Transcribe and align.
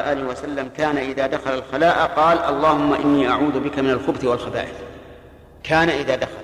آله 0.00 0.24
وسلم 0.24 0.70
كان 0.76 0.98
إذا 0.98 1.26
دخل 1.26 1.54
الخلاء 1.54 2.06
قال 2.06 2.38
اللهم 2.38 2.94
إني 2.94 3.28
أعوذ 3.28 3.60
بك 3.60 3.78
من 3.78 3.90
الخبث 3.90 4.24
والخبائث. 4.24 4.74
كان 5.62 5.88
إذا 5.88 6.16
دخل. 6.16 6.42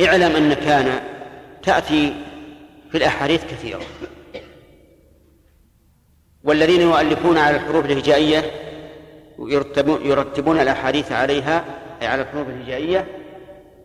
اعلم 0.00 0.36
أن 0.36 0.54
كان 0.54 1.00
تأتي 1.62 2.14
في 2.90 2.98
الأحاديث 2.98 3.44
كثيرة. 3.44 3.80
والذين 6.44 6.80
يؤلفون 6.80 7.38
على 7.38 7.56
الحروف 7.56 7.84
الهجائية 7.84 8.42
يرتبون, 9.38 10.06
يرتبون 10.06 10.60
الأحاديث 10.60 11.12
عليها 11.12 11.64
أي 12.02 12.06
على 12.06 12.22
الحروف 12.22 12.48
الهجائية 12.48 13.06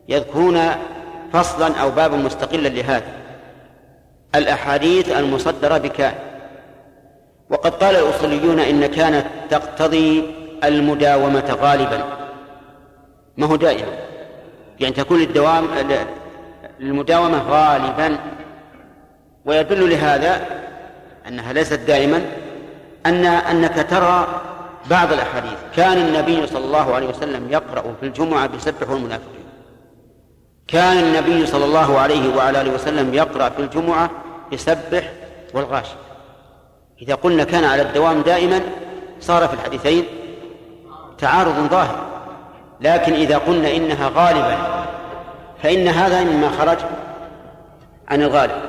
يذكرون 0.07 0.59
فصلا 1.33 1.75
أو 1.75 1.91
بابا 1.91 2.17
مستقلا 2.17 2.67
لهذا. 2.67 3.13
الأحاديث 4.35 5.09
المصدرة 5.09 5.77
بكان 5.77 6.13
وقد 7.49 7.71
قال 7.83 7.95
الأصوليون 7.95 8.59
إن 8.59 8.85
كانت 8.85 9.25
تقتضي 9.49 10.35
المداومة 10.63 11.57
غالبا. 11.61 12.03
ما 13.37 13.47
هو 13.47 13.55
دائما 13.55 13.91
يعني 14.79 14.93
تكون 14.93 15.21
الدوام 15.21 15.67
المداومة 16.79 17.43
غالبا. 17.49 18.17
ويدل 19.45 19.89
لهذا 19.89 20.45
أنها 21.27 21.53
ليست 21.53 21.79
دائما 21.79 22.21
أن 23.05 23.25
أنك 23.25 23.85
ترى 23.89 24.41
بعض 24.89 25.13
الأحاديث. 25.13 25.57
كان 25.75 25.97
النبي 25.97 26.47
صلى 26.47 26.65
الله 26.65 26.95
عليه 26.95 27.07
وسلم 27.07 27.51
يقرأ 27.51 27.83
في 27.99 28.05
الجمعة 28.05 28.47
بسبح 28.47 28.89
المنافقين. 28.89 29.39
كان 30.67 30.97
النبي 30.97 31.45
صلى 31.45 31.65
الله 31.65 31.99
عليه 31.99 32.35
وعلى 32.35 32.61
آله 32.61 32.73
وسلم 32.73 33.13
يقرأ 33.13 33.49
في 33.49 33.59
الجمعة 33.59 34.09
بسبح 34.53 35.11
والغاشي 35.53 35.95
إذا 37.01 37.15
قلنا 37.15 37.43
كان 37.43 37.63
على 37.63 37.81
الدوام 37.81 38.21
دائما 38.21 38.61
صار 39.19 39.47
في 39.47 39.53
الحديثين 39.53 40.05
تعارض 41.17 41.69
ظاهر. 41.69 42.09
لكن 42.81 43.13
إذا 43.13 43.37
قلنا 43.37 43.71
إنها 43.71 44.11
غالبا 44.15 44.85
فإن 45.63 45.87
هذا 45.87 46.23
مما 46.23 46.49
خرج 46.49 46.77
عن 48.07 48.21
الغالب. 48.21 48.61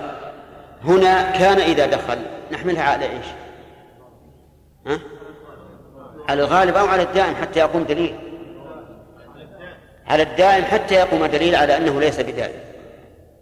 هنا 0.85 1.31
كان 1.31 1.59
إذا 1.59 1.87
دخل 1.87 2.19
نحملها 2.53 2.83
على 2.83 3.05
إيش؟ 3.05 3.27
ها؟ 4.87 4.99
على 6.29 6.43
الغالب 6.43 6.77
أو 6.77 6.87
على 6.87 7.03
الدائم 7.03 7.35
حتى 7.35 7.61
يقوم 7.61 7.83
دليل. 7.83 8.17
على 10.07 10.23
الدائم 10.23 10.65
حتى 10.65 10.95
يقوم 10.95 11.27
دليل 11.27 11.55
على 11.55 11.77
أنه 11.77 12.01
ليس 12.01 12.21
بدائم. 12.21 12.61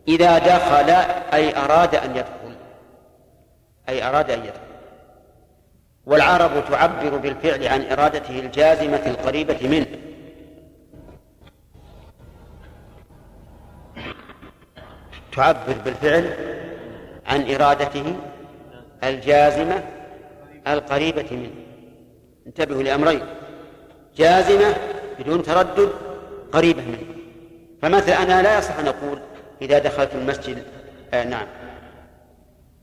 إذا 0.08 0.38
دخل 0.38 0.90
أي 1.32 1.56
أراد 1.56 1.94
أن 1.94 2.10
يدخل. 2.16 2.56
أي 3.88 4.08
أراد 4.08 4.30
أن 4.30 4.38
يدخل. 4.38 4.67
والعرب 6.08 6.64
تعبر 6.70 7.16
بالفعل 7.16 7.66
عن 7.66 7.84
إرادته 7.92 8.38
الجازمة 8.38 9.02
القريبة 9.06 9.68
منه. 9.68 9.86
تعبر 15.36 15.74
بالفعل 15.84 16.34
عن 17.26 17.54
إرادته 17.54 18.16
الجازمة 19.04 19.82
القريبة 20.66 21.26
منه. 21.30 21.50
انتبهوا 22.46 22.82
لأمرين. 22.82 23.20
جازمة 24.16 24.74
بدون 25.18 25.42
تردد 25.42 25.90
قريبة 26.52 26.82
منه. 26.82 27.14
فمثلا 27.82 28.22
أنا 28.22 28.42
لا 28.42 28.58
يصح 28.58 28.78
أن 28.78 28.86
أقول 28.86 29.18
إذا 29.62 29.78
دخلت 29.78 30.14
المسجد 30.14 30.62
آه 31.14 31.24
نعم. 31.24 31.46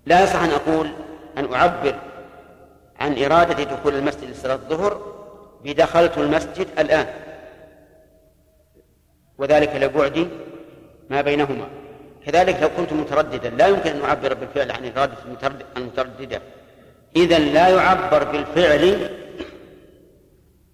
لا 0.06 0.24
يصح 0.24 0.44
أن 0.44 0.50
أقول 0.50 0.90
أن 1.38 1.54
أعبر 1.54 1.96
عن 3.00 3.24
إرادة 3.24 3.64
دخول 3.64 3.96
المسجد 3.96 4.30
لصلاة 4.30 4.56
الظهر 4.56 5.16
بدخلت 5.64 6.18
المسجد 6.18 6.68
الآن. 6.80 7.08
وذلك 9.38 9.76
لبعد 9.76 10.30
ما 11.10 11.22
بينهما. 11.22 11.68
كذلك 12.26 12.62
لو 12.62 12.70
كنت 12.78 12.94
مترددا 12.94 13.50
لا 13.50 13.68
يمكن 13.68 13.90
أن 13.90 14.02
أعبر 14.02 14.34
بالفعل 14.34 14.72
عن 14.72 14.92
إرادة 14.98 15.18
المترددة. 15.78 16.42
إذا 17.16 17.40
لا 17.40 17.68
يعبر 17.68 18.24
بالفعل 18.24 19.10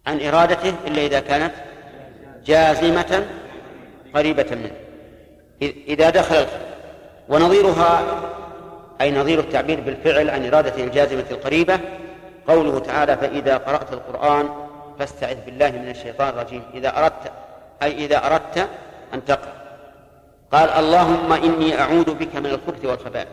عن 0.07 0.21
إرادته 0.21 0.73
إلا 0.87 1.01
إذا 1.05 1.19
كانت 1.19 1.53
جازمة 2.45 3.25
قريبة 4.13 4.45
منه. 4.51 4.71
إذا 5.87 6.09
دخل 6.09 6.45
ونظيرها 7.29 8.21
أي 9.01 9.11
نظير 9.11 9.39
التعبير 9.39 9.79
بالفعل 9.79 10.29
عن 10.29 10.45
إرادته 10.45 10.83
الجازمة 10.83 11.25
القريبة 11.31 11.79
قوله 12.47 12.79
تعالى 12.79 13.17
فإذا 13.17 13.57
قرأت 13.57 13.93
القرآن 13.93 14.49
فاستعذ 14.99 15.45
بالله 15.45 15.71
من 15.71 15.89
الشيطان 15.89 16.29
الرجيم. 16.29 16.63
إذا 16.73 16.97
أردت 16.97 17.31
أي 17.83 18.05
إذا 18.05 18.25
أردت 18.25 18.69
أن 19.13 19.25
تقرأ. 19.25 19.61
قال 20.51 20.69
اللهم 20.69 21.33
إني 21.33 21.79
أعوذ 21.79 22.13
بك 22.13 22.35
من 22.35 22.45
الخبث 22.45 22.85
والخبائث. 22.85 23.27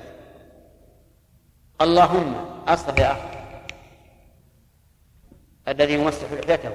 اللهم 1.81 2.35
أصلح 2.69 2.99
يا 2.99 3.13
أخي. 3.13 3.39
الذي 5.69 5.95
يمسح 5.95 6.33
لحيته. 6.33 6.71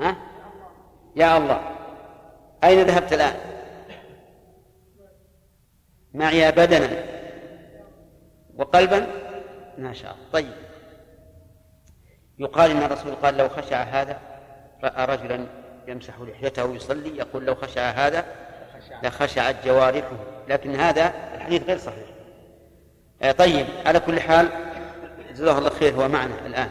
ها؟ 0.00 0.16
يا 1.16 1.36
الله. 1.36 1.60
أين 2.64 2.86
ذهبت 2.86 3.12
الآن؟ 3.12 3.36
معي 6.14 6.52
بدنا. 6.52 7.04
وقلبا؟ 8.56 9.06
ما 9.78 9.92
شاء 9.92 10.12
الله. 10.12 10.24
طيب. 10.32 10.52
يقال 12.38 12.70
إن 12.70 12.82
الرسول 12.82 13.14
قال 13.14 13.36
لو 13.36 13.48
خشع 13.48 13.82
هذا 13.82 14.18
رأى 14.84 15.04
رجلا 15.04 15.46
يمسح 15.88 16.20
لحيته 16.20 16.64
ويصلي 16.64 17.16
يقول 17.16 17.44
لو 17.44 17.54
خشع 17.54 17.90
هذا 17.90 18.24
لخشعت 19.02 19.66
جوارحه. 19.66 20.16
لكن 20.48 20.80
هذا 20.80 21.12
الحديث 21.34 21.62
غير 21.62 21.78
صحيح. 21.78 22.08
آه، 23.22 23.32
طيب. 23.32 23.66
على 23.86 24.00
كل 24.00 24.20
حال 24.20 24.48
جزاه 25.30 25.58
الله 25.58 25.70
خير 25.70 25.94
هو 25.94 26.08
معنا 26.08 26.46
الآن. 26.46 26.70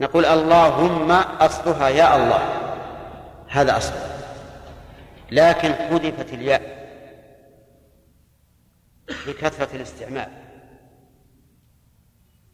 نقول 0.00 0.24
اللهم 0.24 1.10
أصلها 1.40 1.88
يا 1.88 2.16
الله. 2.16 2.72
هذا 3.48 3.76
أصل. 3.76 3.94
لكن 5.32 5.74
حذفت 5.74 6.32
الياء 6.32 6.86
لكثرة 9.26 9.76
الاستعمال. 9.76 10.45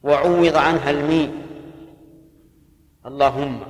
وعوض 0.02 0.56
عنها 0.56 0.90
الميم 0.90 1.42
اللهم 3.06 3.60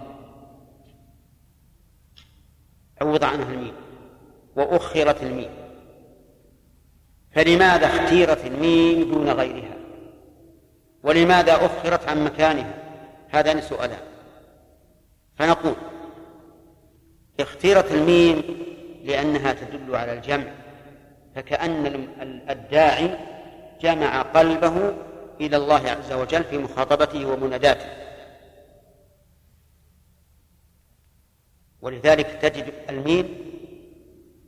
عوض 3.00 3.24
عنها 3.24 3.52
الميم 3.52 3.74
وأخرت 4.56 5.22
الميم 5.22 5.50
فلماذا 7.34 7.86
اختيرت 7.86 8.46
الميم 8.46 9.12
دون 9.12 9.30
غيرها؟ 9.30 9.76
ولماذا 11.02 11.66
أخرت 11.66 12.08
عن 12.08 12.24
مكانها؟ 12.24 12.74
هذان 13.28 13.60
سؤالان. 13.60 14.02
فنقول 15.36 15.74
اختيرت 17.40 17.92
الميم 17.92 18.42
لأنها 19.04 19.52
تدل 19.52 19.96
على 19.96 20.12
الجمع. 20.12 20.44
فكأن 21.34 22.08
الداعي 22.50 23.18
جمع 23.80 24.22
قلبه 24.22 24.94
إلى 25.40 25.56
الله 25.56 25.90
عز 25.90 26.12
وجل 26.12 26.44
في 26.44 26.58
مخاطبته 26.58 27.26
ومناداته. 27.26 27.86
ولذلك 31.80 32.26
تجد 32.26 32.72
الميم 32.88 33.52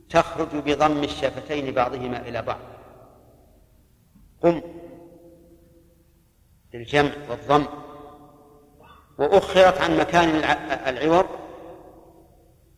تخرج 0.09 0.47
بضم 0.55 1.03
الشفتين 1.03 1.73
بعضهما 1.73 2.27
إلى 2.27 2.41
بعض. 2.41 2.59
قم 4.41 4.61
للجمع 6.73 7.11
والضم. 7.29 7.65
وأخرت 9.17 9.81
عن 9.81 9.97
مكان 9.97 10.29
العوض 10.87 11.25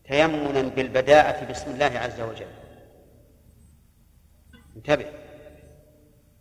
تيمنا 0.04 0.62
بالبداءة 0.62 1.44
باسم 1.44 1.70
الله 1.70 1.98
عز 1.98 2.20
وجل. 2.20 2.50
انتبه. 4.76 5.17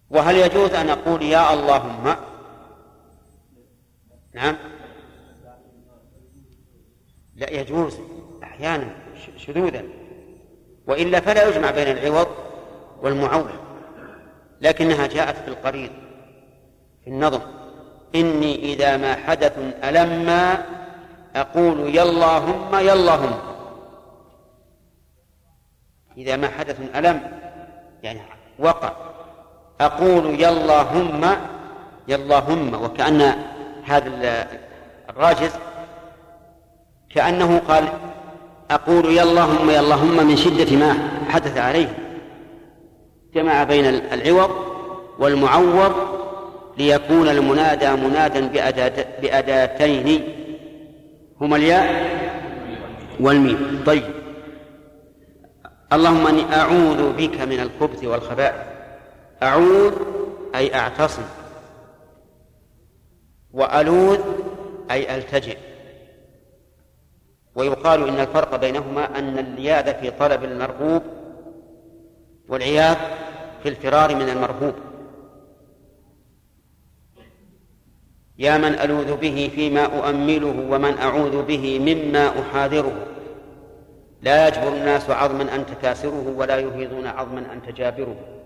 وهل 0.09 0.35
يجوز 0.35 0.73
أن 0.73 0.89
أقول 0.89 1.23
يا 1.23 1.53
اللهم؟ 1.53 2.15
نعم. 4.33 4.57
لا 7.35 7.49
يجوز 7.49 7.97
أحيانا 8.43 8.95
شذوذا. 9.37 9.83
وإلا 10.87 11.19
فلا 11.19 11.49
يجمع 11.49 11.71
بين 11.71 11.87
العوض 11.87 12.27
والمعول 13.01 13.49
لكنها 14.61 15.07
جاءت 15.07 15.37
في 15.37 15.47
القريض 15.47 15.91
في 17.03 17.09
النظم. 17.09 17.41
إني 18.15 18.55
إذا 18.55 18.97
ما 18.97 19.15
حدث 19.15 19.57
ألما 19.83 20.65
أقول 21.35 21.95
يا 21.95 22.03
اللهم 22.03 22.75
يا 22.75 22.93
اللهم. 22.93 23.39
إذا 26.17 26.35
ما 26.35 26.47
حدث 26.47 26.95
ألم 26.95 27.39
يعني 28.03 28.21
وقع. 28.59 29.06
أقول 29.81 30.39
يا 30.39 30.49
اللهم 30.49 31.25
يا 32.07 32.15
اللهم 32.15 32.83
وكأن 32.83 33.33
هذا 33.85 34.47
الراجز 35.09 35.51
كأنه 37.15 37.61
قال 37.67 37.83
أقول 38.71 39.05
يا 39.13 39.23
اللهم 39.23 39.69
يا 39.69 39.79
اللهم 39.79 40.27
من 40.27 40.35
شدة 40.37 40.77
ما 40.77 40.95
حدث 41.29 41.57
عليه. 41.57 41.97
جمع 43.35 43.63
بين 43.63 43.85
العوض 43.85 44.49
والمعوض 45.19 45.93
ليكون 46.77 47.29
المنادى 47.29 47.91
منادا 47.91 48.47
بأداتين. 49.21 50.23
هما 51.41 51.55
الياء 51.55 52.07
والميم. 53.19 53.83
طيب. 53.85 54.03
اللهم 55.93 56.27
إني 56.27 56.55
أعوذ 56.55 57.13
بك 57.13 57.41
من 57.41 57.59
الخبث 57.59 58.03
والخبائث 58.03 58.76
اعوذ 59.43 59.93
أي 60.55 60.75
أعتصم. 60.75 61.23
والوذ 63.53 64.19
أي 64.91 65.15
ألتجئ. 65.15 65.57
ويقال 67.55 68.07
إن 68.07 68.19
الفرق 68.19 68.55
بينهما 68.55 69.19
أن 69.19 69.39
الياذ 69.39 69.99
في 70.01 70.11
طلب 70.11 70.43
المرغوب 70.43 71.01
والعياذ 72.49 72.97
في 73.63 73.69
الفرار 73.69 74.15
من 74.15 74.29
المرهوب. 74.29 74.73
يا 78.37 78.57
من 78.57 78.73
ألوذ 78.73 79.15
به 79.15 79.51
فيما 79.55 79.85
أؤمله 79.85 80.67
ومن 80.69 80.97
أعوذ 80.97 81.41
به 81.41 81.79
مما 81.79 82.41
أحاذره. 82.41 83.07
لا 84.21 84.47
يجبر 84.47 84.67
الناس 84.67 85.09
عظما 85.09 85.55
أنت 85.55 85.69
كاسره 85.81 86.33
ولا 86.37 86.57
يهيضون 86.57 87.07
عظما 87.07 87.53
أنت 87.53 87.69
جابره 87.69 88.36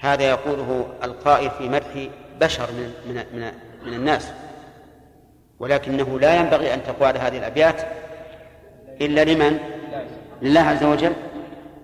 هذا 0.00 0.22
يقوله 0.22 0.88
القائل 1.04 1.50
في 1.50 1.68
مدح 1.68 2.08
بشر 2.40 2.72
من 2.72 2.92
من 3.08 3.14
من, 3.14 3.52
من 3.86 3.94
الناس. 3.94 4.32
ولكنه 5.58 6.20
لا 6.20 6.34
ينبغي 6.34 6.74
أن 6.74 6.82
تقال 6.84 7.18
هذه 7.18 7.38
الأبيات 7.38 7.82
إلا 9.00 9.24
لمن؟ 9.24 9.58
لله 10.42 10.60
عز 10.60 10.84
وجل. 10.84 11.12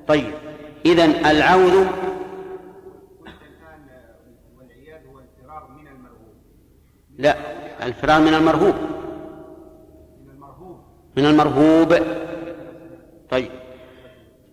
طيب 0.08 0.34
إذن 0.86 1.26
العوذ 1.26 1.86
لا 7.18 7.36
الفرار 7.82 8.20
من 8.20 8.34
المرهوب. 8.34 8.74
من 11.16 11.26
المرهوب. 11.26 11.94
طيب 13.30 13.50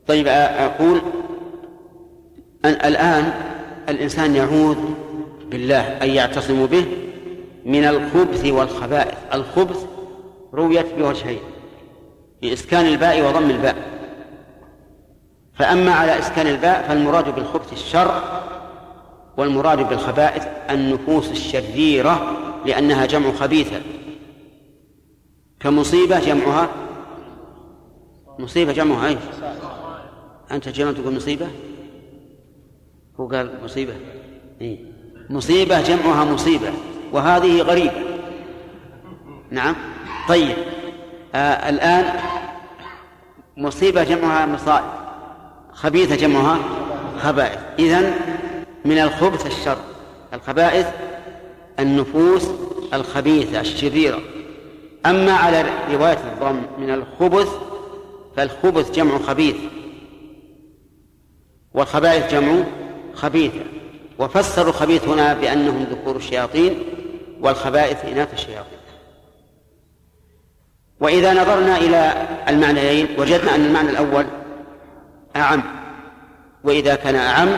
طيب 0.07 0.27
أقول 0.27 1.01
أن 2.65 2.71
الآن 2.71 3.50
الإنسان 3.91 4.35
يعوذ 4.35 4.77
بالله 5.49 5.81
أن 5.81 6.09
يعتصم 6.09 6.65
به 6.65 6.85
من 7.65 7.85
الخبث 7.85 8.45
والخبائث. 8.45 9.17
الخبث 9.33 9.85
رويت 10.53 10.85
بوجهين 10.97 11.39
بإسكان 12.41 12.85
الباء 12.85 13.21
وضم 13.21 13.49
الباء. 13.49 13.75
فأما 15.53 15.91
على 15.91 16.19
إسكان 16.19 16.47
الباء 16.47 16.87
فالمراد 16.87 17.35
بالخبث 17.35 17.73
الشر 17.73 18.21
والمراد 19.37 19.89
بالخبائث 19.89 20.47
النفوس 20.69 21.31
الشريرة 21.31 22.37
لأنها 22.65 23.05
جمع 23.05 23.31
خبيثة. 23.31 23.81
كمصيبة 25.59 26.19
جمعها؟ 26.19 26.69
مصيبة 28.39 28.71
جمعها 28.71 29.07
أيش؟ 29.07 29.17
أنت 30.51 30.69
جمع 30.69 30.91
تقول 30.91 31.15
مصيبة؟ 31.15 31.47
هو 33.19 33.27
قال 33.27 33.51
مصيبة. 33.63 33.93
إيه؟ 34.61 34.77
مصيبة 35.29 35.81
جمعها 35.81 36.25
مصيبة. 36.25 36.73
وهذه 37.11 37.61
غريبة. 37.61 38.01
نعم. 39.51 39.75
طيب. 40.29 40.55
آه 41.35 41.69
الآن 41.69 42.19
مصيبة 43.57 44.03
جمعها 44.03 44.45
مصائب. 44.45 44.85
خبيثة 45.73 46.15
جمعها 46.15 46.59
خبائث. 47.19 47.59
إذن 47.79 48.13
من 48.85 48.97
الخبث 48.97 49.45
الشر. 49.45 49.77
الخبائث 50.33 50.87
النفوس 51.79 52.47
الخبيثة 52.93 53.59
الشريرة. 53.59 54.19
أما 55.05 55.31
على 55.31 55.65
رواية 55.91 56.17
الضم 56.33 56.61
من 56.77 56.89
الخبث 56.89 57.49
فالخبث 58.35 58.91
جمع 58.91 59.17
خبيث. 59.17 59.55
والخبائث 61.73 62.31
جمع 62.33 62.63
خبيثة 63.21 63.61
وفسروا 64.19 64.69
الخبيث 64.69 65.07
هنا 65.07 65.33
بأنهم 65.33 65.83
ذكور 65.83 66.15
الشياطين 66.15 66.83
والخبائث 67.41 68.05
إناث 68.05 68.33
الشياطين. 68.33 68.79
وإذا 70.99 71.33
نظرنا 71.33 71.77
إلى 71.77 72.27
المعنيين 72.47 73.07
وجدنا 73.19 73.55
أن 73.55 73.65
المعنى 73.65 73.89
الأول 73.89 74.25
أعم. 75.35 75.63
وإذا 76.63 76.95
كان 76.95 77.15
أعم 77.15 77.49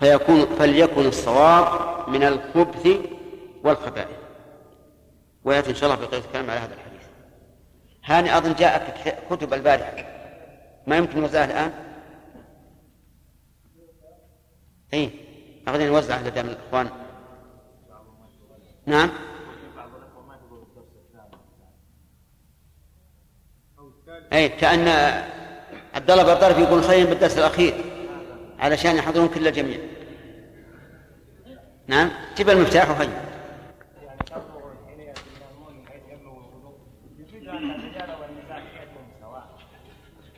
فيكون 0.00 0.46
فليكن 0.58 1.06
الصواب 1.06 1.68
من 2.08 2.22
الخبث 2.22 2.88
والخبائث. 3.64 4.16
ويأتي 5.44 5.70
إن 5.70 5.74
شاء 5.74 5.92
الله 5.92 6.06
بقيه 6.06 6.18
الكلام 6.18 6.50
على 6.50 6.60
هذا 6.60 6.74
الحديث. 6.74 7.02
هاني 8.04 8.36
أظن 8.36 8.54
جاءك 8.54 9.16
كتب 9.30 9.54
البارحة. 9.54 9.92
ما 10.86 10.96
يمكن 10.96 11.20
نوزعها 11.20 11.44
الآن؟ 11.44 11.72
اي 14.94 15.10
اخذين 15.68 15.86
نوزعها 15.86 16.28
لدى 16.28 16.40
الاخوان 16.40 16.88
نعم. 18.86 19.10
اي 24.32 24.48
كأن 24.48 24.88
عبد 25.94 26.10
الله 26.10 26.52
بن 26.52 26.62
يقول 26.62 26.82
خير 26.82 27.06
بالدرس 27.06 27.38
الأخير 27.38 27.74
علشان 28.58 28.96
يحضرون 28.96 29.28
كل 29.28 29.48
الجميع. 29.48 29.78
نعم. 31.86 32.10
جيب 32.36 32.50
المفتاح 32.50 32.90
وخير. 32.90 33.10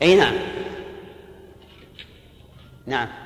اي 0.02 0.14
نعم. 0.14 0.34
نعم. 2.86 3.23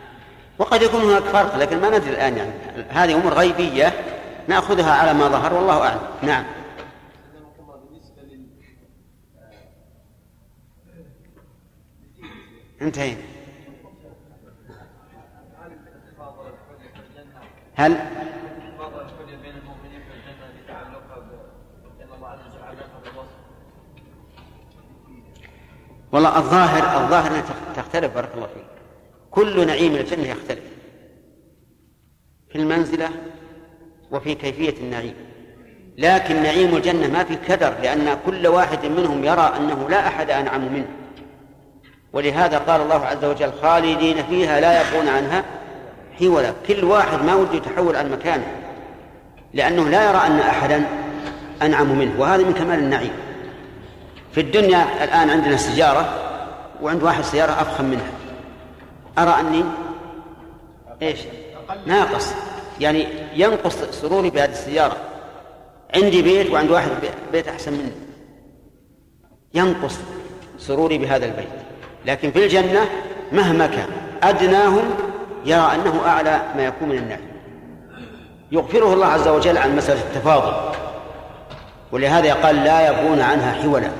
وقد 0.58 0.82
يكون 0.82 1.00
هناك 1.00 1.22
فرق 1.22 1.56
لكن 1.56 1.80
ما 1.80 1.88
ندري 1.88 2.10
الآن 2.10 2.36
يعني. 2.36 2.52
هذه 2.88 3.14
أمور 3.14 3.34
غيبية 3.34 3.92
نأخذها 4.48 4.92
على 4.92 5.14
ما 5.14 5.28
ظهر 5.28 5.54
والله 5.54 5.82
أعلم. 5.82 6.00
نعم. 6.22 6.44
انتهينا. 12.82 13.22
هل؟ 17.74 17.98
والله 26.12 26.38
الظاهر 26.38 27.04
الظاهر 27.04 27.42
تختلف 27.76 28.14
بارك 28.14 28.34
الله 28.34 28.46
فيك. 28.46 28.67
كل 29.38 29.66
نعيم 29.66 29.94
الجنه 29.94 30.28
يختلف. 30.28 30.64
في 32.50 32.58
المنزلة 32.58 33.08
وفي 34.10 34.34
كيفية 34.34 34.74
النعيم. 34.80 35.14
لكن 35.98 36.42
نعيم 36.42 36.76
الجنة 36.76 37.06
ما 37.06 37.24
في 37.24 37.36
كدر 37.48 37.74
لأن 37.82 38.18
كل 38.26 38.46
واحد 38.46 38.86
منهم 38.86 39.24
يرى 39.24 39.52
أنه 39.56 39.88
لا 39.90 40.06
أحد 40.06 40.30
أنعم 40.30 40.60
منه. 40.72 40.88
ولهذا 42.12 42.58
قال 42.58 42.80
الله 42.80 43.06
عز 43.06 43.24
وجل 43.24 43.52
خالدين 43.62 44.22
فيها 44.22 44.60
لا 44.60 44.80
يبغون 44.80 45.08
عنها 45.08 45.44
حولا. 46.18 46.52
كل 46.66 46.84
واحد 46.84 47.22
ما 47.22 47.34
وده 47.34 47.54
يتحول 47.54 47.96
عن 47.96 48.10
مكانه 48.12 48.46
لأنه 49.54 49.88
لا 49.88 50.08
يرى 50.08 50.26
أن 50.26 50.38
أحدا 50.38 50.84
أنعم 51.62 51.98
منه. 51.98 52.20
وهذا 52.20 52.42
من 52.42 52.52
كمال 52.52 52.78
النعيم. 52.78 53.12
في 54.32 54.40
الدنيا 54.40 55.04
الآن 55.04 55.30
عندنا 55.30 55.56
سيارة 55.56 56.14
وعند 56.82 57.02
واحد 57.02 57.22
سيارة 57.22 57.52
أفخم 57.52 57.84
منها. 57.84 58.17
أرى 59.18 59.40
أني 59.40 59.64
إيش؟ 61.02 61.20
ناقص. 61.86 62.32
يعني 62.80 63.06
ينقص 63.34 63.76
سروري 63.90 64.30
بهذه 64.30 64.50
السيارة. 64.50 64.96
عندي 65.94 66.22
بيت 66.22 66.50
وعند 66.50 66.70
واحد 66.70 66.90
بيت 67.32 67.48
أحسن 67.48 67.72
مني. 67.72 67.92
ينقص 69.54 69.98
سروري 70.58 70.98
بهذا 70.98 71.24
البيت. 71.24 71.48
لكن 72.06 72.30
في 72.30 72.44
الجنة 72.44 72.88
مهما 73.32 73.66
كان 73.66 73.88
أدناهم 74.22 74.84
يرى 75.44 75.74
أنه 75.74 76.00
أعلى 76.06 76.42
ما 76.56 76.64
يكون 76.64 76.88
من 76.88 76.98
النعيم 76.98 77.28
يغفره 78.52 78.92
الله 78.92 79.06
عز 79.06 79.28
وجل 79.28 79.58
عن 79.58 79.76
مسألة 79.76 80.00
التفاضل. 80.00 80.78
ولهذا 81.92 82.34
قال 82.34 82.56
لا 82.56 82.88
يبغون 82.88 83.20
عنها 83.20 83.52
حولا. 83.62 83.90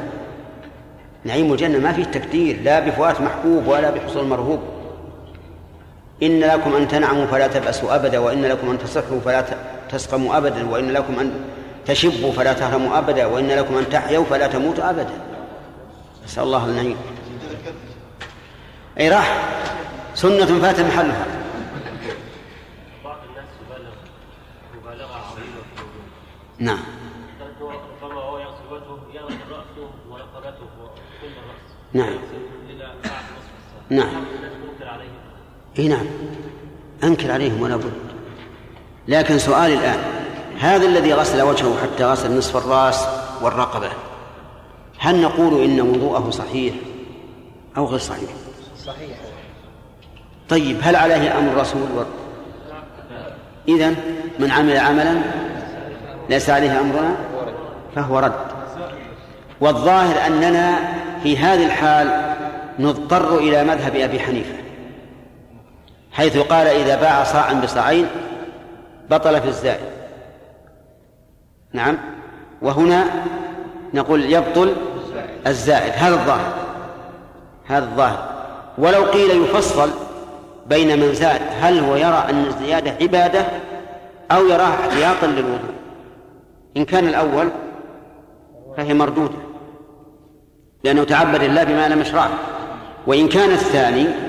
نعيم 1.24 1.52
الجنة 1.52 1.78
ما 1.78 1.92
فيه 1.92 2.04
تكدير 2.04 2.60
لا 2.62 2.80
بفوات 2.80 3.20
محبوب 3.20 3.66
ولا 3.66 3.90
بحصول 3.90 4.26
مرهوب. 4.26 4.60
إن 6.22 6.40
لكم 6.40 6.74
أن 6.74 6.88
تنعموا 6.88 7.26
فلا 7.26 7.46
تبأسوا 7.46 7.94
أبدا 7.94 8.18
وإن 8.18 8.44
لكم 8.44 8.70
أن 8.70 8.78
تصحوا 8.78 9.20
فلا 9.20 9.44
تسقموا 9.90 10.36
أبدا 10.36 10.70
وإن 10.70 10.90
لكم 10.90 11.18
أن 11.20 11.44
تشبوا 11.86 12.32
فلا 12.32 12.52
تهرموا 12.52 12.98
أبدا 12.98 13.26
وإن 13.26 13.48
لكم 13.48 13.76
أن 13.76 13.88
تحيوا 13.90 14.24
فلا 14.24 14.46
تموتوا 14.46 14.90
أبدا. 14.90 15.20
نسأل 16.24 16.42
الله 16.42 16.64
النعيم. 16.64 16.96
أي 19.00 19.08
راح. 19.10 19.48
سنة 20.14 20.58
فات 20.58 20.80
محلها. 20.80 21.26
نعم 26.58 26.78
رأسه 29.50 29.90
ورقبته 30.10 30.68
الرأس 31.22 31.68
نعم. 31.92 32.14
نعم. 33.90 34.24
إي 35.78 35.88
نعم. 35.88 36.06
أنكر 37.04 37.32
عليهم 37.32 37.62
ولا 37.62 37.76
بد. 37.76 37.92
لكن 39.08 39.38
سؤالي 39.38 39.74
الآن 39.74 39.98
هذا 40.60 40.86
الذي 40.86 41.12
غسل 41.12 41.42
وجهه 41.42 41.74
حتى 41.82 42.04
غسل 42.04 42.38
نصف 42.38 42.56
الرأس 42.56 43.06
والرقبة 43.42 43.88
هل 44.98 45.22
نقول 45.22 45.64
إن 45.64 45.80
وضوءه 45.80 46.30
صحيح 46.30 46.74
أو 47.76 47.86
غير 47.86 47.98
صحيح؟ 47.98 48.30
صحيح. 48.84 49.18
طيب 50.48 50.76
هل 50.82 50.96
عليه 50.96 51.38
أمر 51.38 51.52
الرسول 51.52 51.82
و... 51.82 52.02
اذا 53.68 53.94
من 54.38 54.50
عمل 54.50 54.76
عملا 54.76 55.14
ليس 56.30 56.50
عليه 56.50 56.80
أمرنا؟ 56.80 57.16
فهو 57.94 58.18
رد. 58.18 58.32
والظاهر 59.60 60.26
أننا 60.26 60.78
في 61.22 61.38
هذه 61.38 61.66
الحال 61.66 62.34
نضطر 62.78 63.38
إلى 63.38 63.64
مذهب 63.64 63.96
أبي 63.96 64.20
حنيفة. 64.20 64.67
حيث 66.18 66.38
قال 66.38 66.66
إذا 66.66 67.00
باع 67.00 67.24
صاعا 67.24 67.52
بصاعين 67.52 68.06
بطل 69.10 69.40
في 69.40 69.48
الزائد 69.48 69.86
نعم. 71.72 71.98
وهنا 72.62 73.04
نقول 73.94 74.32
يبطل 74.32 74.76
الزائد 75.46 75.92
هذا 75.92 76.14
الظاهر. 76.14 76.52
هذا 77.66 77.84
الظاهر. 77.84 78.28
ولو 78.78 79.04
قيل 79.04 79.42
يفصل 79.42 79.90
بين 80.66 81.00
من 81.00 81.14
زاد 81.14 81.40
هل 81.60 81.78
هو 81.78 81.96
يرى 81.96 82.24
أن 82.30 82.44
الزيادة 82.46 82.90
عبادة 83.00 83.46
أو 84.30 84.46
يراها 84.46 84.74
احتياطا 84.80 85.26
للوضوء؟ 85.26 85.74
إن 86.76 86.84
كان 86.84 87.08
الأول 87.08 87.48
فهي 88.76 88.94
مردودة 88.94 89.38
لأنه 90.84 91.04
تعبد 91.04 91.42
الله 91.42 91.64
بما 91.64 91.88
لم 91.88 92.00
يشرعه 92.00 92.30
وإن 93.06 93.28
كان 93.28 93.50
الثاني 93.50 94.27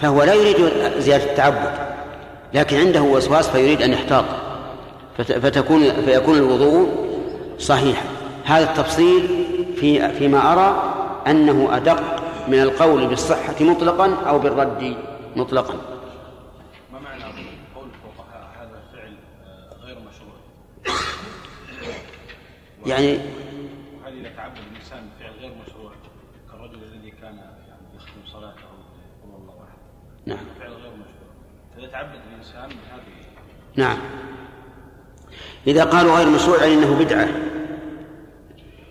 فهو 0.00 0.22
لا 0.22 0.34
يريد 0.34 0.56
زيادة 0.98 1.24
التعبد 1.24 1.90
لكن 2.54 2.76
عنده 2.76 3.02
وسواس 3.02 3.50
فيريد 3.50 3.82
أن 3.82 3.92
يحتاط. 3.92 4.24
فتكون 5.18 5.92
فيكون 5.92 6.38
الوضوء 6.38 6.88
صحيحا. 7.58 8.04
هذا 8.44 8.70
التفصيل 8.70 9.46
في 9.76 10.08
فيما 10.08 10.52
أرى 10.52 10.94
أنه 11.26 11.76
أدق 11.76 12.00
من 12.48 12.60
القول 12.62 13.06
بالصحة 13.06 13.54
مطلقا 13.60 14.14
أو 14.14 14.38
بالرد 14.38 14.96
مطلقا. 15.36 15.74
ما 16.92 16.98
معنى 16.98 17.24
قول 17.74 17.84
الفقهاء 17.84 18.50
هذا 18.60 18.82
فعل 18.92 19.14
آه، 19.44 19.86
غير 19.86 19.96
مشروع؟ 19.98 20.34
يعني 22.86 23.18
هل 24.06 24.26
يتعبد 24.26 24.58
الإنسان 24.72 25.00
بفعل 25.18 25.32
غير 25.40 25.52
مشروع 25.66 25.92
كالرجل 26.50 26.78
الذي 26.82 27.10
كان 27.10 27.36
يعني 27.68 27.96
يختم 27.96 28.32
صلاته 28.32 28.70
نعم. 30.26 30.38
فعل 30.60 30.70
غير 30.70 30.90
مشروع. 30.92 31.88
يتعبد 31.88 32.20
الإنسان 32.32 32.68
بهذه 32.68 33.20
نعم. 33.76 33.98
إذا 35.66 35.84
قالوا 35.84 36.16
غير 36.16 36.28
مشروع 36.28 36.64
يعني 36.64 36.74
أنه 36.74 36.94
بدعة. 36.98 37.28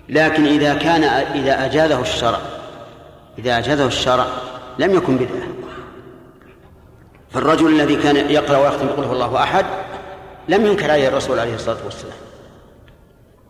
لكن 0.10 0.46
إذا 0.46 0.74
كان 0.74 1.04
إذا 1.04 1.66
أجازه 1.66 2.02
الشرع 2.02 2.40
إذا 3.40 3.58
أجازه 3.58 3.86
الشرع 3.88 4.26
لم 4.80 4.94
يكن 4.94 5.18
بدعة. 5.18 5.48
فالرجل 7.30 7.68
الذي 7.68 7.96
كان 7.96 8.16
يقرأ 8.16 8.58
ويختم 8.58 8.88
بقول 8.88 9.06
هو 9.06 9.14
الله 9.14 9.44
أحد 9.44 9.66
لم 10.50 10.66
ينكر 10.66 10.92
عليه 10.92 11.08
الرسول 11.08 11.40
عليه 11.40 11.56
الصلاة 11.56 11.86
والسلام. 11.86 12.18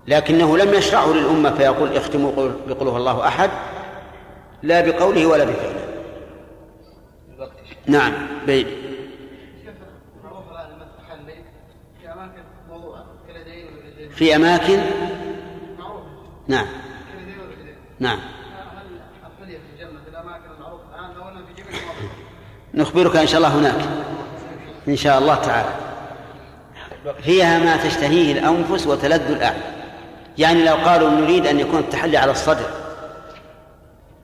لكنه 0.07 0.57
لم 0.57 0.73
يشرعه 0.73 1.13
للأمة 1.13 1.53
فيقول 1.53 1.97
اختموا 1.97 2.51
بقول 2.67 2.87
هو 2.87 2.97
الله 2.97 3.27
أحد 3.27 3.49
لا 4.63 4.81
بقوله 4.81 5.25
ولا 5.25 5.43
بفعله. 5.43 5.88
نعم 7.89 8.13
بيد 8.47 8.67
في 14.15 14.35
أماكن؟ 14.35 14.79
نعم. 16.47 16.65
نعم. 17.99 18.19
نخبرك 22.73 23.15
إن 23.15 23.27
شاء 23.27 23.37
الله 23.37 23.59
هناك. 23.59 23.89
إن 24.87 24.95
شاء 24.95 25.19
الله 25.19 25.35
تعالى. 25.35 25.69
فيها 27.23 27.59
ما 27.59 27.77
تشتهيه 27.77 28.31
الأنفس 28.31 28.87
وتلذ 28.87 29.31
الأعين. 29.31 29.61
يعني 30.37 30.65
لو 30.65 30.75
قالوا 30.75 31.09
نريد 31.09 31.47
أن 31.47 31.59
يكون 31.59 31.79
التحلي 31.79 32.17
على 32.17 32.31
الصدر 32.31 32.69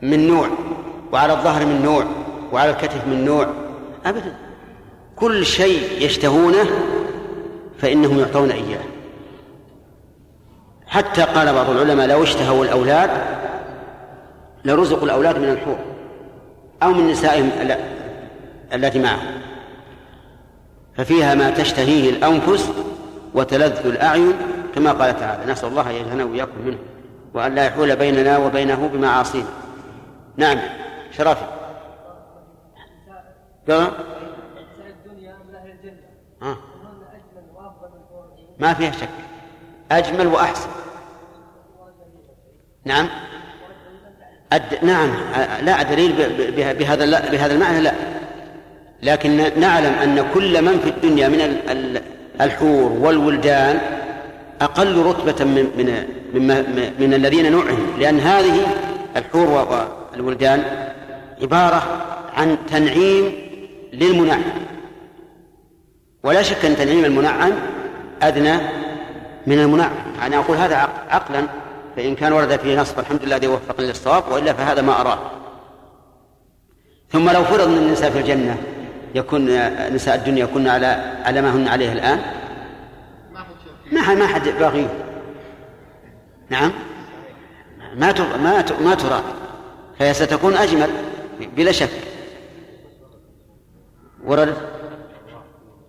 من 0.01 0.27
نوع 0.27 0.49
وعلى 1.11 1.33
الظهر 1.33 1.65
من 1.65 1.81
نوع 1.81 2.05
وعلى 2.55 2.69
الكتف 2.69 3.07
من 3.07 3.25
نوع 3.25 3.47
أبدا. 4.05 4.35
كل 5.15 5.45
شيء 5.45 6.05
يشتهونه 6.05 6.65
فإنهم 7.77 8.19
يعطون 8.19 8.51
إياه. 8.51 8.83
حتى 10.87 11.21
قال 11.21 11.53
بعض 11.53 11.69
العلماء 11.69 12.07
لو 12.07 12.23
اشتهوا 12.23 12.65
الأولاد 12.65 13.09
لرزقوا 14.65 15.03
الأولاد 15.03 15.39
من 15.39 15.49
الحور 15.49 15.77
أو 16.83 16.93
من 16.93 17.07
نسائهم 17.07 17.51
التي 18.73 18.99
معهم 18.99 19.41
ففيها 20.97 21.35
ما 21.35 21.49
تشتهيه 21.49 22.09
الأنفس 22.09 22.69
وتلذ 23.33 23.85
الأعين 23.85 24.33
كما 24.75 24.91
قال 24.91 25.19
تعالى 25.19 25.51
نسأل 25.51 25.69
الله 25.69 25.89
أن 25.89 25.95
يجعلنا 25.95 26.23
وإياكم 26.23 26.61
منه 26.65 26.77
وأن 27.33 27.55
لا 27.55 27.65
يحول 27.65 27.95
بيننا 27.95 28.37
وبينه 28.37 28.89
بمعاصينا. 28.93 29.47
نعم 30.37 30.57
شرفي 31.17 31.45
قال 33.69 33.91
ما 38.59 38.73
فيها 38.73 38.91
شك. 38.91 39.09
أجمل 39.91 40.27
وأحسن. 40.27 40.69
نعم. 42.85 43.07
أد... 44.53 44.83
نعم. 44.83 45.09
لا 45.61 45.83
دليل 45.83 46.13
بهذا 46.79 47.29
بهذا 47.29 47.53
المعنى 47.53 47.81
لا. 47.81 47.93
لكن 49.03 49.59
نعلم 49.59 49.93
أن 49.93 50.25
كل 50.33 50.61
من 50.61 50.79
في 50.79 50.89
الدنيا 50.89 51.27
من 51.27 51.61
الحور 52.41 52.91
والولدان 52.91 53.79
أقل 54.61 54.97
رتبة 54.97 55.45
من 55.45 55.69
من 55.77 56.05
من, 56.33 56.93
من 56.99 57.13
الذين 57.13 57.51
نعهم 57.51 57.99
لأن 57.99 58.19
هذه 58.19 58.67
الحور 59.17 59.67
والولدان 60.13 60.63
عبارة 61.41 61.83
عن 62.33 62.57
تنعيم 62.67 63.33
للمنعم. 63.95 64.41
ولا 66.23 66.41
شك 66.41 66.65
أن 66.65 66.75
تنعيم 66.75 67.05
المنعم 67.05 67.51
أدنى 68.21 68.57
من 69.47 69.59
المنعم. 69.59 69.91
أنا 70.21 70.37
أقول 70.37 70.57
هذا 70.57 70.75
عقلا 71.09 71.47
فإن 71.95 72.15
كان 72.15 72.33
ورد 72.33 72.59
فيه 72.59 72.81
نص 72.81 72.91
فالحمد 72.91 73.23
لله 73.23 73.35
الذي 73.35 73.47
وفقني 73.47 73.87
للصواب 73.87 74.23
وإلا 74.31 74.53
فهذا 74.53 74.81
ما 74.81 75.01
أراه. 75.01 75.19
ثم 77.11 77.29
لو 77.29 77.43
فرض 77.43 77.67
أن 77.67 77.77
النساء 77.77 78.11
في 78.11 78.19
الجنة 78.19 78.57
يكون 79.15 79.45
نساء 79.93 80.15
الدنيا 80.15 80.43
يكون 80.43 80.67
على 80.67 80.85
على 81.25 81.41
ما 81.41 81.55
هن 81.55 81.67
عليه 81.67 81.91
الآن. 81.91 82.19
ما 83.91 84.13
ما 84.15 84.27
حد 84.27 84.49
باغي. 84.49 84.87
نعم. 86.49 86.71
ما 87.95 88.13
ما 88.43 88.65
ما 88.81 88.95
ترى. 88.95 89.21
فهي 89.99 90.13
ستكون 90.13 90.53
أجمل 90.53 90.89
بلا 91.57 91.71
شك. 91.71 92.14
ورد. 94.25 94.55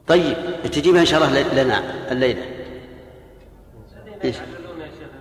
طيب 0.06 0.36
تجيبها 0.72 1.00
إن 1.00 1.06
شاء 1.06 1.24
الله 1.24 1.62
لنا 1.62 1.82
الليلة. 2.12 2.42
شيخ 4.22 4.40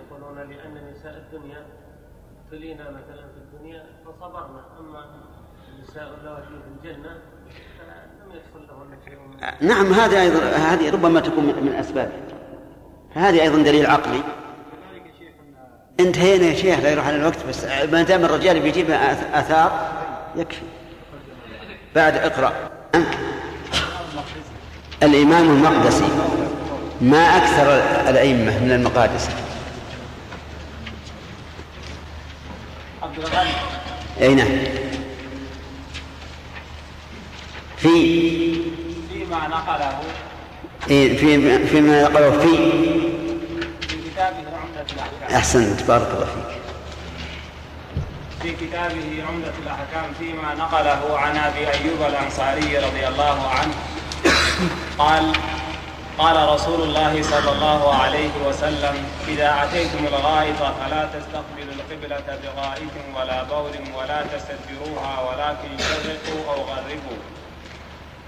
يقولون 0.10 0.38
لأن 0.38 0.92
نساء 0.92 1.18
الدنيا 1.18 1.66
ابتلينا 2.46 2.84
مثلا 2.84 3.24
في 3.34 3.38
الدنيا 3.38 3.84
فصبرنا. 4.06 4.66
أما 4.80 5.06
النساء 5.76 6.18
اللواتي 6.20 6.48
في 6.48 6.90
الجنة 6.90 7.18
شيء 9.06 9.18
نعم 9.62 9.94
هذا 9.94 10.22
أيضا 10.22 10.40
هذه 10.40 10.90
ربما 10.90 11.20
تكون 11.20 11.46
من 11.46 11.74
أسباب. 11.80 12.12
فهذه 13.16 13.42
أيضا 13.42 13.58
دليل 13.58 13.86
عقلي. 13.86 14.24
انتهينا 16.00 16.46
يا 16.46 16.54
شيخ 16.54 16.80
لا 16.80 16.92
يروح 16.92 17.08
على 17.08 17.16
الوقت 17.16 17.46
بس 17.50 17.66
ما 17.66 18.04
دام 18.04 18.26
الرجال 18.26 18.60
بيجيب 18.60 18.92
أثار 18.92 19.92
يكفي. 20.36 20.66
بعد 21.96 22.16
الإمام 25.04 25.50
المقدسي 25.50 26.08
ما 27.02 27.38
أكثر 27.38 27.68
الأئمة 28.10 28.60
من 28.60 28.72
المقادس. 28.72 29.30
عبد 33.04 33.18
الغني 33.20 33.50
أي 34.22 34.36
نعم. 34.36 34.48
في 37.78 37.90
فيما 39.14 39.48
نقله. 39.48 40.00
إيه 40.90 41.18
في 41.18 41.68
فيما 41.68 42.04
نقله 42.04 42.32
في 42.32 42.48
في 43.88 43.98
كتابه 44.10 44.38
عمدة 44.38 44.86
الأحكام 44.94 45.36
أحسنت 45.36 45.84
بارك 45.84 46.08
الله 46.14 46.26
فيك. 46.26 46.55
في 48.46 48.68
كتابه 48.68 49.24
عمدة 49.28 49.54
الأحكام 49.64 50.14
فيما 50.20 50.54
نقله 50.54 51.20
عن 51.20 51.38
أبي 51.38 51.68
أيوب 51.68 52.02
الأنصاري 52.02 52.78
رضي 52.78 53.08
الله 53.08 53.50
عنه. 53.50 53.76
قال 54.98 55.34
قال 56.18 56.50
رسول 56.50 56.82
الله 56.82 57.24
صلى 57.24 57.52
الله 57.52 57.96
عليه 57.96 58.32
وسلم 58.48 58.96
إذا 59.28 59.64
أتيتم 59.64 60.08
الغائط 60.08 60.58
فلا 60.58 61.10
تستقبلوا 61.16 61.74
القبلة 61.74 62.40
بغائط 62.44 62.96
ولا 63.16 63.44
بول 63.44 63.76
ولا 63.98 64.20
تستدبروها 64.24 65.14
ولكن 65.28 65.78
شرقوا 65.78 66.54
أو 66.54 66.62
غربوا. 66.62 67.20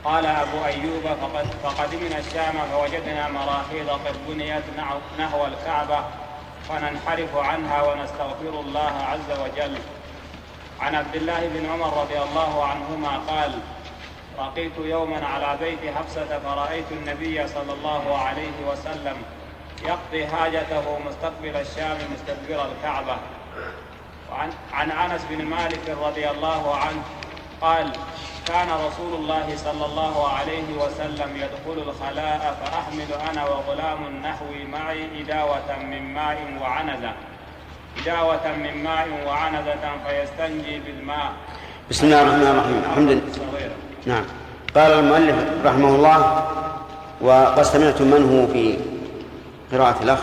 قال 0.05 0.25
أبو 0.25 0.65
أيوب 0.65 1.03
فقد 1.21 1.47
فقدمنا 1.63 2.17
الشام 2.17 2.55
فوجدنا 2.71 3.29
مراحيض 3.29 3.89
قد 3.89 4.15
بنيت 4.27 4.63
نحو 5.19 5.45
الكعبة 5.45 5.99
فننحرف 6.69 7.35
عنها 7.35 7.81
ونستغفر 7.83 8.59
الله 8.59 8.93
عز 9.11 9.39
وجل. 9.39 9.77
عن 10.79 10.95
عبد 10.95 11.15
الله 11.15 11.47
بن 11.47 11.69
عمر 11.69 12.01
رضي 12.01 12.19
الله 12.21 12.65
عنهما 12.65 13.17
قال 13.17 13.59
رقيت 14.39 14.77
يوما 14.77 15.25
على 15.25 15.57
بيت 15.59 15.95
حفصة 15.95 16.39
فرأيت 16.39 16.85
النبي 16.91 17.47
صلى 17.47 17.73
الله 17.73 18.17
عليه 18.17 18.57
وسلم 18.71 19.17
يقضي 19.85 20.27
حاجته 20.27 20.99
مستقبل 20.99 21.55
الشام 21.55 21.97
مستدبر 22.13 22.65
الكعبة. 22.65 23.17
وعن 24.31 24.49
عن 24.73 24.91
أنس 24.91 25.21
بن 25.29 25.45
مالك 25.45 25.89
رضي 25.89 26.29
الله 26.29 26.75
عنه 26.75 27.03
قال 27.61 27.91
كان 28.47 28.69
رسول 28.69 29.13
الله 29.13 29.55
صلى 29.55 29.85
الله 29.85 30.27
عليه 30.29 30.73
وسلم 30.77 31.35
يدخل 31.35 31.89
الخلاء 31.89 32.57
فأحمل 32.61 33.29
أنا 33.29 33.45
وغلام 33.45 34.21
نحوي 34.23 34.65
معي 34.65 35.21
إداوة 35.21 35.77
من 35.83 36.13
ماء 36.13 36.57
وعنزة. 36.61 37.13
إداوة 38.01 38.45
من 38.63 38.83
ماء 38.83 39.07
وعنزة 39.27 39.83
فيستنجي 40.07 40.81
بالماء. 40.85 41.31
بسم 41.89 42.05
الله 42.05 42.21
الرحمن 42.21 42.47
الرحيم. 42.47 42.81
الحمد 42.91 43.09
لله. 43.09 43.21
نعم. 44.05 44.23
قال 44.75 44.91
المؤلف 44.91 45.35
رحمه 45.65 45.89
الله 45.95 46.45
وقد 47.21 47.61
سمعتم 47.61 48.05
من 48.05 48.23
هو 48.31 48.53
في 48.53 48.77
قراءة 49.71 50.03
الأخ 50.03 50.19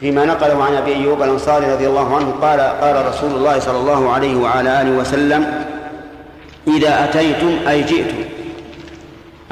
فيما 0.00 0.24
نقله 0.24 0.64
عن 0.64 0.74
أبي 0.74 0.94
أيوب 0.94 1.22
الأنصاري 1.22 1.72
رضي 1.72 1.86
الله 1.86 2.16
عنه 2.16 2.34
قال 2.42 2.60
قال 2.60 3.06
رسول 3.06 3.30
الله 3.30 3.58
صلى 3.58 3.78
الله 3.78 4.12
عليه 4.12 4.36
وعلى 4.36 4.82
آله 4.82 4.90
وسلم 4.90 5.64
إذا 6.68 7.04
أتيتم 7.04 7.68
أي 7.68 7.82
جئتم 7.82 8.16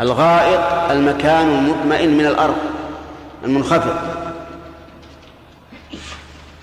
الغائط 0.00 0.61
المكان 0.91 1.49
المطمئن 1.49 2.19
من 2.19 2.27
الأرض 2.27 2.57
المنخفض 3.45 3.95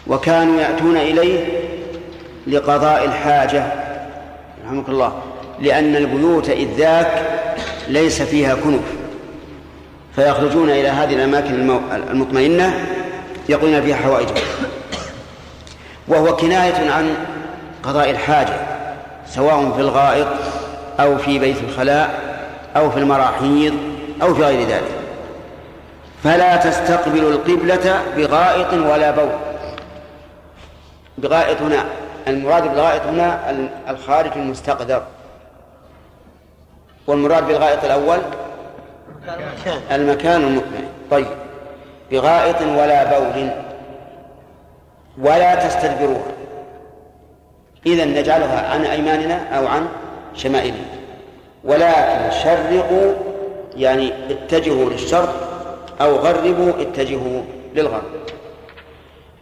وكانوا 0.10 0.62
يأتون 0.62 0.98
إليه 0.98 1.46
لقضاء 2.48 3.06
الحاجة 3.06 3.64
رحمك 4.66 4.90
الله 4.90 5.14
لأن 5.60 5.96
البيوت 5.96 6.50
إذ 6.50 6.68
ذاك 6.78 7.24
ليس 7.88 8.22
فيها 8.22 8.56
كنف 8.56 8.82
فيخرجون 10.16 10.70
إلى 10.70 10.88
هذه 10.88 11.14
الأماكن 11.14 11.80
المطمئنة 12.12 12.74
يقضون 13.50 13.82
فيها 13.82 13.96
حوائجهم. 13.96 14.36
وهو 16.08 16.36
كناية 16.36 16.92
عن 16.92 17.10
قضاء 17.84 18.10
الحاجة 18.10 18.56
سواء 19.30 19.72
في 19.76 19.82
الغائط 19.82 20.28
أو 21.00 21.18
في 21.18 21.40
بيت 21.40 21.58
الخلاء 21.70 22.20
أو 22.76 22.92
في 22.92 23.00
المراحيض 23.00 23.74
أو 24.22 24.34
في 24.34 24.44
غير 24.44 24.68
ذلك. 24.68 24.92
فلا 26.24 26.56
تستقبلوا 26.56 27.32
القبلة 27.32 28.02
بغائط 28.18 28.74
ولا 28.74 29.12
بول. 29.12 29.47
بغائط 31.18 31.62
هنا. 31.62 31.86
المراد 32.28 32.64
بالغائط 32.64 33.02
هنا 33.02 33.56
الخارج 33.90 34.32
المستقدر. 34.36 35.04
والمراد 37.08 37.48
بالغائط 37.48 37.84
الأول؟ 37.84 38.20
المكان. 39.92 40.42
المطمئن 40.44 40.88
طيب. 41.12 41.28
بغائط 42.12 42.62
ولا 42.62 43.20
بول. 43.20 43.50
ولا 45.18 45.68
تستدبروها 45.68 46.32
إذا 47.86 48.06
نجعلها 48.06 48.70
عن 48.70 48.86
أيماننا 48.86 49.58
أو 49.58 49.68
عن 49.68 49.88
شمائلنا. 50.36 50.86
ولكن 51.64 52.32
شرقوا 52.44 53.14
يعني 53.76 54.14
اتجهوا 54.30 54.90
للشرق 54.90 55.34
أو 56.02 56.16
غربوا 56.16 56.82
اتجهوا 56.82 57.42
للغرب. 57.76 58.04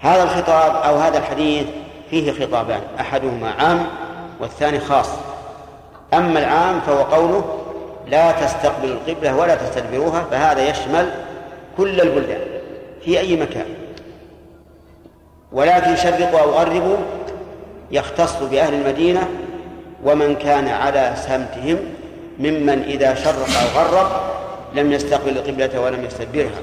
هذا 0.06 0.24
الخطاب 0.24 0.76
أو 0.76 0.96
هذا 0.96 1.18
الحديث 1.18 1.66
فيه 2.10 2.32
خطابان 2.32 2.82
أحدهما 3.00 3.52
عام 3.52 3.86
والثاني 4.40 4.80
خاص. 4.80 5.10
أما 6.14 6.40
العام 6.40 6.80
فهو 6.80 7.04
قوله 7.04 7.60
لا 8.08 8.32
تستقبلوا 8.32 8.96
القبلة 8.96 9.36
ولا 9.36 9.56
تستدبروها 9.56 10.26
فهذا 10.32 10.70
يشمل 10.70 11.10
كل 11.78 12.02
البلدان 12.02 12.42
في 13.06 13.20
أي 13.20 13.36
مكان. 13.36 13.66
ولكن 15.52 15.96
شرقوا 15.96 16.40
أو 16.40 16.50
غربوا 16.52 16.98
يختص 17.92 18.44
بأهل 18.44 18.74
المدينة 18.74 19.28
ومن 20.04 20.36
كان 20.36 20.68
على 20.68 21.14
سمتهم 21.16 21.78
ممن 22.40 22.84
إذا 22.88 23.16
شرق 23.16 23.48
أو 23.62 23.82
غرب 23.82 24.08
لم 24.76 24.92
يستقبل 24.92 25.30
القبلة 25.30 25.82
ولم 25.82 26.06
يستدبرها. 26.06 26.62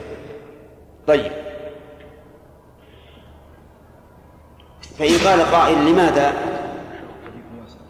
طيب. 1.06 1.32
فإن 5.02 5.28
قال 5.28 5.42
قائل 5.52 5.86
لماذا 5.86 6.32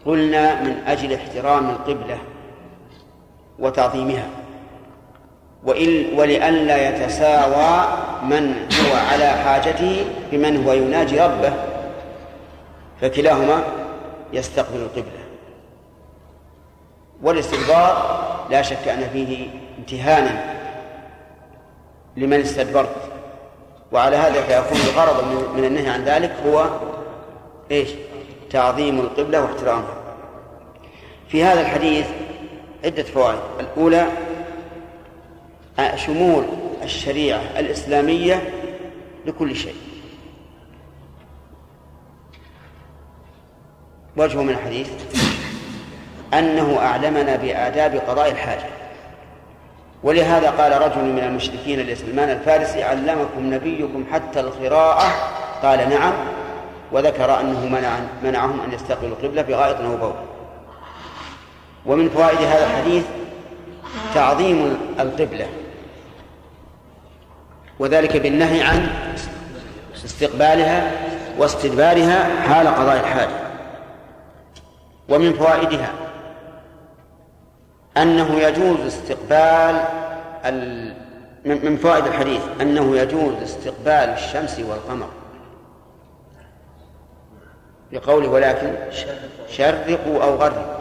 قلنا 0.05 0.61
من 0.61 0.83
أجل 0.87 1.13
احترام 1.13 1.69
القبلة 1.69 2.17
وتعظيمها؟ 3.59 4.25
وإن 5.63 6.19
ولئلا 6.19 6.89
يتساوى 6.89 7.87
من 8.23 8.53
هو 8.53 8.95
على 9.11 9.27
حاجته 9.27 10.05
بمن 10.31 10.65
هو 10.65 10.73
يناجي 10.73 11.21
ربه 11.21 11.53
فكلاهما 13.01 13.63
يستقبل 14.33 14.79
القبلة. 14.79 15.23
والاستدبار 17.23 18.21
لا 18.49 18.61
شك 18.61 18.87
أن 18.87 19.09
فيه 19.13 19.47
امتهانا 19.79 20.43
لمن 22.17 22.39
استدبرت. 22.39 22.95
وعلى 23.91 24.15
هذا 24.15 24.41
فيكون 24.41 24.77
الغرض 24.77 25.23
من 25.55 25.65
النهي 25.65 25.89
عن 25.89 26.03
ذلك 26.03 26.31
هو 26.47 26.65
إيش؟ 27.71 27.89
تعظيم 28.49 28.99
القبلة 28.99 29.41
واحترامها. 29.41 29.95
في 31.27 31.43
هذا 31.43 31.61
الحديث 31.61 32.07
عدة 32.85 33.03
فوائد. 33.03 33.39
الأولى 33.59 34.07
شمول 35.95 36.43
الشريعة 36.83 37.41
الإسلامية 37.57 38.53
لكل 39.25 39.55
شيء. 39.55 39.75
وجه 44.17 44.41
من 44.41 44.49
الحديث 44.49 44.89
أنه 46.33 46.77
أعلمنا 46.79 47.35
بآداب 47.35 47.95
قضاء 47.95 48.31
الحاجة. 48.31 48.65
ولهذا 50.03 50.49
قال 50.49 50.81
رجل 50.81 51.03
من 51.03 51.19
المشركين 51.19 51.79
لسلمان 51.79 52.29
الفارسي 52.29 52.83
علمكم 52.83 53.53
نبيكم 53.53 54.05
حتى 54.11 54.39
القراءة؟ 54.39 55.07
قال 55.63 55.89
نعم. 55.89 56.13
وذكر 56.93 57.39
أنه 57.39 57.65
منع 57.65 57.99
منعهم 58.23 58.61
أن 58.61 58.73
يستقبلوا 58.73 59.15
القبلة 59.17 59.41
بغائط 59.41 59.81
أو 59.81 59.97
بول. 59.97 60.13
ومن 61.85 62.09
فوائد 62.09 62.37
هذا 62.37 62.65
الحديث 62.65 63.03
تعظيم 64.13 64.77
القبلة. 64.99 65.47
وذلك 67.79 68.17
بالنهي 68.17 68.61
عن 68.61 68.87
استقبالها 70.05 70.91
واستدبارها 71.37 72.41
حال 72.47 72.67
قضاء 72.67 72.99
الحاجة. 72.99 73.43
ومن 75.09 75.33
فوائدها 75.33 75.89
أنه 77.97 78.39
يجوز 78.39 78.79
استقبال 78.85 79.81
من 81.45 81.77
فوائد 81.77 82.05
الحديث 82.05 82.41
أنه 82.61 82.97
يجوز 82.97 83.33
استقبال 83.43 84.09
الشمس 84.09 84.59
والقمر. 84.59 85.07
لقوله 87.93 88.29
ولكن 88.29 88.75
شرقوا 89.47 90.23
أو 90.23 90.35
غربوا. 90.35 90.73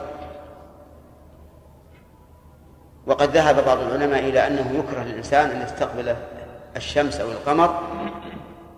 وقد 3.07 3.37
ذهب 3.37 3.65
بعض 3.65 3.79
العلماء 3.79 4.21
إلى 4.21 4.47
أنه 4.47 4.73
يكره 4.79 5.03
للإنسان 5.03 5.51
أن 5.51 5.63
يستقبل 5.63 6.17
الشمس 6.77 7.21
أو 7.21 7.31
القمر 7.31 7.83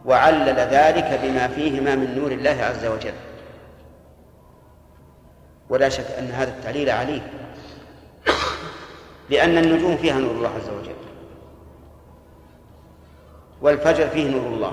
وعلل 0.05 0.57
ذلك 0.57 1.21
بما 1.23 1.49
فيهما 1.49 1.95
من 1.95 2.19
نور 2.19 2.33
الله 2.33 2.65
عز 2.65 2.87
وجل. 2.87 3.15
ولا 5.69 5.89
شك 5.89 6.11
أن 6.19 6.31
هذا 6.31 6.51
التعليل 6.51 6.91
عليه 6.91 7.21
لأن 9.31 9.59
النجوم 9.59 9.97
فيها 9.97 10.19
نور 10.19 10.31
الله 10.31 10.49
عز 10.49 10.69
وجل 10.69 10.95
والفجر 13.63 14.09
فيه 14.09 14.31
نور 14.31 14.47
الله. 14.47 14.73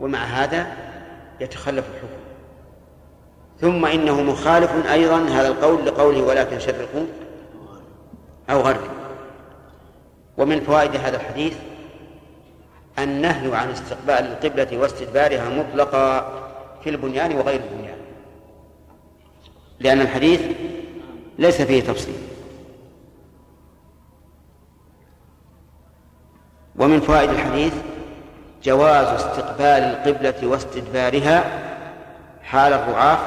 ومع 0.00 0.18
هذا 0.18 0.66
يتخلف 1.40 1.84
الحكم. 1.94 2.20
ثم 3.60 3.86
إنه 3.86 4.22
مخالف 4.22 4.86
أيضا 4.92 5.18
هذا 5.18 5.48
القول 5.48 5.86
لقوله 5.86 6.22
ولكن 6.22 6.58
شرقوا 6.58 7.06
أو 8.50 8.60
غربوا 8.60 8.88
ومن 10.38 10.60
فوائد 10.60 10.96
هذا 10.96 11.16
الحديث 11.16 11.56
النهي 12.98 13.56
عن 13.56 13.70
استقبال 13.70 14.10
القبلة 14.10 14.78
واستدبارها 14.78 15.48
مطلقا 15.48 16.20
في 16.84 16.90
البنيان 16.90 17.36
وغير 17.36 17.60
البنيان. 17.60 17.98
لأن 19.80 20.00
الحديث 20.00 20.40
ليس 21.38 21.62
فيه 21.62 21.82
تفصيل. 21.82 22.14
ومن 26.76 27.00
فوائد 27.00 27.30
الحديث 27.30 27.74
جواز 28.62 29.06
استقبال 29.06 29.64
القبلة 29.64 30.48
واستدبارها 30.48 31.44
حال 32.42 32.72
الرعاف 32.72 33.18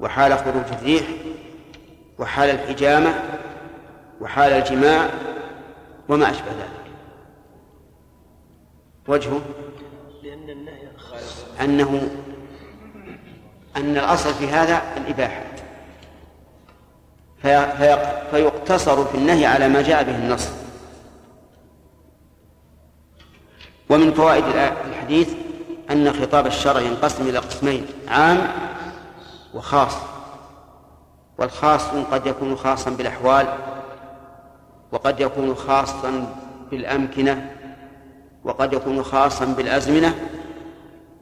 وحال 0.00 0.38
خروج 0.38 0.64
الريح 0.80 1.02
وحال 2.18 2.50
الحجامة 2.50 3.14
وحال 4.20 4.52
الجماع 4.52 5.08
وما 6.08 6.30
أشبه 6.30 6.50
ذلك. 6.50 6.84
وجهه 9.08 9.40
أنه 11.60 12.08
أن 13.76 13.96
الأصل 13.96 14.34
في 14.34 14.48
هذا 14.48 14.82
الإباحة. 14.96 15.42
فيقتصر 18.30 19.04
في 19.04 19.14
النهي 19.14 19.46
على 19.46 19.68
ما 19.68 19.82
جاء 19.82 20.02
به 20.02 20.16
النص. 20.16 20.63
ومن 23.90 24.14
فوائد 24.14 24.44
الحديث 24.88 25.34
أن 25.90 26.12
خطاب 26.12 26.46
الشرع 26.46 26.80
ينقسم 26.80 27.28
إلى 27.28 27.38
قسمين 27.38 27.86
عام 28.08 28.48
وخاص. 29.54 29.96
والخاص 31.38 31.82
قد 32.12 32.26
يكون 32.26 32.56
خاصا 32.56 32.90
بالأحوال 32.90 33.46
وقد 34.92 35.20
يكون 35.20 35.54
خاصا 35.54 36.34
بالأمكنة 36.70 37.50
وقد 38.44 38.72
يكون 38.72 39.02
خاصا 39.02 39.44
بالأزمنة 39.44 40.14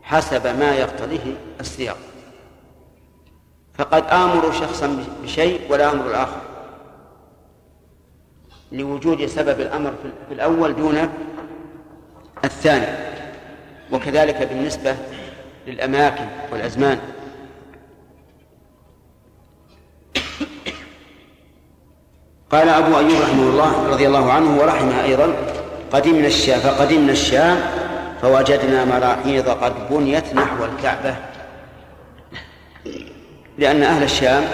حسب 0.03 0.47
ما 0.47 0.75
يقتضيه 0.75 1.37
السياق. 1.61 1.97
فقد 3.75 4.05
آمر 4.07 4.53
شخصا 4.53 5.05
بشيء 5.23 5.73
ولا 5.73 5.93
أمر 5.93 6.07
الآخر. 6.07 6.41
لوجود 8.73 9.27
سبب 9.27 9.61
الأمر 9.61 9.93
في 10.29 10.35
الأول 10.35 10.77
دون 10.77 11.09
الثاني 12.45 12.87
وكذلك 13.93 14.49
بالنسبة 14.49 14.97
للأماكن 15.67 16.25
والأزمان. 16.53 16.99
قال 22.51 22.69
أبو 22.69 22.99
أيوب 22.99 23.23
رحمه 23.23 23.43
الله 23.43 23.89
رضي 23.89 24.07
الله 24.07 24.33
عنه 24.33 24.61
ورحمه 24.61 25.03
أيضا 25.03 25.35
قدمنا 25.93 26.27
الشام 26.27 26.61
فقدمنا 26.61 27.13
الشام 27.13 27.61
فوجدنا 28.23 28.85
مراحيض 28.85 29.49
قد 29.49 29.73
بنيت 29.91 30.35
نحو 30.35 30.65
الكعبة. 30.65 31.17
لأن 33.59 33.83
أهل 33.83 34.03
الشام 34.03 34.45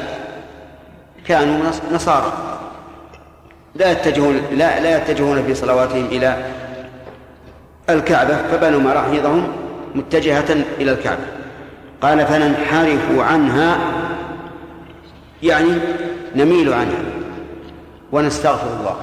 كانوا 1.27 1.71
نصارى. 1.93 2.33
لا 3.75 3.93
يتجهون 3.93 4.43
لا 4.53 4.81
لا 4.81 4.97
يتجهون 4.97 5.43
في 5.43 5.55
صلواتهم 5.55 6.07
إلى 6.07 6.45
الكعبة 7.91 8.37
فبنوا 8.37 8.81
مراحيضهم 8.81 9.53
متجهة 9.95 10.53
إلى 10.81 10.93
الكعبة. 10.93 11.27
قال 12.01 12.27
فننحرف 12.27 13.19
عنها. 13.19 13.79
يعني 15.43 15.71
نميل 16.37 16.73
عنها 16.73 17.03
ونستغفر 18.13 18.81
الله. 18.81 18.97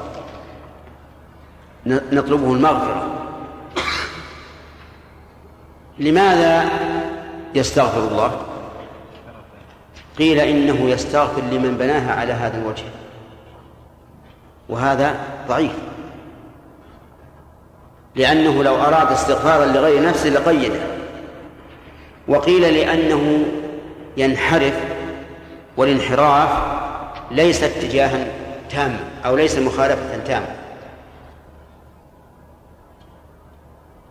نطلبه 2.12 2.54
المغفرة. 2.54 3.16
لماذا 6.00 6.70
يستغفر 7.56 8.08
الله؟ 8.08 8.42
قيل 10.18 10.40
إنه 10.40 10.90
يستغفر 10.90 11.42
لمن 11.42 11.78
بناها 11.78 12.14
على 12.20 12.34
هذا 12.34 12.58
الوجه. 12.58 12.84
وهذا 14.70 15.16
ضعيف. 15.48 15.72
لأنه 18.16 18.64
لو 18.64 18.76
أراد 18.76 19.12
استغفارا 19.12 19.66
لغير 19.66 20.04
نفسه 20.04 20.30
لقيده. 20.30 20.80
وقيل 22.28 22.62
لأنه 22.62 23.46
ينحرف 24.18 24.80
والانحراف 25.78 26.50
ليس 27.32 27.64
اتجاها 27.64 28.28
تاما 28.70 29.00
أو 29.26 29.36
ليس 29.36 29.58
مخالفة 29.58 30.18
تامة 30.18 30.56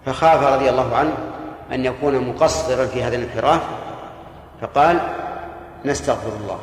فخاف 0.07 0.43
رضي 0.43 0.71
الله 0.71 0.97
عنه 0.97 1.13
أن 1.73 1.85
يكون 1.85 2.29
مقصرا 2.29 2.87
في 2.87 3.03
هذا 3.03 3.17
الانحراف 3.17 3.61
فقال 4.61 5.01
نستغفر 5.85 6.33
الله. 6.41 6.59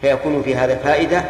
فيكون 0.00 0.42
في 0.42 0.56
هذا 0.56 0.76
فائدة 0.76 1.24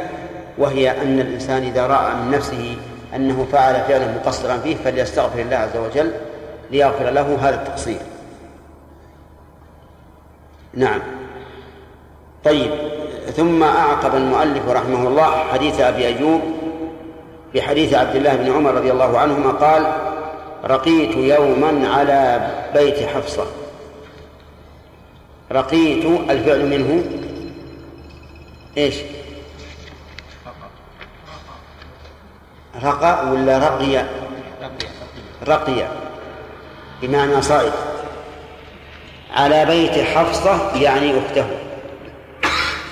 وهي 0.58 1.02
أن 1.02 1.20
الإنسان 1.20 1.62
إذا 1.62 1.86
رأى 1.86 2.14
من 2.14 2.30
نفسه 2.30 2.76
أنه 3.14 3.46
فعل 3.52 3.74
فعلا 3.74 4.06
مقصرا 4.14 4.58
فيه 4.58 4.76
فليستغفر 4.76 5.38
الله 5.40 5.56
عز 5.56 5.76
وجل 5.76 6.12
ليغفر 6.70 7.10
له 7.10 7.38
هذا 7.40 7.54
التقصير. 7.54 8.00
نعم. 10.74 11.00
طيب 12.44 12.70
ثم 13.36 13.62
أعقب 13.62 14.14
المؤلف 14.14 14.68
رحمه 14.68 15.08
الله 15.08 15.30
حديث 15.52 15.80
أبي 15.80 16.06
أيوب 16.06 16.40
بحديث 17.54 17.94
عبد 17.94 18.16
الله 18.16 18.36
بن 18.36 18.52
عمر 18.52 18.74
رضي 18.74 18.92
الله 18.92 19.18
عنهما 19.18 19.50
قال 19.50 19.86
رقيت 20.64 21.16
يوما 21.16 21.88
على 21.88 22.50
بيت 22.74 23.06
حفصة. 23.06 23.46
رقيت 25.52 26.04
الفعل 26.30 26.66
منه 26.66 27.04
إيش؟ 28.76 28.94
رقى 32.82 33.26
ولا 33.30 33.58
رقي 33.58 34.04
رقي 35.48 35.88
بمعنى 37.02 37.42
صائد 37.42 37.72
على 39.34 39.64
بيت 39.64 40.06
حفصة 40.06 40.76
يعني 40.76 41.18
أخته. 41.18 41.46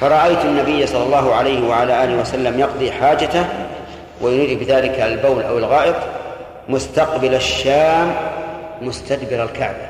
فرأيت 0.00 0.44
النبي 0.44 0.86
صلى 0.86 1.02
الله 1.02 1.34
عليه 1.34 1.68
وعلى 1.68 2.04
آله 2.04 2.20
وسلم 2.20 2.60
يقضي 2.60 2.92
حاجته 2.92 3.46
ويريد 4.20 4.58
بذلك 4.58 5.00
البول 5.00 5.42
أو 5.42 5.58
الغائط 5.58 5.96
مستقبل 6.68 7.34
الشام 7.34 8.14
مستدبر 8.82 9.42
الكعبة. 9.44 9.88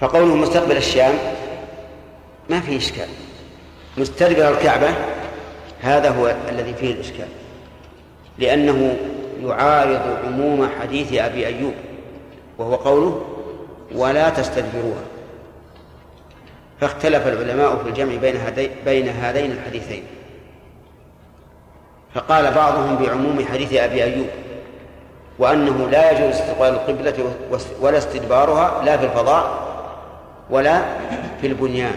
فقوله 0.00 0.34
مستقبل 0.34 0.76
الشام 0.76 1.14
ما 2.48 2.60
فيه 2.60 2.76
إشكال. 2.78 3.08
مستدبر 3.98 4.48
الكعبة 4.48 4.88
هذا 5.80 6.10
هو 6.10 6.34
الذي 6.48 6.74
فيه 6.74 6.92
الإشكال. 6.92 7.28
لأنه 8.38 8.96
يعارض 9.42 10.00
عموم 10.26 10.68
حديث 10.80 11.12
أبي 11.12 11.46
أيوب 11.46 11.74
وهو 12.58 12.74
قوله 12.74 13.24
ولا 13.94 14.30
تستدبروها 14.30 15.02
فاختلف 16.80 17.26
العلماء 17.26 17.76
في 17.76 17.88
الجمع 17.88 18.14
بين 18.16 18.36
هذين 18.36 18.70
بين 18.84 19.08
هذين 19.08 19.52
الحديثين. 19.52 20.02
فقال 22.14 22.54
بعضهم 22.54 22.96
بعموم 22.96 23.44
حديث 23.52 23.72
أبي 23.74 24.04
أيوب 24.04 24.26
وأنه 25.38 25.88
لا 25.90 26.10
يجوز 26.10 26.34
استقبال 26.34 26.68
القبلة 26.68 27.14
ولا 27.80 27.98
استدبارها 27.98 28.84
لا 28.84 28.96
في 28.96 29.04
الفضاء 29.04 29.68
ولا 30.50 30.82
في 31.40 31.46
البنيان 31.46 31.94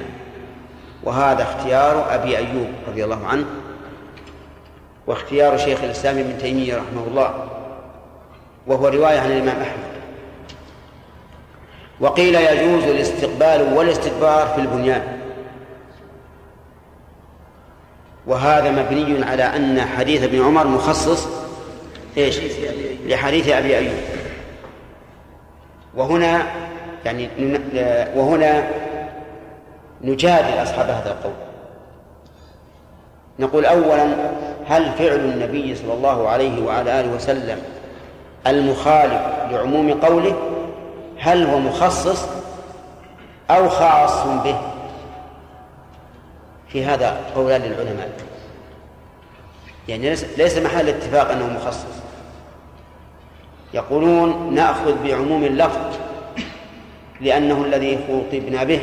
وهذا 1.03 1.43
اختيار 1.43 2.15
أبي 2.15 2.37
أيوب 2.37 2.67
رضي 2.87 3.03
الله 3.03 3.27
عنه 3.27 3.45
واختيار 5.07 5.57
شيخ 5.57 5.83
الإسلام 5.83 6.17
ابن 6.17 6.37
تيمية 6.37 6.75
رحمه 6.75 7.03
الله 7.07 7.47
وهو 8.67 8.87
رواية 8.87 9.19
عن 9.19 9.31
الإمام 9.31 9.61
أحمد. 9.61 9.91
وقيل 11.99 12.35
يجوز 12.35 12.83
الاستقبال 12.83 13.73
والاستدبار 13.73 14.47
في 14.47 14.61
البنيان. 14.61 15.17
وهذا 18.27 18.71
مبني 18.71 19.25
على 19.25 19.43
أن 19.43 19.81
حديث 19.81 20.23
ابن 20.23 20.45
عمر 20.45 20.67
مخصص 20.67 21.27
إيش؟ 22.17 22.39
لحديث 23.05 23.49
أبي 23.49 23.77
أيوب. 23.77 23.97
وهنا 25.95 26.45
يعني 27.05 27.29
وهنا 28.15 28.67
نجادل 30.01 30.63
أصحاب 30.63 30.89
هذا 30.89 31.11
القول. 31.11 31.50
نقول 33.41 33.65
أولا 33.65 34.07
هل 34.67 34.91
فعل 34.91 35.19
النبي 35.19 35.75
صلى 35.75 35.93
الله 35.93 36.29
عليه 36.29 36.65
وعلى 36.65 36.99
آله 36.99 37.15
وسلم 37.15 37.61
المخالف 38.47 39.21
لعموم 39.51 39.93
قوله؟ 39.93 40.35
هل 41.19 41.43
هو 41.43 41.59
مخصص 41.59 42.27
أو 43.49 43.69
خاص 43.69 44.27
به؟ 44.43 44.57
في 46.67 46.85
هذا 46.85 47.17
قولان 47.35 47.61
للعلماء. 47.61 48.09
يعني 49.87 50.15
ليس 50.37 50.57
محل 50.57 50.89
اتفاق 50.89 51.31
أنه 51.31 51.47
مخصص. 51.47 52.01
يقولون 53.73 54.53
نأخذ 54.53 55.03
بعموم 55.03 55.43
اللفظ 55.43 55.97
لأنه 57.21 57.63
الذي 57.65 57.99
خطبنا 58.07 58.63
به 58.63 58.81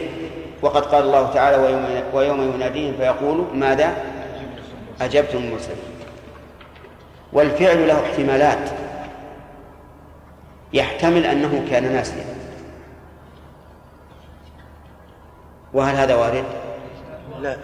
وقد 0.62 0.86
قال 0.86 1.04
الله 1.04 1.30
تعالى 1.34 1.56
ويوم, 1.56 1.84
ويوم 2.14 2.54
يناديهم 2.54 2.94
فيقول 2.98 3.44
ماذا؟ 3.54 4.17
أجبتم 5.00 5.38
المرسلين. 5.38 5.76
والفعل 7.32 7.88
له 7.88 8.06
احتمالات. 8.06 8.70
يحتمل 10.72 11.26
أنه 11.26 11.64
كان 11.70 11.92
ناسيا. 11.92 12.24
وهل 15.72 15.96
هذا 15.96 16.14
وارد؟ 16.14 16.44
لا. 17.40 17.56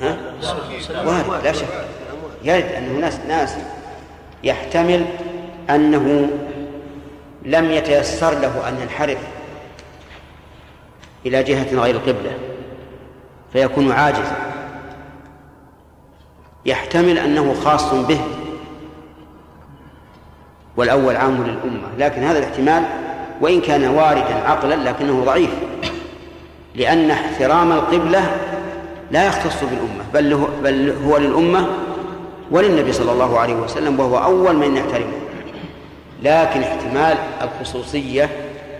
ها؟ 0.00 0.16
وارد 1.04 1.44
لا 1.44 1.52
شك. 1.52 1.86
يرد 2.42 2.72
أنه 2.72 2.92
ناس 3.00 3.18
ناس. 3.28 3.56
يحتمل 4.44 5.06
أنه 5.70 6.30
لم 7.42 7.70
يتيسر 7.70 8.38
له 8.38 8.68
أن 8.68 8.80
ينحرف 8.82 9.18
إلى 11.26 11.42
جهة 11.42 11.82
غير 11.82 11.94
القبلة 11.94 12.38
فيكون 13.52 13.92
عاجزا. 13.92 14.51
يحتمل 16.66 17.18
أنه 17.18 17.54
خاص 17.64 17.94
به. 17.94 18.20
والأول 20.76 21.16
عام 21.16 21.44
للأمة. 21.44 21.88
لكن 21.98 22.22
هذا 22.22 22.38
الاحتمال 22.38 22.82
وإن 23.40 23.60
كان 23.60 23.88
واردا 23.88 24.34
عقلا 24.48 24.74
لكنه 24.74 25.24
ضعيف. 25.24 25.50
لأن 26.74 27.10
احترام 27.10 27.72
القبلة 27.72 28.36
لا 29.10 29.26
يختص 29.26 29.64
بالأمة 29.64 30.04
بل 30.14 30.32
هو, 30.32 30.46
بل 30.62 30.94
هو 31.06 31.16
للأمة 31.16 31.66
وللنبي 32.50 32.92
صلى 32.92 33.12
الله 33.12 33.38
عليه 33.38 33.54
وسلم 33.54 34.00
وهو 34.00 34.18
أول 34.18 34.56
من 34.56 34.76
يحترمه. 34.76 35.12
لكن 36.22 36.62
احتمال 36.62 37.16
الخصوصية 37.42 38.30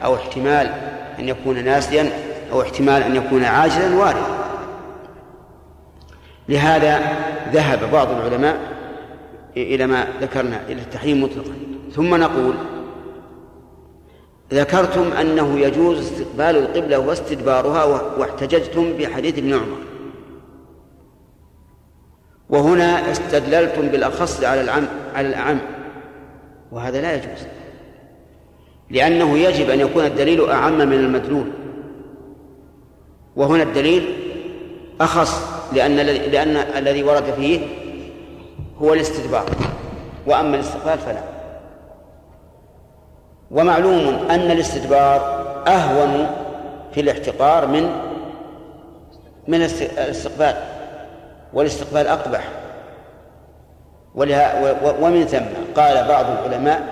أو 0.04 0.14
احتمال 0.14 0.72
أن 1.18 1.28
يكون 1.28 1.64
ناسيا 1.64 2.10
أو 2.52 2.62
احتمال 2.62 3.02
أن 3.02 3.16
يكون 3.16 3.44
عاجلا 3.44 3.96
وارد. 3.96 4.41
لهذا 6.48 7.00
ذهب 7.52 7.90
بعض 7.92 8.10
العلماء 8.10 8.58
إلى 9.56 9.86
ما 9.86 10.06
ذكرنا 10.20 10.60
إلى 10.68 10.82
التحريم 10.82 11.22
مطلقا. 11.22 11.52
ثم 11.92 12.14
نقول 12.14 12.54
ذكرتم 14.52 15.12
أنه 15.12 15.58
يجوز 15.58 15.98
استقبال 15.98 16.56
القبلة 16.56 16.98
واستدبارها 16.98 17.84
واحتججتم 18.18 18.92
بحديث 18.92 19.38
ابن 19.38 19.52
عمر. 19.52 19.78
وهنا 22.50 23.10
استدللتم 23.10 23.88
بالأخص 23.88 24.44
على 24.44 24.60
العم 24.60 24.86
على 25.14 25.28
الأعم. 25.28 25.58
وهذا 26.72 27.00
لا 27.00 27.14
يجوز. 27.14 27.46
لأنه 28.90 29.38
يجب 29.38 29.70
أن 29.70 29.80
يكون 29.80 30.04
الدليل 30.04 30.50
أعم 30.50 30.78
من 30.78 30.92
المدلول. 30.92 31.46
وهنا 33.36 33.62
الدليل 33.62 34.21
أخص 35.02 35.42
لأن 35.72 35.96
لأن 35.96 36.56
الذي 36.56 37.02
ورد 37.02 37.24
فيه 37.36 37.60
هو 38.82 38.94
الاستدبار 38.94 39.44
وأما 40.26 40.56
الاستقبال 40.56 40.98
فلا. 40.98 41.22
ومعلوم 43.50 44.26
أن 44.30 44.50
الاستدبار 44.50 45.42
أهون 45.66 46.26
في 46.94 47.00
الاحتقار 47.00 47.66
من 47.66 47.90
من 49.48 49.62
الاستقبال. 49.62 50.54
والاستقبال 51.52 52.06
أقبح. 52.06 52.48
ومن 55.00 55.24
ثم 55.26 55.44
قال 55.76 56.08
بعض 56.08 56.24
العلماء 56.26 56.82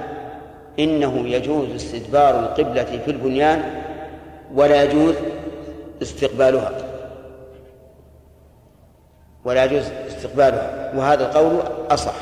إنه 0.78 1.28
يجوز 1.28 1.74
استدبار 1.74 2.38
القبلة 2.38 3.00
في 3.04 3.10
البنيان 3.10 3.62
ولا 4.54 4.82
يجوز 4.82 5.14
استقبالها. 6.02 6.89
ولا 9.50 9.64
يجوز 9.64 9.84
استقبالها 10.08 10.92
وهذا 10.96 11.24
القول 11.26 11.60
أصح. 11.90 12.14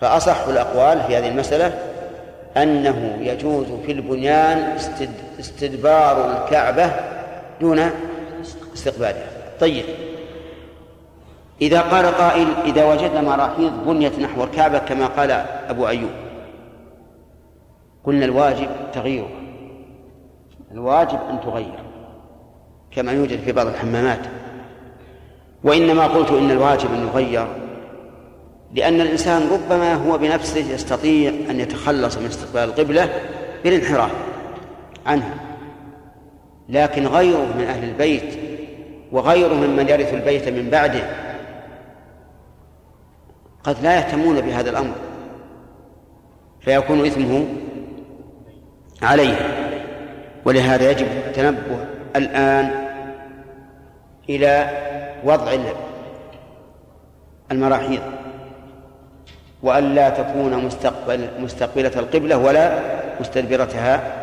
فأصح 0.00 0.48
الأقوال 0.48 1.02
في 1.02 1.16
هذه 1.16 1.28
المسألة 1.28 1.78
أنه 2.56 3.16
يجوز 3.20 3.66
في 3.86 3.92
البنيان 3.92 4.76
استدبار 5.40 6.30
الكعبة 6.30 6.90
دون 7.60 7.90
استقبالها. 8.74 9.26
طيب. 9.60 9.84
إذا 11.62 11.80
قال 11.80 12.06
قائل 12.06 12.48
إذا 12.64 12.84
وجدنا 12.84 13.20
مراحيض 13.20 13.72
بنيت 13.86 14.18
نحو 14.18 14.44
الكعبة 14.44 14.78
كما 14.78 15.06
قال 15.06 15.30
أبو 15.68 15.88
أيوب 15.88 16.10
قلنا 18.04 18.24
الواجب 18.24 18.68
تغييره 18.92 19.30
الواجب 20.72 21.18
أن 21.30 21.40
تغير 21.40 21.80
كما 22.90 23.12
يوجد 23.12 23.40
في 23.40 23.52
بعض 23.52 23.66
الحمامات. 23.66 24.39
وإنما 25.64 26.06
قلت 26.06 26.30
إن 26.30 26.50
الواجب 26.50 26.94
أن 26.94 27.06
يغير 27.06 27.46
لأن 28.74 29.00
الإنسان 29.00 29.48
ربما 29.52 29.94
هو 29.94 30.18
بنفسه 30.18 30.72
يستطيع 30.72 31.32
أن 31.50 31.60
يتخلص 31.60 32.18
من 32.18 32.26
استقبال 32.26 32.62
القبلة 32.62 33.08
بالانحراف 33.64 34.10
عنها. 35.06 35.34
لكن 36.68 37.06
غيره 37.06 37.46
من 37.58 37.64
أهل 37.64 37.88
البيت 37.88 38.38
وغيره 39.12 39.54
ممن 39.54 39.88
يرث 39.88 40.14
البيت 40.14 40.48
من 40.48 40.70
بعده 40.70 41.02
قد 43.64 43.76
لا 43.82 43.96
يهتمون 43.96 44.40
بهذا 44.40 44.70
الأمر 44.70 44.94
فيكون 46.60 47.06
إثمه 47.06 47.46
عليه. 49.02 49.36
ولهذا 50.44 50.90
يجب 50.90 51.06
التنبه 51.06 51.86
الآن 52.16 52.70
إلى 54.28 54.70
وضع 55.24 55.56
المراحيض. 57.52 58.02
وأن 59.62 59.94
لا 59.94 60.10
تكون 60.10 60.64
مستقبل 60.64 61.28
مستقبلة 61.40 61.92
القبلة 61.96 62.36
ولا 62.38 62.78
مستدبرتها. 63.20 64.16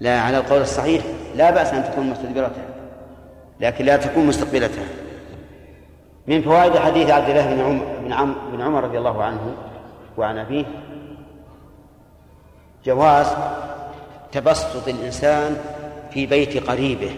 لا 0.00 0.20
على 0.20 0.38
القول 0.38 0.60
الصحيح 0.60 1.04
لا 1.36 1.50
بأس 1.50 1.72
أن 1.72 1.84
تكون 1.84 2.10
مستدبرتها 2.10 2.64
لكن 3.60 3.84
لا 3.84 3.96
تكون 3.96 4.26
مستقبلتها. 4.26 4.84
من 6.26 6.42
فوائد 6.42 6.76
حديث 6.76 7.10
عبد 7.10 7.28
الله 7.28 7.54
بن 7.54 7.60
عمر 7.60 7.84
بن 8.04 8.12
عمر, 8.12 8.34
بن 8.52 8.62
عمر 8.62 8.84
رضي 8.84 8.98
الله 8.98 9.24
عنه 9.24 9.54
وعن 10.16 10.38
أبيه 10.38 10.64
جواز 12.84 13.26
تبسط 14.36 14.88
الإنسان 14.88 15.56
في 16.10 16.26
بيت 16.26 16.70
قريبه. 16.70 17.16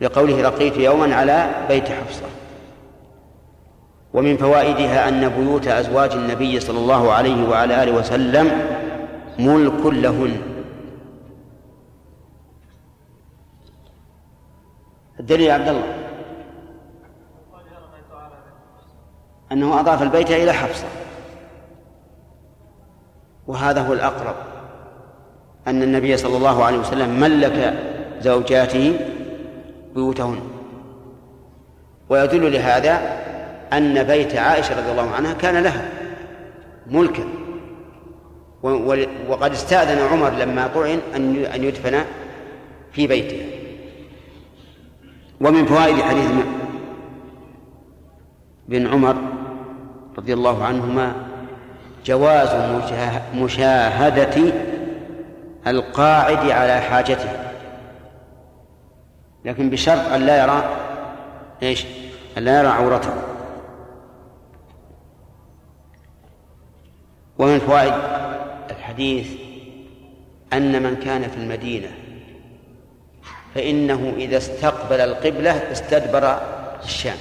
لقوله 0.00 0.42
لقيت 0.42 0.76
يوما 0.76 1.14
على 1.14 1.50
بيت 1.68 1.88
حفصة. 1.88 2.26
ومن 4.14 4.36
فوائدها 4.36 5.08
أن 5.08 5.28
بيوت 5.28 5.66
أزواج 5.66 6.12
النبي 6.12 6.60
صلى 6.60 6.78
الله 6.78 7.12
عليه 7.12 7.48
وعلى 7.48 7.82
آله 7.82 7.92
وسلم 7.92 8.46
ملك 9.38 9.86
لهن. 9.86 10.42
الدليل 15.20 15.46
يا 15.46 15.54
عبد 15.54 15.68
الله. 15.68 15.94
أنه 19.52 19.80
أضاف 19.80 20.02
البيت 20.02 20.30
إلى 20.30 20.52
حفصة. 20.52 20.86
وهذا 23.46 23.80
هو 23.80 23.92
الأقرب 23.92 24.34
أن 25.66 25.82
النبي 25.82 26.16
صلى 26.16 26.36
الله 26.36 26.64
عليه 26.64 26.78
وسلم 26.78 27.20
ملك 27.20 27.74
زوجاته 28.20 28.98
بيوتهن. 29.94 30.40
ويدل 32.08 32.52
لهذا 32.52 33.22
أن 33.72 34.02
بيت 34.02 34.36
عائشة 34.36 34.80
رضي 34.80 34.90
الله 34.90 35.10
عنها 35.10 35.32
كان 35.32 35.62
لها 35.62 35.88
ملكا. 36.86 37.24
وقد 39.28 39.52
استأذن 39.52 39.98
عمر 39.98 40.30
لما 40.30 40.66
طعن 40.66 40.98
أن 41.54 41.64
يدفن 41.64 42.04
في 42.92 43.06
بيته. 43.06 43.46
ومن 45.40 45.66
فوائد 45.66 46.00
حديث 46.00 46.30
بن 48.68 48.86
عمر 48.86 49.16
رضي 50.18 50.34
الله 50.34 50.64
عنهما 50.64 51.23
جواز 52.04 52.48
مشاهدة 53.34 54.52
القاعد 55.66 56.50
على 56.50 56.80
حاجته. 56.80 57.30
لكن 59.44 59.70
بشرط 59.70 60.12
أن 60.12 60.26
لا 60.26 60.42
يرى 60.42 60.64
إيش؟ 61.62 61.84
أن 62.38 62.42
لا 62.42 62.58
يرى 62.58 62.68
عورته. 62.68 63.12
ومن 67.38 67.58
فوائد 67.58 67.94
الحديث 68.70 69.28
أن 70.52 70.82
من 70.82 70.96
كان 70.96 71.22
في 71.22 71.36
المدينة 71.36 71.88
فإنه 73.54 74.12
إذا 74.16 74.36
استقبل 74.36 75.00
القبلة 75.00 75.72
استدبر 75.72 76.38
الشام. 76.84 77.16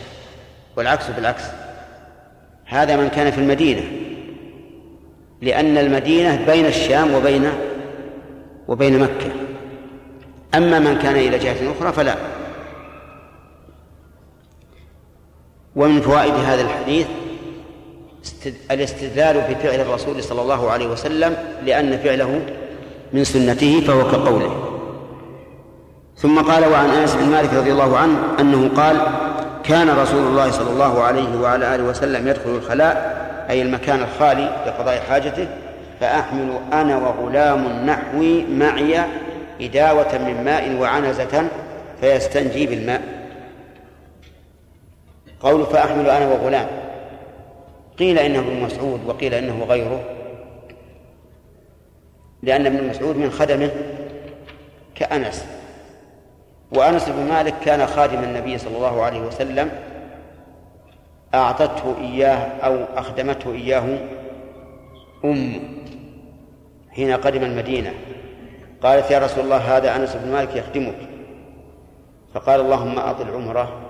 والعكس 0.78 1.10
بالعكس. 1.10 1.44
هذا 2.66 2.96
من 2.96 3.10
كان 3.10 3.32
في 3.32 3.38
المدينة. 3.38 4.03
لأن 5.44 5.78
المدينة 5.78 6.46
بين 6.46 6.66
الشام 6.66 7.14
وبين 7.14 7.50
وبين 8.68 9.00
مكة. 9.00 9.32
أما 10.56 10.80
من 10.80 11.00
كان 11.00 11.16
إلى 11.16 11.38
جهة 11.38 11.72
أخرى 11.78 11.94
فلا. 11.94 12.16
ومن 15.76 16.02
فوائد 16.02 16.34
هذا 16.34 16.62
الحديث 16.62 17.08
الاستدلال 18.72 19.42
بفعل 19.50 19.80
الرسول 19.80 20.24
صلى 20.24 20.42
الله 20.42 20.72
عليه 20.72 20.88
وسلم 20.88 21.38
لأن 21.66 21.98
فعله 21.98 22.42
من 23.14 23.24
سنته 23.24 23.82
فهو 23.88 24.12
كقوله. 24.12 24.70
ثم 26.18 26.42
قال 26.42 26.66
وعن 26.66 26.90
أنس 26.90 27.16
بن 27.16 27.26
مالك 27.26 27.54
رضي 27.54 27.72
الله 27.72 27.98
عنه 27.98 28.18
أنه 28.40 28.70
قال 28.76 29.02
كان 29.64 29.90
رسول 29.90 30.28
الله 30.28 30.52
صلى 30.52 30.70
الله 30.70 31.04
عليه 31.04 31.40
وعلى 31.42 31.76
آله 31.76 31.84
وسلم 31.84 32.28
يدخل 32.28 32.50
الخلاء 32.50 33.23
أي 33.50 33.62
المكان 33.62 34.02
الخالي 34.02 34.44
لقضاء 34.66 35.00
حاجته 35.00 35.48
فأحمل 36.00 36.60
أنا 36.74 36.98
وغلام 36.98 37.86
نحوي 37.86 38.44
معي 38.44 39.04
إداوة 39.62 40.18
من 40.18 40.44
ماء 40.44 40.76
وعنزة 40.76 41.48
فيستنجي 42.02 42.68
بالماء. 42.68 43.02
قول 45.40 45.66
فأحمل 45.66 46.10
أنا 46.10 46.28
وغلام. 46.28 46.68
قيل 48.00 48.20
إنه 48.20 48.40
ابن 48.40 48.62
مسعود 48.62 49.06
وقيل 49.06 49.34
إنه 49.34 49.64
غيره. 49.64 50.04
لأن 52.44 52.66
ابن 52.66 52.90
مسعود 52.90 53.18
من 53.18 53.32
خدمه 53.32 53.72
كأنس. 54.96 55.46
وأنس 56.72 57.10
بن 57.10 57.28
مالك 57.30 57.54
كان 57.66 57.88
خادم 57.88 58.24
النبي 58.24 58.58
صلى 58.58 58.78
الله 58.78 59.04
عليه 59.04 59.22
وسلم 59.22 59.70
أعطته 61.34 61.96
إياه 61.98 62.38
أو 62.38 62.86
أخدمته 62.96 63.52
إياه 63.52 63.98
أم 65.26 65.60
حين 66.92 67.12
قدم 67.12 67.44
المدينة. 67.44 67.94
قالت 68.82 69.12
يا 69.12 69.20
رسول 69.20 69.44
الله 69.44 69.78
هذا 69.78 69.96
أنس 69.96 70.16
بن 70.16 70.32
مالك 70.32 70.56
يخدمك. 70.56 70.96
فقال 72.34 72.60
اللهم 72.60 73.00
أطل 73.00 73.32
عمره 73.32 73.82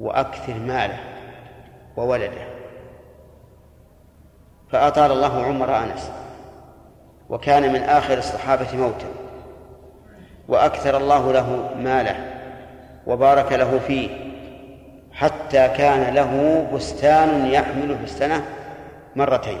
وأكثر 0.00 0.54
ماله 0.54 0.98
وولده. 1.96 2.46
فأطال 4.70 5.12
الله 5.12 5.44
عمر 5.44 5.76
أنس. 5.76 6.10
وكان 7.30 7.72
من 7.72 7.82
آخر 7.82 8.18
الصحابة 8.18 8.76
موتا. 8.76 9.06
وأكثر 10.48 10.96
الله 10.96 11.32
له 11.32 11.70
ماله 11.78 12.16
وبارك 13.06 13.52
له 13.52 13.78
فيه. 13.78 14.33
حتى 15.14 15.68
كان 15.68 16.14
له 16.14 16.66
بستان 16.74 17.46
يحمل 17.46 17.98
في 17.98 18.04
السنة 18.04 18.44
مرتين 19.16 19.58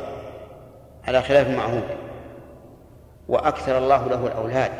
على 1.08 1.22
خلاف 1.22 1.46
المعهود 1.46 1.84
وأكثر 3.28 3.78
الله 3.78 4.08
له 4.08 4.26
الأولاد 4.26 4.70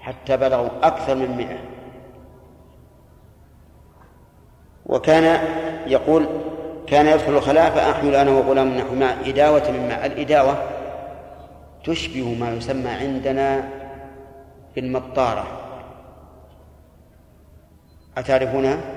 حتى 0.00 0.36
بلغوا 0.36 0.68
أكثر 0.82 1.14
من 1.14 1.36
مئة 1.36 1.58
وكان 4.86 5.40
يقول 5.86 6.26
كان 6.86 7.06
يدخل 7.06 7.32
الخلاء 7.32 7.70
فأحمل 7.70 8.14
أنا 8.14 8.30
وغلام 8.30 8.68
نحو 8.68 8.94
ماء 8.94 9.30
إداوة 9.30 9.70
من 9.70 9.88
ماء 9.88 10.06
الإداوة 10.06 10.56
تشبه 11.84 12.34
ما 12.40 12.50
يسمى 12.50 12.90
عندنا 12.90 13.68
بالمطارة 14.74 15.46
أتعرفونها؟ 18.18 18.95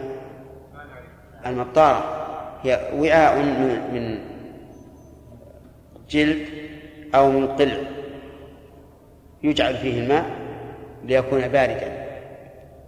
المطارة. 1.45 2.03
هي 2.63 2.89
وعاء 2.93 3.37
من 3.93 4.19
جلد 6.09 6.45
أو 7.15 7.31
من 7.31 7.47
قلع. 7.47 7.77
يجعل 9.43 9.77
فيه 9.77 9.99
الماء 9.99 10.25
ليكون 11.03 11.47
باردا. 11.47 12.07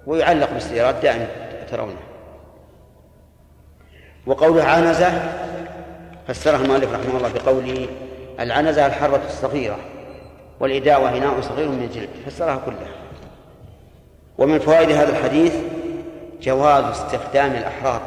ويعلق 0.07 0.53
بالسيارات 0.53 0.95
دائما 1.03 1.27
ترونه. 1.71 1.95
وقوله 4.25 4.63
عنزة 4.63 5.11
فسرها 6.27 6.61
المؤلف 6.61 6.93
رحمه 6.93 7.17
الله 7.17 7.31
بقوله 7.33 7.87
العنزة 8.39 8.85
الحرة 8.85 9.21
الصغيرة 9.27 9.79
والإداوة 10.59 11.17
إناء 11.17 11.41
صغير 11.41 11.69
من 11.69 11.83
الجلد 11.83 12.09
فسرها 12.25 12.61
كلها. 12.65 12.91
ومن 14.37 14.59
فوائد 14.59 14.91
هذا 14.91 15.09
الحديث 15.09 15.55
جواز 16.41 16.83
استخدام 16.83 17.51
الأحرار. 17.51 18.01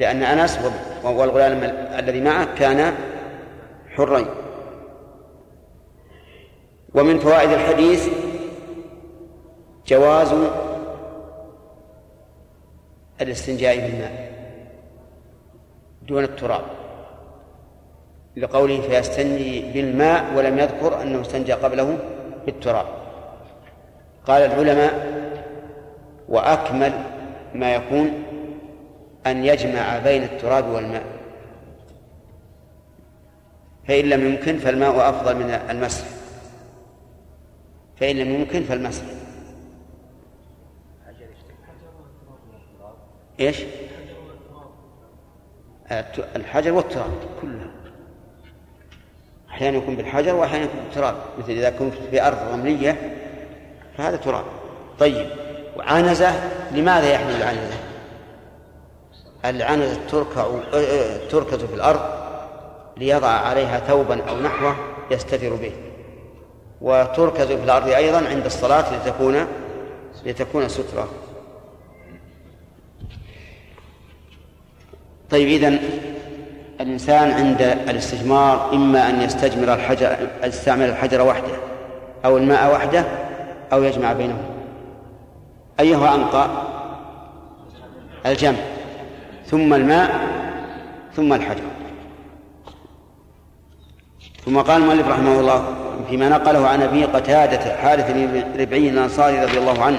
لأن 0.00 0.22
أنس 0.22 0.58
والغلام 1.04 1.62
الذي 1.98 2.20
معه 2.20 2.54
كان 2.54 2.94
حرين. 3.96 4.26
ومن 6.94 7.18
فوائد 7.18 7.50
الحديث 7.50 8.08
جواز 9.86 10.34
الاستنجاء 13.20 13.76
بالماء 13.76 14.30
دون 16.02 16.24
التراب 16.24 16.62
لقوله 18.36 18.80
فيستنجي 18.80 19.72
بالماء 19.72 20.24
ولم 20.36 20.58
يذكر 20.58 21.02
أنه 21.02 21.20
استنجى 21.20 21.52
قبله 21.52 21.98
بالتراب. 22.46 22.86
قال 24.26 24.42
العلماء 24.42 24.92
وأكمل 26.28 26.92
ما 27.54 27.74
يكون 27.74 28.22
أن 29.26 29.44
يجمع 29.44 29.98
بين 29.98 30.22
التراب 30.22 30.68
والماء. 30.68 31.04
فإن 33.88 34.04
لم 34.04 34.26
يمكن 34.26 34.58
فالماء 34.58 35.10
أفضل 35.10 35.36
من 35.36 35.50
المسح. 35.50 36.04
فإن 37.96 38.16
لم 38.16 38.34
يمكن 38.34 38.62
فالمسح. 38.62 39.02
إيش؟ 43.40 43.62
الحجر 46.36 46.72
والتراب 46.72 47.10
كلها. 47.42 47.70
أحيانا 49.48 49.76
يكون 49.76 49.96
بالحجر 49.96 50.34
وأحيانا 50.34 50.64
يكون 50.64 50.80
بالتراب. 50.80 51.16
مثل 51.38 51.50
إذا 51.52 51.70
كنت 51.70 51.94
في 51.94 52.26
أرض 52.26 52.52
رملية 52.52 53.16
فهذا 53.96 54.16
تراب. 54.16 54.44
طيب 54.98 55.26
وعنزة 55.76 56.50
لماذا 56.70 57.12
يحمل 57.12 57.30
العنزة؟ 57.30 57.89
العنزة 59.44 60.00
تركع 60.10 60.46
تركز 61.30 61.64
في 61.64 61.74
الأرض 61.74 62.00
ليضع 62.96 63.28
عليها 63.28 63.80
ثوبا 63.80 64.22
أو 64.28 64.40
نحوه 64.40 64.76
يستتر 65.10 65.54
به. 65.54 65.72
وتركز 66.80 67.46
في 67.46 67.64
الأرض 67.64 67.88
أيضا 67.88 68.28
عند 68.28 68.44
الصلاة 68.44 68.84
لتكون 68.94 69.46
لتكون 70.26 70.68
سترة. 70.68 71.08
طيب 75.30 75.48
إذن 75.48 75.78
الإنسان 76.80 77.30
عند 77.30 77.62
الاستجمار 77.62 78.72
إما 78.72 79.10
أن 79.10 79.22
يستجمر 79.22 79.74
الحجر 79.74 80.16
يستعمل 80.44 80.88
الحجر 80.88 81.22
وحده 81.22 81.56
أو 82.24 82.36
الماء 82.36 82.74
وحده 82.74 83.04
أو 83.72 83.82
يجمع 83.82 84.12
بينهما 84.12 84.50
أيها 85.80 86.14
أنقى 86.14 86.50
الجمع. 88.26 88.58
ثم 89.50 89.74
الماء 89.74 90.10
ثم 91.16 91.32
الحجر. 91.32 91.62
ثم 94.44 94.58
قال 94.58 94.82
المؤلف 94.82 95.08
رحمه 95.08 95.40
الله 95.40 95.64
فيما 96.10 96.28
نقله 96.28 96.68
عن 96.68 96.82
أبي 96.82 97.04
قتادة 97.04 97.76
حارث 97.76 98.10
بن 98.10 98.42
ربعي 98.60 98.88
الأنصاري 98.88 99.44
رضي 99.44 99.58
الله 99.58 99.82
عنه 99.82 99.98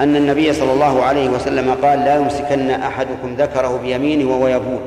أن 0.00 0.16
النبي 0.16 0.52
صلى 0.52 0.72
الله 0.72 1.02
عليه 1.02 1.28
وسلم 1.28 1.74
قال 1.82 1.98
لا 1.98 2.16
يمسكن 2.16 2.70
أحدكم 2.70 3.34
ذكره 3.34 3.78
بيمينه 3.82 4.30
وهو 4.30 4.48
يبول 4.48 4.80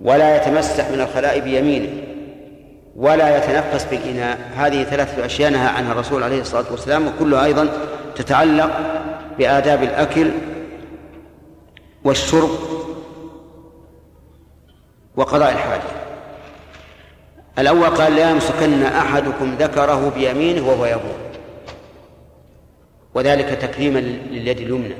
ولا 0.00 0.36
يتمسح 0.36 0.90
من 0.90 1.00
الخلاء 1.00 1.40
بيمينه 1.40 1.88
ولا 2.96 3.36
يتنفس 3.36 3.84
بالإناء. 3.84 4.38
هذه 4.56 4.82
ثلاثة 4.82 5.26
أشياء 5.26 5.50
نهى 5.50 5.68
عنها 5.68 5.92
الرسول 5.92 6.22
عليه 6.22 6.40
الصلاة 6.40 6.64
والسلام 6.70 7.06
وكلها 7.06 7.44
أيضا 7.44 7.68
تتعلق 8.14 8.70
بآداب 9.38 9.82
الأكل 9.82 10.30
والشرب 12.08 12.50
وقضاء 15.16 15.52
الحاجة. 15.52 15.82
الأول 17.58 17.86
قال 17.86 18.16
لا 18.16 18.30
يمسكن 18.30 18.82
أحدكم 18.82 19.54
ذكره 19.54 20.12
بيمينه 20.14 20.68
وهو 20.68 20.86
يبول 20.86 21.18
وذلك 23.14 23.48
تكريما 23.48 23.98
لليد 23.98 24.60
اليمنى. 24.60 24.94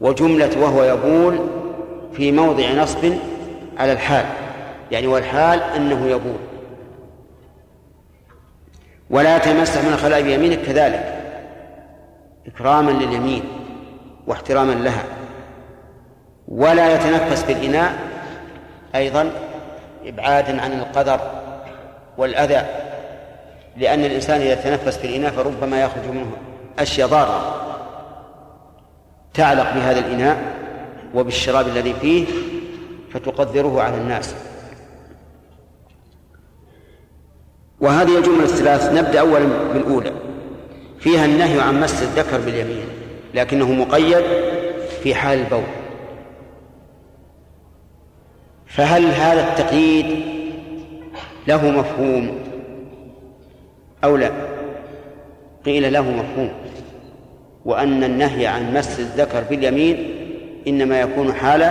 وجملة 0.00 0.62
وهو 0.62 0.84
يبول 0.84 1.48
في 2.12 2.32
موضع 2.32 2.72
نصب 2.72 3.12
على 3.78 3.92
الحال. 3.92 4.26
يعني 4.90 5.06
والحال 5.06 5.60
أنه 5.60 6.06
يبول. 6.06 6.38
ولا 9.10 9.38
تمسح 9.38 9.84
من 9.84 9.92
الخلاء 9.92 10.22
بيمينك 10.22 10.62
كذلك. 10.62 11.22
إكراما 12.46 12.90
لليمين 12.90 13.44
واحتراما 14.26 14.72
لها. 14.72 15.23
ولا 16.48 16.94
يتنفس 16.94 17.42
بالإناء 17.42 17.94
أيضا 18.94 19.30
إبعادا 20.06 20.62
عن 20.62 20.72
القدر 20.72 21.20
والأذى 22.18 22.66
لأن 23.76 24.04
الإنسان 24.04 24.40
إذا 24.40 24.54
تنفس 24.54 24.96
في 24.98 25.06
الإناء 25.06 25.30
فربما 25.30 25.82
يخرج 25.82 26.06
منه 26.12 26.30
أشياء 26.78 27.08
ضارة 27.08 27.60
تعلق 29.34 29.74
بهذا 29.74 29.98
الإناء 29.98 30.38
وبالشراب 31.14 31.68
الذي 31.68 31.94
فيه 31.94 32.26
فتقدره 33.12 33.82
على 33.82 33.96
الناس. 33.96 34.34
وهذه 37.80 38.18
الجملة 38.18 38.44
الثلاث 38.44 38.92
نبدأ 38.92 39.20
أولا 39.20 39.46
بالأولى. 39.72 40.12
فيها 40.98 41.24
النهي 41.24 41.60
عن 41.60 41.80
مس 41.80 42.02
الذكر 42.02 42.40
باليمين 42.40 42.84
لكنه 43.34 43.72
مقيد 43.72 44.24
في 45.02 45.14
حال 45.14 45.38
البول. 45.38 45.83
فهل 48.76 49.06
هذا 49.06 49.48
التقييد 49.48 50.06
له 51.48 51.70
مفهوم 51.70 52.38
أو 54.04 54.16
لا؟ 54.16 54.30
قيل 55.64 55.92
له 55.92 56.02
مفهوم. 56.02 56.52
وأن 57.64 58.04
النهي 58.04 58.46
عن 58.46 58.74
مس 58.74 59.00
الذكر 59.00 59.40
باليمين 59.50 60.14
إنما 60.66 61.00
يكون 61.00 61.34
حال 61.34 61.62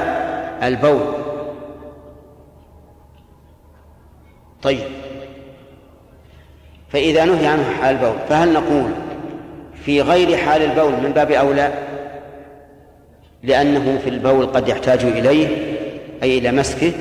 البول. 0.64 1.14
طيب. 4.62 4.88
فإذا 6.90 7.26
نهي 7.26 7.48
عنه 7.48 7.70
حال 7.82 7.96
البول 7.96 8.16
فهل 8.30 8.54
نقول 8.54 8.92
في 9.86 10.02
غير 10.02 10.38
حال 10.38 10.62
البول 10.62 10.92
من 10.92 11.12
باب 11.16 11.32
أولى؟ 11.32 11.74
لأنه 13.44 14.00
في 14.04 14.10
البول 14.10 14.46
قد 14.46 14.68
يحتاج 14.68 15.04
إليه 15.04 15.73
أي 16.24 16.38
إلى 16.38 16.52
مسكه 16.52 16.92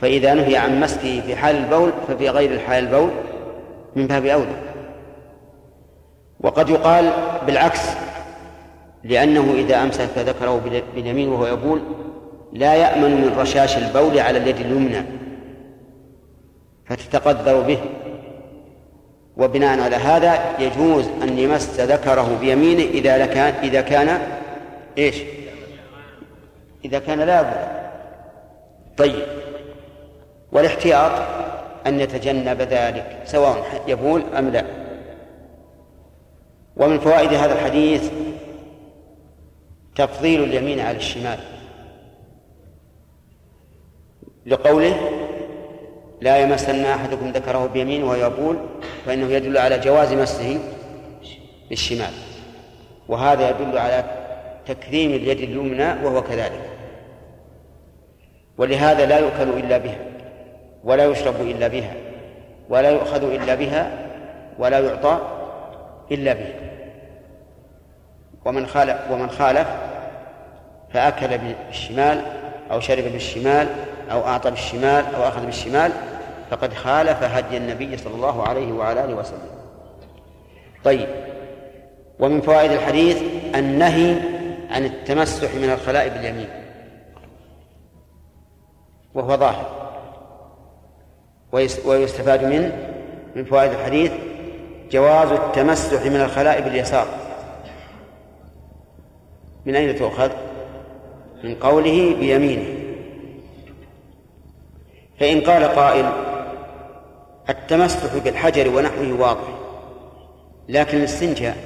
فإذا 0.00 0.34
نهي 0.34 0.56
عن 0.56 0.80
مسكه 0.80 1.20
في 1.20 1.36
حال 1.36 1.56
البول 1.56 1.92
ففي 2.08 2.28
غير 2.28 2.58
حال 2.58 2.84
البول 2.84 3.10
من 3.96 4.06
باب 4.06 4.26
أولى. 4.26 4.56
وقد 6.40 6.68
يقال 6.68 7.12
بالعكس 7.46 7.80
لأنه 9.04 9.54
إذا 9.54 9.82
أمسك 9.82 10.18
ذكره 10.18 10.82
باليمين 10.94 11.28
وهو 11.28 11.46
يبول 11.46 11.80
لا 12.52 12.74
يأمن 12.74 13.10
من 13.10 13.38
رشاش 13.38 13.76
البول 13.76 14.18
على 14.18 14.38
اليد 14.38 14.60
اليمنى 14.60 15.02
فتتقدر 16.86 17.60
به. 17.60 17.78
وبناء 19.36 19.80
على 19.80 19.96
هذا 19.96 20.38
يجوز 20.58 21.08
أن 21.22 21.38
يمس 21.38 21.80
ذكره 21.80 22.38
بيمينه 22.40 22.82
إذا 22.82 23.26
كان 23.26 23.54
إذا 23.62 23.80
كان 23.80 24.20
إيش؟ 24.98 25.16
إذا 26.84 26.98
كان 26.98 27.20
لا 27.20 27.42
بد. 27.42 27.75
طيب. 28.96 29.26
والاحتياط 30.52 31.12
أن 31.86 32.00
يتجنب 32.00 32.62
ذلك 32.62 33.22
سواء 33.24 33.82
يبول 33.88 34.22
أم 34.38 34.48
لا. 34.48 34.64
ومن 36.76 36.98
فوائد 36.98 37.32
هذا 37.32 37.52
الحديث 37.52 38.10
تفضيل 39.96 40.44
اليمين 40.44 40.80
على 40.80 40.96
الشمال. 40.96 41.38
لقوله 44.46 45.10
لا 46.20 46.38
يمسن 46.38 46.84
أحدكم 46.84 47.30
ذكره 47.30 47.66
بيمينه 47.66 48.10
ويقول 48.10 48.56
فإنه 49.06 49.26
يدل 49.26 49.58
على 49.58 49.78
جواز 49.78 50.12
مسه 50.12 50.58
بالشمال. 51.68 52.12
وهذا 53.08 53.50
يدل 53.50 53.78
على 53.78 54.04
تكريم 54.66 55.10
اليد 55.10 55.40
اليمنى 55.40 56.04
وهو 56.04 56.22
كذلك. 56.22 56.75
ولهذا 58.58 59.06
لا 59.06 59.18
يؤكل 59.18 59.48
إلا 59.48 59.78
بها 59.78 59.98
ولا 60.84 61.04
يشرب 61.04 61.40
إلا 61.40 61.68
بها 61.68 61.92
ولا 62.68 62.90
يؤخذ 62.90 63.32
إلا 63.32 63.54
بها 63.54 63.90
ولا 64.58 64.78
يعطى 64.78 65.18
إلا 66.12 66.32
بها. 66.32 66.54
ومن 68.44 68.66
خالف 68.66 68.96
ومن 69.10 69.30
خالف 69.30 69.68
فأكل 70.92 71.38
بالشمال 71.38 72.22
أو 72.70 72.80
شرب 72.80 73.04
بالشمال 73.04 73.68
أو 74.10 74.26
أعطى 74.26 74.50
بالشمال 74.50 75.04
أو 75.14 75.28
أخذ 75.28 75.46
بالشمال 75.46 75.92
فقد 76.50 76.74
خالف 76.74 77.22
هدي 77.22 77.56
النبي 77.56 77.96
صلى 77.96 78.14
الله 78.14 78.48
عليه 78.48 78.72
وعلى 78.72 79.04
آله 79.04 79.14
وسلم. 79.14 79.50
طيب 80.84 81.08
ومن 82.18 82.40
فوائد 82.40 82.70
الحديث 82.70 83.22
النهي 83.54 84.14
عن 84.70 84.84
التمسح 84.84 85.54
من 85.54 85.70
الخلاء 85.70 86.08
باليمين. 86.08 86.48
وهو 89.16 89.36
ظاهر. 89.36 89.66
ويستفاد 91.84 92.44
منه 92.44 92.92
من 93.36 93.44
فوائد 93.44 93.72
الحديث 93.72 94.12
جواز 94.90 95.28
التمسح 95.32 96.06
من 96.06 96.20
الخلاء 96.20 96.60
باليسار 96.60 97.06
من 99.66 99.76
أين 99.76 99.96
تؤخذ؟ 99.96 100.30
من 101.44 101.54
قوله 101.54 102.16
بيمينه. 102.20 102.86
فإن 105.20 105.40
قال 105.40 105.64
قائل 105.64 106.12
التمسح 107.48 108.16
بالحجر 108.24 108.76
ونحوه 108.76 109.20
واضح 109.20 109.48
لكن 110.68 110.98
الاستنجاء 110.98 111.56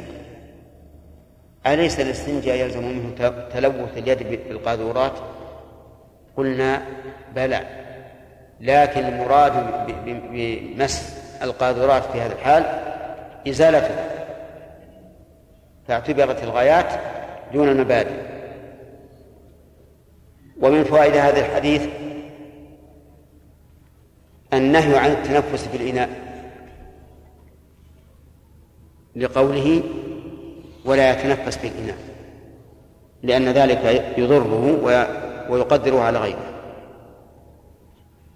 أليس 1.66 2.00
الاستنجاء 2.00 2.56
يلزم 2.56 2.84
منه 2.84 3.10
تلوث 3.52 3.98
اليد 3.98 4.30
بالقاذورات؟ 4.48 5.12
قلنا 6.40 6.82
بلى 7.34 7.66
لكن 8.60 9.00
المراد 9.00 9.52
بمس 10.32 11.16
القاذورات 11.42 12.02
في 12.04 12.20
هذا 12.20 12.32
الحال 12.32 12.64
إزالته 13.48 13.94
فاعتبرت 15.88 16.42
الغايات 16.42 16.86
دون 17.52 17.68
المبادئ 17.68 18.20
ومن 20.60 20.84
فوائد 20.84 21.16
هذا 21.16 21.40
الحديث 21.40 21.82
النهي 24.52 24.98
عن 24.98 25.10
التنفس 25.10 25.68
في 25.68 25.76
الإناء 25.76 26.08
لقوله 29.16 29.82
ولا 30.84 31.10
يتنفس 31.10 31.58
في 31.58 31.68
الإناء 31.68 31.96
لأن 33.22 33.48
ذلك 33.48 34.04
يضره 34.18 34.80
ويقدره 35.50 36.00
على 36.00 36.18
غيره. 36.18 36.50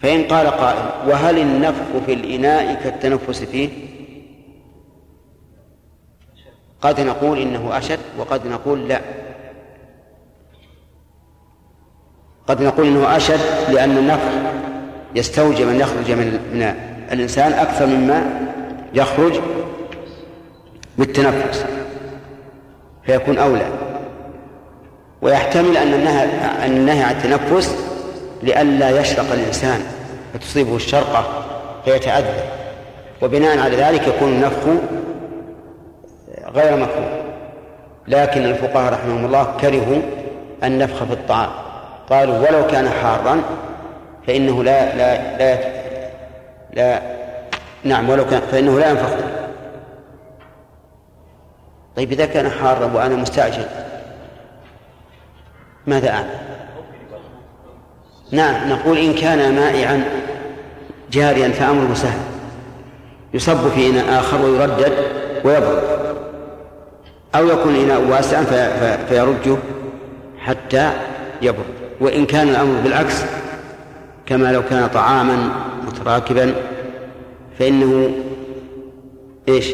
فإن 0.00 0.24
قال 0.24 0.46
قائل 0.46 1.10
وهل 1.10 1.38
النفخ 1.38 2.04
في 2.06 2.12
الإناء 2.12 2.74
كالتنفس 2.74 3.44
فيه؟ 3.44 3.68
قد 6.80 7.00
نقول 7.00 7.38
إنه 7.38 7.78
أشد 7.78 8.00
وقد 8.18 8.46
نقول 8.46 8.88
لا. 8.88 9.00
قد 12.46 12.62
نقول 12.62 12.86
إنه 12.86 13.16
أشد 13.16 13.40
لأن 13.72 13.98
النفخ 13.98 14.32
يستوجب 15.14 15.68
أن 15.68 15.80
يخرج 15.80 16.10
من 16.10 16.40
من 16.52 16.62
الإنسان 17.12 17.52
أكثر 17.52 17.86
مما 17.86 18.50
يخرج 18.94 19.40
بالتنفس 20.98 21.64
فيكون 23.06 23.38
أولى. 23.38 23.93
ويحتمل 25.24 25.76
أن 25.76 25.94
النهي 25.94 26.24
أن 26.66 26.76
النهي 26.76 27.02
عن 27.02 27.14
التنفس 27.14 27.76
لئلا 28.42 29.00
يشرق 29.00 29.32
الإنسان 29.32 29.80
فتصيبه 30.34 30.76
الشرقة 30.76 31.24
فيتأذى. 31.84 32.42
وبناء 33.22 33.58
على 33.58 33.76
ذلك 33.76 34.08
يكون 34.08 34.28
النفخ 34.28 34.62
غير 36.54 36.76
مكروه. 36.76 37.22
لكن 38.08 38.44
الفقهاء 38.44 38.92
رحمهم 38.92 39.24
الله 39.24 39.56
كرهوا 39.60 40.02
النفخ 40.64 41.04
في 41.04 41.12
الطعام. 41.12 41.50
قالوا 42.10 42.38
ولو 42.38 42.66
كان 42.66 42.88
حارا 42.88 43.42
فإنه 44.26 44.64
لا 44.64 44.96
لا 44.96 45.38
لا 45.38 45.58
لا 46.72 47.02
نعم 47.84 48.10
ولو 48.10 48.26
كان 48.26 48.40
فإنه 48.52 48.80
لا 48.80 48.90
ينفخ. 48.90 49.10
طيب 51.96 52.12
إذا 52.12 52.26
كان 52.26 52.50
حارا 52.50 52.90
وأنا 52.94 53.16
مستعجل 53.16 53.64
ماذا 55.86 56.10
أعمل؟ 56.10 56.44
نعم 58.30 58.68
نقول 58.68 58.98
إن 58.98 59.14
كان 59.14 59.54
مائعا 59.54 60.04
جاريا 61.12 61.48
فأمره 61.48 61.94
سهل 61.94 62.20
يصب 63.34 63.68
في 63.68 63.90
إناء 63.90 64.20
آخر 64.20 64.42
ويردد 64.42 64.92
ويبرد 65.44 65.82
أو 67.34 67.48
يكون 67.48 67.74
إناء 67.74 68.00
واسعا 68.00 68.44
فيرجه 69.08 69.56
حتى 70.38 70.92
يبرد 71.42 71.64
وإن 72.00 72.26
كان 72.26 72.48
الأمر 72.48 72.80
بالعكس 72.80 73.24
كما 74.26 74.52
لو 74.52 74.62
كان 74.62 74.88
طعاما 74.88 75.50
متراكبا 75.86 76.54
فإنه 77.58 78.10
إيش؟ 79.48 79.72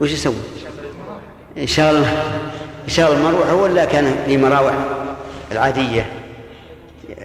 وش 0.00 0.12
يسوي؟ 0.12 0.34
شغل 1.64 2.04
شغل 2.88 3.16
المروحة 3.16 3.54
ولا 3.54 3.84
كان 3.84 4.24
في 4.26 4.36
مراوح 4.36 4.74
العادية. 5.52 6.12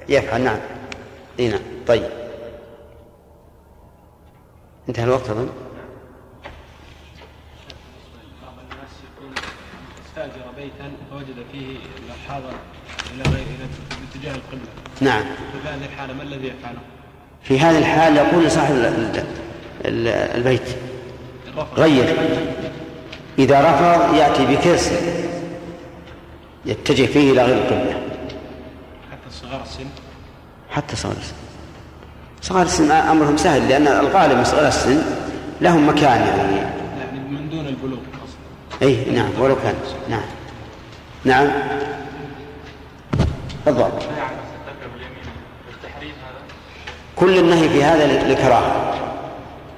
يفعل 0.09 0.41
نعم. 0.41 0.59
إي 1.39 1.47
نعم. 1.47 1.59
طيب. 1.87 2.09
انتهى 4.89 5.03
الوقت 5.03 5.29
أظن. 5.29 5.49
استأجر 10.07 10.45
بيتا 10.57 10.91
فوجد 11.11 11.45
فيه 11.51 11.77
الحاضر 12.15 12.53
إلى 13.13 13.23
غير 13.23 13.43
إلى 13.43 13.67
اتجاه 14.11 14.35
القبله 14.35 14.69
نعم. 15.01 15.23
في 15.23 15.67
هذه 15.69 15.85
الحالة 15.85 16.13
ما 16.13 16.23
الذي 16.23 16.47
يفعله؟ 16.47 16.79
في 17.43 17.59
هذه 17.59 17.77
الحال 17.77 18.17
يقول 18.17 18.45
لصاحب 18.45 18.75
البيت 20.35 20.67
غير. 21.77 22.15
إذا 23.39 23.61
رفض 23.61 24.15
يأتي 24.15 24.45
بكرسي 24.45 25.23
يتجه 26.65 27.05
فيه 27.05 27.31
إلى 27.31 27.43
غير 27.43 27.57
القبلة. 27.57 28.01
حتى 29.11 29.29
صغار 29.41 29.61
السن؟ 29.61 29.85
حتى 30.69 30.95
صغار 30.95 31.15
السن. 31.17 31.35
صغار 32.41 32.65
السن 32.65 32.91
أمرهم 32.91 33.37
سهل 33.37 33.69
لأن 33.69 33.87
الغالب 33.87 34.37
من 34.37 34.43
صغار 34.43 34.67
السن 34.67 35.01
لهم 35.61 35.89
مكان 35.89 36.21
يعني. 36.21 36.55
يعني 36.55 37.19
من 37.29 37.49
دون 37.49 37.67
البلوغ 37.67 37.99
أي 38.81 39.11
نعم 39.11 39.29
ولو 39.39 39.55
كان. 39.55 39.75
نعم. 40.09 40.25
نعم. 41.25 41.47
بالضبط 43.65 44.03
كل 47.15 47.37
النهي 47.37 47.69
في 47.69 47.83
هذا 47.83 48.27
للكراهة 48.27 48.93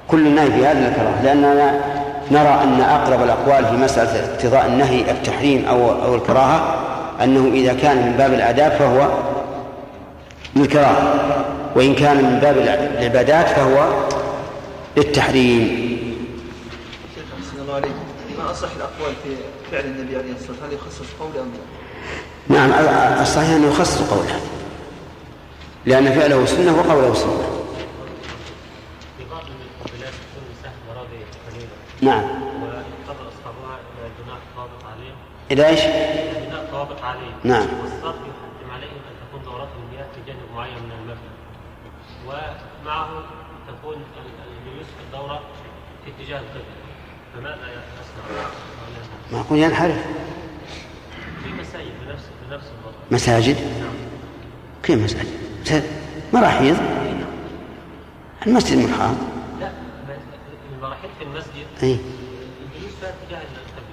كل 0.08 0.26
النهي 0.26 0.50
في 0.50 0.66
هذا 0.66 0.88
للكراهة 0.88 1.22
لأننا 1.22 1.80
نرى 2.30 2.60
أن 2.62 2.80
أقرب 2.80 3.22
الأقوال 3.22 3.66
في 3.66 3.72
مسألة 3.72 4.32
اقتضاء 4.32 4.66
النهي 4.66 5.10
التحريم 5.10 5.64
أو 5.64 6.02
أو 6.02 6.14
الكراهة 6.14 6.74
أنه 7.22 7.50
إذا 7.54 7.74
كان 7.74 7.96
من 7.96 8.16
باب 8.18 8.32
الآداب 8.32 8.72
فهو 8.72 9.08
للكراهة 10.56 11.14
وإن 11.76 11.94
كان 11.94 12.16
من 12.16 12.38
باب 12.40 12.58
العبادات 12.58 13.48
فهو 13.48 13.88
للتحريم. 14.96 15.86
ما 18.38 18.50
أصح 18.50 18.68
الأقوال 18.76 19.14
في 19.24 19.30
فعل 19.72 19.84
النبي 19.84 20.16
عليه 20.16 20.32
الصلاة 20.32 20.50
والسلام 20.50 20.70
هل 20.70 20.74
يخصص 20.74 21.06
قوله 21.20 21.40
أم 21.40 21.52
لا؟ 22.50 22.56
نعم 22.56 22.70
الصحيح 23.22 23.50
أنه 23.50 23.66
يخصص 23.66 24.00
قوله 24.00 24.40
لأن 25.86 26.12
فعله 26.12 26.46
سنة 26.46 26.78
وقوله 26.78 27.14
سنة 27.14 27.55
نعم. 32.02 32.24
إذا 35.50 35.66
إيش؟ 35.66 35.80
البناء 35.80 36.68
ضابط 36.72 37.02
عليه. 37.02 37.32
نعم. 37.44 37.66
والصرف 37.82 38.16
يحتم 38.16 38.70
عليهم 38.74 39.00
أن 39.10 39.28
تكون 39.28 39.42
دورات 39.44 39.68
المياه 39.82 40.06
في 40.14 40.20
جانب 40.26 40.40
معين 40.54 40.74
من 40.74 40.92
المبنى. 40.92 41.36
ومعه 42.26 43.08
تكون 43.68 43.94
الجلوس 43.94 44.86
في 44.86 45.02
الدورة 45.06 45.40
في 46.04 46.10
اتجاه 46.10 46.38
القبلة. 46.38 46.62
فماذا 47.34 47.54
يصنع؟ 47.54 48.46
ما 49.32 49.40
أقول 49.40 49.58
ينحرف. 49.58 50.06
في 51.44 51.52
مساجد 51.52 51.92
بنفس 52.06 52.24
بنفس 52.50 52.66
الوضع. 52.66 52.96
مساجد؟ 53.10 53.56
كيف 54.82 54.98
مساجد؟ 54.98 55.82
مراحيض 56.32 56.76
المسجد 58.46 58.78
الحرام 58.78 59.35
لا 60.76 60.82
المراحيض 60.82 61.10
في 61.18 61.24
المسجد؟ 61.24 61.66
اي 61.82 61.98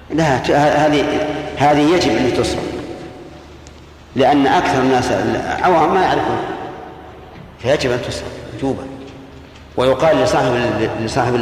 لا 0.10 0.36
هذه 0.86 1.28
هذه 1.58 1.96
يجب 1.96 2.12
أن 2.12 2.34
تصرف 2.34 2.74
لأن 4.16 4.48
أكثر 4.48 4.82
الناس 4.82 5.12
العوام 5.12 5.94
ما 5.94 6.02
يعرفون. 6.02 6.38
فيجب 7.60 7.92
أن 7.92 8.02
تصرف 8.02 8.32
وجوبا. 8.56 8.84
ويقال 9.78 10.18
لصاحب 10.18 10.54
لصاحب 11.02 11.36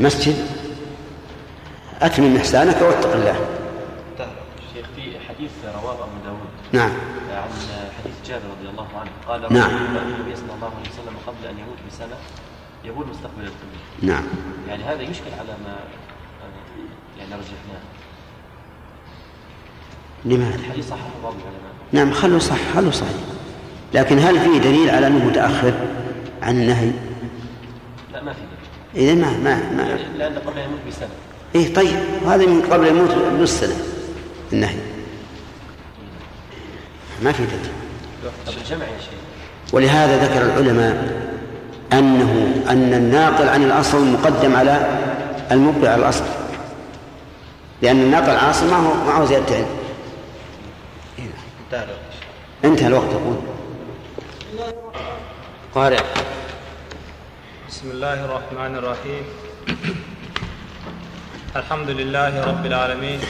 المسجد 0.00 0.36
أتمم 2.02 2.36
إحسانك 2.36 2.82
واتق 2.82 3.12
الله. 3.12 3.34
شيخ 4.74 4.86
في 4.96 5.02
حديث 5.28 5.50
رواه 5.82 5.92
أبو 5.92 6.16
داود. 6.24 6.38
نعم. 6.72 6.90
عن 7.32 7.48
حديث 7.98 8.14
جابر 8.26 8.44
رضي 8.58 8.68
الله 8.70 8.86
عنه. 9.00 9.10
قال 9.28 9.52
نعم. 9.52 9.70
النبي 9.70 10.36
صلى 10.36 10.54
الله 10.56 10.70
عليه 10.78 10.90
وسلم 10.90 11.16
قبل 11.26 11.46
أن 11.46 11.58
يموت 11.58 11.78
بسنة. 11.90 12.16
يقول 12.86 13.06
مستقبل 13.06 13.42
القبله 13.42 14.12
نعم. 14.14 14.24
يعني 14.68 14.84
هذا 14.84 15.02
يشكل 15.02 15.30
على 15.38 15.56
ما 15.64 15.76
يعني 17.18 17.30
رجحناه. 17.30 17.80
لماذا؟ 20.24 20.54
الحديث 20.54 20.88
صححه 20.88 21.10
بعض 21.22 21.34
العلماء 21.34 21.72
نعم 21.92 22.12
خلوا 22.12 22.38
صح 22.38 22.58
خلوا 22.74 22.90
صحيح. 22.90 23.20
لكن 23.94 24.18
هل 24.18 24.40
فيه 24.40 24.58
دليل 24.58 24.90
على 24.90 25.06
أنه 25.06 25.24
متأخر 25.24 25.74
عن 26.42 26.60
النهي؟ 26.60 26.90
لا 28.12 28.22
ما 28.22 28.32
في 28.32 28.40
دليل. 28.94 29.08
إذا 29.08 29.14
ما 29.14 29.36
ما 29.36 29.72
ما. 29.72 29.98
لأن 30.18 30.38
قبل 30.38 30.58
يموت 30.58 30.78
بسنة. 30.88 31.08
إيه 31.54 31.74
طيب. 31.74 31.98
هذا 32.26 32.46
من 32.46 32.62
قبل 32.62 32.86
يموت 32.86 33.10
بنص 33.10 33.60
سنة 33.60 33.76
النهي. 34.52 34.76
ما 37.22 37.32
في 37.32 37.42
دليل. 37.42 37.72
طب 38.46 38.52
الجمع 38.58 38.84
يا 38.84 38.98
شيخ. 38.98 39.18
ولهذا 39.72 40.24
ذكر 40.24 40.42
العلماء 40.42 41.26
أنه 41.92 42.62
أن 42.70 42.94
الناقل 42.94 43.48
عن 43.48 43.62
الأصل 43.62 44.06
مقدم 44.06 44.56
على 44.56 45.00
المبدع 45.50 45.92
على 45.92 46.02
الأصل. 46.02 46.24
لأن 47.82 47.96
الناقل 47.96 48.30
عن 48.30 48.44
الأصل 48.44 48.70
ما 48.70 48.76
هو 48.76 48.94
ما 48.94 49.12
هو 49.12 49.24
زيادة 49.24 49.56
علم. 49.56 49.66
انتهى 52.64 52.86
الوقت 52.86 53.10
أقول. 53.10 53.36
قارئ. 55.74 56.02
بسم 57.68 57.90
الله 57.90 58.24
الرحمن 58.24 58.76
الرحيم. 58.76 59.24
الحمد 61.56 61.90
لله 61.90 62.44
رب 62.44 62.66
العالمين. 62.66 63.20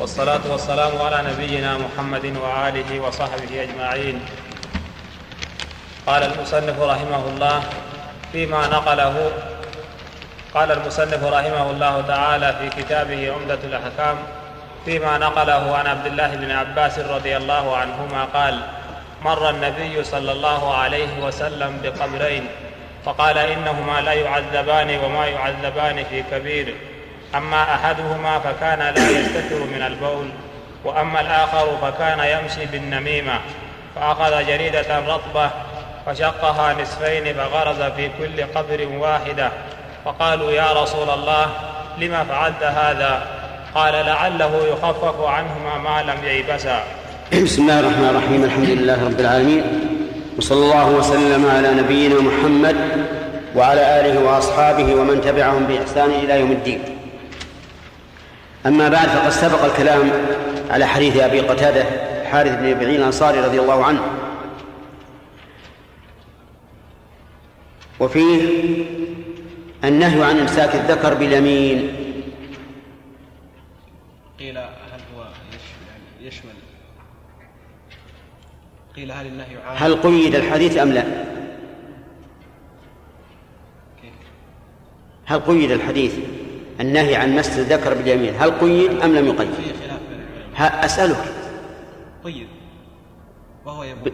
والصلاة 0.00 0.40
والسلام 0.50 0.92
على 1.02 1.32
نبينا 1.32 1.78
محمد 1.78 2.24
وآله 2.24 3.00
وصحبه 3.00 3.62
أجمعين. 3.62 4.20
قال 6.08 6.22
المصنف 6.22 6.80
رحمه 6.80 7.24
الله 7.28 7.62
فيما 8.32 8.66
نقله 8.66 9.30
قال 10.54 10.72
المصنف 10.72 11.24
رحمه 11.24 11.70
الله 11.70 12.04
تعالى 12.08 12.54
في 12.60 12.82
كتابه 12.82 13.32
عمدة 13.32 13.58
الأحكام 13.64 14.16
فيما 14.84 15.18
نقله 15.18 15.76
عن 15.76 15.86
عبد 15.86 16.06
الله 16.06 16.26
بن 16.36 16.50
عباس 16.50 16.98
رضي 16.98 17.36
الله 17.36 17.76
عنهما 17.76 18.24
قال 18.34 18.60
مر 19.24 19.50
النبي 19.50 20.04
صلى 20.04 20.32
الله 20.32 20.74
عليه 20.74 21.20
وسلم 21.22 21.80
بقبرين 21.82 22.46
فقال 23.04 23.38
إنهما 23.38 24.00
لا 24.00 24.12
يعذبان 24.12 24.98
وما 25.04 25.26
يعذبان 25.26 26.04
في 26.10 26.22
كبير 26.22 26.74
أما 27.34 27.62
أحدهما 27.74 28.38
فكان 28.38 28.78
لا 28.78 29.10
يستتر 29.10 29.58
من 29.64 29.82
البول 29.86 30.28
وأما 30.84 31.20
الآخر 31.20 31.76
فكان 31.82 32.18
يمشي 32.20 32.66
بالنميمة 32.66 33.38
فأخذ 33.96 34.46
جريدة 34.46 34.98
رطبة 34.98 35.50
فشقها 36.08 36.76
نصفين 36.82 37.34
فغرز 37.34 37.82
في 37.96 38.10
كل 38.18 38.42
قبر 38.54 38.88
واحدة. 38.98 39.50
فقالوا 40.04 40.50
يا 40.50 40.82
رسول 40.82 41.10
الله 41.10 41.46
لم 41.98 42.24
فعلت 42.28 42.62
هذا؟ 42.62 43.22
قال 43.74 43.92
لعله 44.06 44.66
يخفف 44.66 45.20
عنهما 45.20 45.78
ما 45.84 46.02
لم 46.02 46.24
ييبسا. 46.24 46.82
بسم 47.32 47.62
الله 47.62 47.80
الرحمن 47.80 48.08
الرحيم 48.08 48.44
الحمد 48.44 48.68
لله 48.68 49.04
رب 49.04 49.20
العالمين 49.20 49.64
وصلى 50.38 50.64
الله 50.64 50.90
وسلم 50.90 51.50
على 51.50 51.74
نبينا 51.74 52.20
محمد 52.20 52.76
وعلى 53.56 54.00
آله 54.00 54.20
وأصحابه 54.20 54.94
ومن 54.94 55.20
تبعهم 55.20 55.66
بإحسان 55.66 56.10
إلى 56.10 56.40
يوم 56.40 56.52
الدين. 56.52 56.98
أما 58.66 58.88
بعد 58.88 59.08
فقد 59.08 59.30
سبق 59.30 59.64
الكلام 59.64 60.10
على 60.70 60.86
حديث 60.86 61.16
أبي 61.16 61.40
قتادة 61.40 61.84
حارث 62.30 62.54
بن 62.54 62.70
ربيعي 62.70 62.96
الأنصاري 62.96 63.40
رضي 63.40 63.60
الله 63.60 63.84
عنه. 63.84 64.00
وفيه 68.00 68.42
النهي 69.84 70.24
عن 70.24 70.38
إمساك 70.38 70.74
الذكر 70.74 71.14
باليمين. 71.14 71.94
قيل 74.38 74.58
هل 74.58 75.00
هو 75.16 75.24
يشمل, 76.20 76.54
قيل 78.96 79.12
هل 79.12 79.26
النهي 79.26 79.56
عام؟ 79.66 79.76
هل 79.76 79.94
قيد 79.94 80.34
الحديث 80.34 80.78
أم 80.78 80.92
لا؟ 80.92 81.04
هل 85.24 85.40
قيد 85.40 85.70
الحديث 85.70 86.14
النهي 86.80 87.16
عن 87.16 87.36
مس 87.36 87.58
الذكر 87.58 87.94
باليمين؟ 87.94 88.34
هل 88.38 88.50
قيد 88.50 89.00
أم 89.00 89.14
لم 89.14 89.26
يقيد؟ 89.26 89.48
أسألك. 90.58 91.24
قيد. 92.24 92.46
وهو 93.66 93.84
يبول 93.84 94.12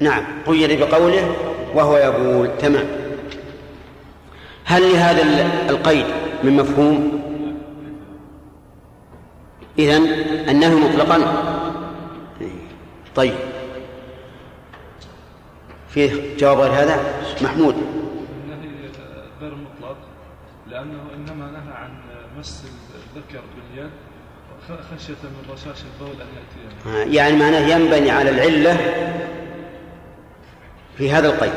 نعم 0.00 0.24
قيد 0.46 0.80
بقوله 0.80 1.36
وهو 1.74 1.96
يقول. 1.96 2.58
تمام. 2.58 2.99
هل 4.70 4.82
لهذا 4.92 5.22
ال- 5.22 5.70
القيد 5.70 6.06
من 6.44 6.56
مفهوم؟ 6.56 7.20
إذن 9.78 10.02
النهي 10.48 10.74
مطلقا. 10.74 11.18
طيب. 13.16 13.34
فيه 15.88 16.36
جواب 16.36 16.58
غير 16.58 16.72
هذا؟ 16.72 17.00
محمود. 17.42 17.74
النهي 17.74 18.68
غير 19.40 19.54
مطلق 19.54 19.96
لأنه 20.70 21.00
إنما 21.16 21.50
نهى 21.50 21.74
عن 21.76 21.90
مس 22.38 22.64
الذكر 23.16 23.40
باليد 23.74 23.90
خشية 24.96 25.14
من 25.24 25.52
رشاش 25.52 25.82
البول 25.82 26.14
أن 26.20 26.26
يأتيه 26.36 26.98
آه، 27.00 27.04
يعني 27.14 27.36
معناه 27.36 27.58
ينبني 27.60 28.10
على 28.10 28.30
العلة 28.30 28.76
في 30.98 31.10
هذا 31.12 31.28
القيد. 31.28 31.52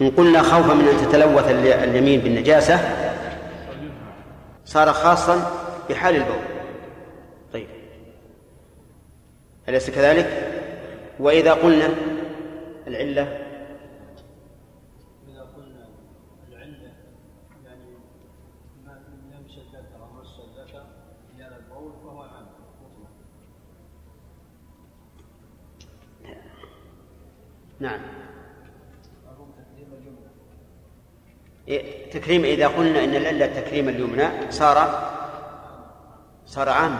إن 0.00 0.10
قلنا 0.10 0.42
خوفا 0.42 0.74
من 0.74 0.88
أن 0.88 0.96
تتلوث 1.08 1.50
ال- 1.50 1.66
اليمين 1.66 2.20
بالنجاسة 2.20 2.78
صار 4.64 4.92
خاصا 4.92 5.50
بحال 5.90 6.16
البول. 6.16 6.42
طيب. 7.52 7.66
أليس 9.68 9.90
كذلك؟ 9.90 10.50
وإذا 11.20 11.52
قلنا 11.52 11.88
العلة 12.86 13.22
إذا 15.28 15.40
قلنا 15.56 15.88
العلة 16.48 16.92
يعني 17.64 17.84
ما 18.86 18.98
يمشي 19.40 19.60
الذكر 19.60 19.96
أو 20.00 20.20
مس 20.20 20.40
الذكر 20.40 20.82
إلى 21.36 21.56
البول 21.56 21.92
فهو 22.04 22.20
عام 22.22 22.46
مطلق 22.82 23.10
نعم 27.80 28.00
وهو 29.26 29.44
تكريم 29.46 29.92
الجملة 29.92 30.30
إيه، 31.26 31.34
تكريم 32.12 32.44
إذا 32.44 32.68
قلنا 32.68 33.04
إن 33.04 33.14
العلة 33.14 33.46
تكريم 33.60 33.88
اليمنى 33.88 34.52
صار 34.52 34.76
صار 36.46 36.68
عاما. 36.68 36.98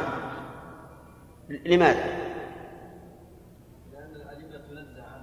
لماذا؟ 1.49 2.05
لأن 3.93 4.15
الأدلة 4.17 4.59
تنزه 4.69 5.03
عن 5.03 5.23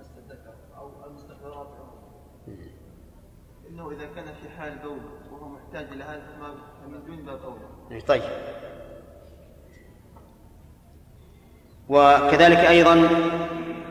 مس 0.00 0.06
الذكر 0.18 0.54
أو 0.78 0.90
إنه 3.70 3.90
إذا 3.90 4.06
كان 4.14 4.24
في 4.42 4.48
حال 4.58 4.78
بول 4.84 4.98
وهو 5.32 5.48
محتاج 5.48 5.86
إلى 5.92 6.04
هذا 6.04 6.22
فما- 6.36 6.54
فمن 6.86 7.04
دون 7.06 7.24
باب 7.24 7.38
أولى 7.44 8.00
طيب. 8.00 8.22
وكذلك 11.88 12.58
أيضا 12.58 13.08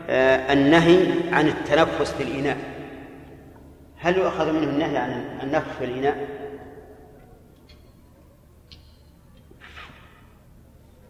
آه، 0.08 0.52
النهي 0.52 1.12
عن 1.32 1.48
التنفس 1.48 2.12
في 2.12 2.22
الإناء. 2.22 2.79
هل 4.00 4.18
يؤخذ 4.18 4.52
منه 4.52 4.70
النهي 4.70 4.96
عن 4.96 5.38
النفخ 5.42 5.72
في 5.78 5.84
الإناء؟ 5.84 6.28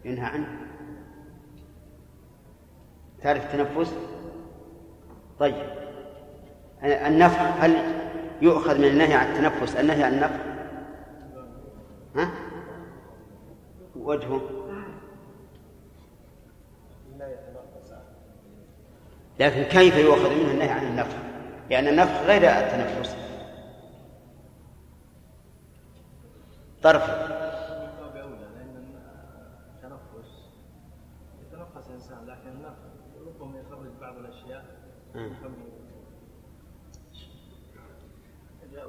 ينهى 0.05 0.25
عنه 0.25 0.47
تعرف 3.21 3.45
التنفس؟ 3.45 3.93
طيب 5.39 5.55
النفخ 6.83 7.41
هل 7.59 7.75
يؤخذ 8.41 8.77
من 8.77 8.85
النهي 8.85 9.13
عن 9.13 9.27
التنفس 9.27 9.75
النهي 9.75 10.03
عن 10.03 10.13
النفخ؟ 10.13 10.39
ها؟ 12.15 12.31
وجهه 13.95 14.41
لكن 19.39 19.63
كيف 19.63 19.97
يؤخذ 19.97 20.29
منه 20.29 20.51
النهي 20.51 20.69
عن 20.69 20.83
النفخ؟ 20.83 21.30
لأن 21.71 21.87
النفخ 21.87 22.21
غير 22.21 22.41
التنفس. 22.43 23.15
طرف. 26.83 27.31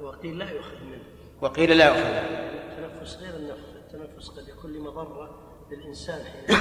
وقيل 0.01 0.37
لا 0.37 0.51
يؤخذ 0.51 0.83
منه. 0.83 1.03
وقيل 1.41 1.77
لا 1.77 1.85
يؤخذ 1.85 1.99
التنفس 1.99 3.17
غير 3.17 3.35
النفخ 3.35 3.69
التنفس 3.75 4.29
قد 4.29 4.47
يكون 4.47 4.73
لمضرة 4.73 5.39
للإنسان 5.71 6.23
حين 6.25 6.55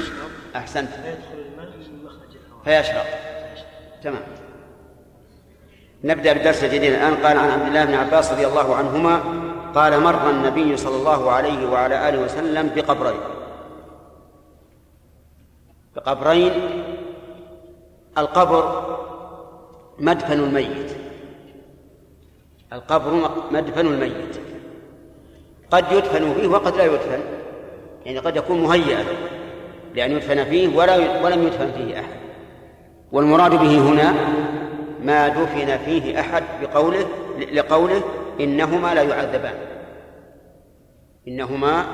يشرب 0.00 0.30
أحسنت. 0.56 0.88
فيدخل 0.88 1.38
الماء 1.38 1.76
من 1.76 2.04
مخرج 2.04 2.36
الهواء. 2.36 2.64
فيشرب. 2.64 3.06
تمام. 4.02 4.47
نبدأ 6.04 6.32
بالدرس 6.32 6.64
الجديد 6.64 6.92
الآن. 6.92 7.14
قال 7.14 7.38
عن 7.38 7.50
عبد 7.50 7.66
الله 7.66 7.84
بن 7.84 7.94
عباس 7.94 8.32
رضي 8.32 8.46
الله 8.46 8.74
عنهما 8.76 9.20
قال 9.74 10.00
مر 10.00 10.30
النبي 10.30 10.76
صلى 10.76 10.96
الله 10.96 11.30
عليه 11.30 11.70
وعلى 11.70 12.08
آله 12.08 12.18
وسلم 12.18 12.70
بقبرين. 12.76 13.20
بقبرين 15.96 16.52
القبر 18.18 18.82
مدفن 19.98 20.38
الميت. 20.40 20.90
القبر 22.72 23.30
مدفن 23.50 23.86
الميت. 23.86 24.40
قد 25.70 25.92
يدفن 25.92 26.34
فيه 26.34 26.46
وقد 26.46 26.76
لا 26.76 26.84
يدفن 26.84 27.20
يعني 28.04 28.18
قد 28.18 28.36
يكون 28.36 28.62
مهيئا 28.62 29.04
لأن 29.94 30.12
يدفن 30.12 30.44
فيه 30.44 30.76
ولا 30.76 31.22
ولم 31.24 31.42
يدفن 31.42 31.72
فيه 31.72 32.00
أحد. 32.00 32.18
والمراد 33.12 33.50
به 33.50 33.78
هنا 33.78 34.14
ما 35.02 35.28
دفن 35.28 35.76
فيه 35.76 36.20
أحد 36.20 36.44
بقوله 36.62 37.08
لقوله 37.52 38.02
إنهما 38.40 38.94
لا 38.94 39.02
يعذبان. 39.02 39.54
إنهما 41.28 41.86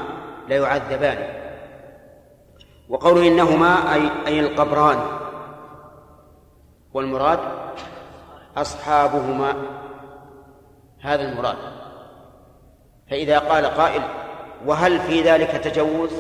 لا 0.49 0.57
يعذبان. 0.57 1.19
وقوله 2.89 3.29
إنهما 3.29 3.95
أي 3.95 4.11
أي 4.27 4.41
القبران. 4.41 4.99
والمراد 6.95 7.39
أصحابهما. 8.57 9.55
هذا 11.01 11.23
المراد. 11.23 11.57
فإذا 13.11 13.39
قال 13.39 13.67
قائل 13.67 14.03
وهل 14.67 15.01
في 15.01 15.23
ذلك 15.23 15.51
تجوز؟ 15.51 16.11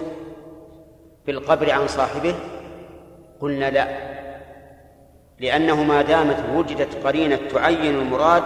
بالقبر 1.26 1.70
عن 1.70 1.88
صاحبه؟ 1.88 2.34
قلنا 3.40 3.70
لا. 3.70 4.14
لأنه 5.40 5.82
ما 5.82 6.02
دامت 6.02 6.44
وجدت 6.54 7.06
قرينة 7.06 7.36
تعين 7.36 7.94
المراد 7.94 8.42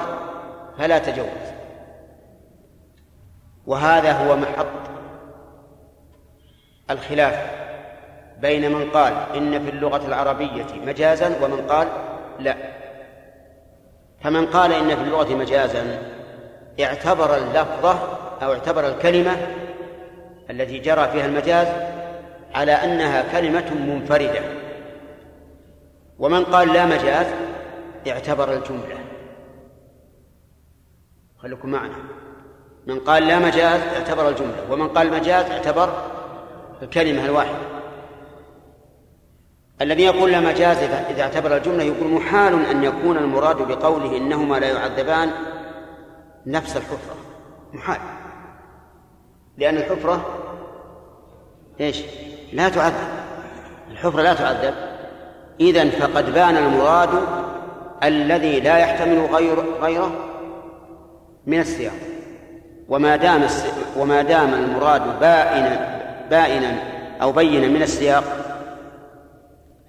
فلا 0.79 0.99
تجوز. 0.99 1.49
وهذا 3.67 4.13
هو 4.13 4.37
محط 4.37 4.67
الخلاف 6.91 7.51
بين 8.41 8.73
من 8.73 8.91
قال 8.91 9.15
إن 9.37 9.65
في 9.65 9.71
اللغة 9.71 10.07
العربية 10.07 10.67
مجازا 10.87 11.37
ومن 11.43 11.67
قال 11.69 11.89
لا. 12.41 12.57
فمن 14.21 14.47
قال 14.47 14.73
إن 14.73 14.97
في 14.97 15.03
اللغة 15.03 15.35
مجازا 15.35 16.03
اعتبر 16.81 17.37
اللفظة 17.37 17.99
أو 18.43 18.53
اعتبر 18.53 18.89
الكلمة 18.89 19.37
التي 20.51 20.79
جرى 20.79 21.09
فيها 21.09 21.27
المجاز 21.27 21.67
على 22.55 22.73
أنها 22.73 23.25
كلمة 23.33 23.75
منفردة. 23.75 24.41
ومن 26.19 26.45
قال 26.45 26.69
لا 26.69 26.87
مجاز 26.87 27.27
اعتبر 28.09 28.53
الجملة. 28.53 28.99
خليكم 31.39 31.69
معنا. 31.69 31.97
من 32.87 33.01
قال 33.01 33.27
لا 33.27 33.39
مجاز 33.39 33.81
اعتبر 33.81 34.29
الجملة 34.29 34.73
ومن 34.73 34.89
قال 34.89 35.11
مجاز 35.11 35.51
اعتبر 35.51 35.93
الكلمة 36.83 37.25
الواحدة. 37.25 37.59
الذي 39.81 40.03
يقول 40.03 40.33
لا 40.33 40.41
مجاز 40.41 40.77
إذا 40.77 41.23
اعتبر 41.23 41.57
الجملة 41.57 41.83
يقول 41.83 42.11
محال 42.11 42.67
أن 42.67 42.85
يكون 42.85 43.17
المراد 43.17 43.57
بقوله 43.69 44.17
إنهما 44.17 44.57
لا 44.57 44.69
يعذبان 44.69 45.31
نفس 46.47 46.77
الحفرة. 46.77 47.17
محال. 47.73 48.01
لأن 49.59 49.77
الحفرة 49.77 50.39
إيش؟ 51.81 52.03
لا 52.53 52.69
تعذب. 52.69 53.09
الحفرة 53.91 54.23
لا 54.23 54.35
تعذب. 54.35 54.88
إذا 55.61 55.91
فقد 55.91 56.35
بان 56.35 56.57
المراد 56.57 57.09
الذي 58.05 58.61
لا 58.61 58.79
يحتمل 58.79 59.19
غير 59.19 59.57
غيره 59.81 60.13
من 61.47 61.61
السياق. 61.61 61.93
وما 62.89 63.17
دام 63.17 63.47
وما 63.97 64.23
دام 64.23 64.55
المراد 64.55 65.21
بائنا 65.21 65.99
بائنا 66.31 66.79
أو 67.23 67.33
بينا 67.33 67.69
من 67.69 67.83
السياق 67.83 68.25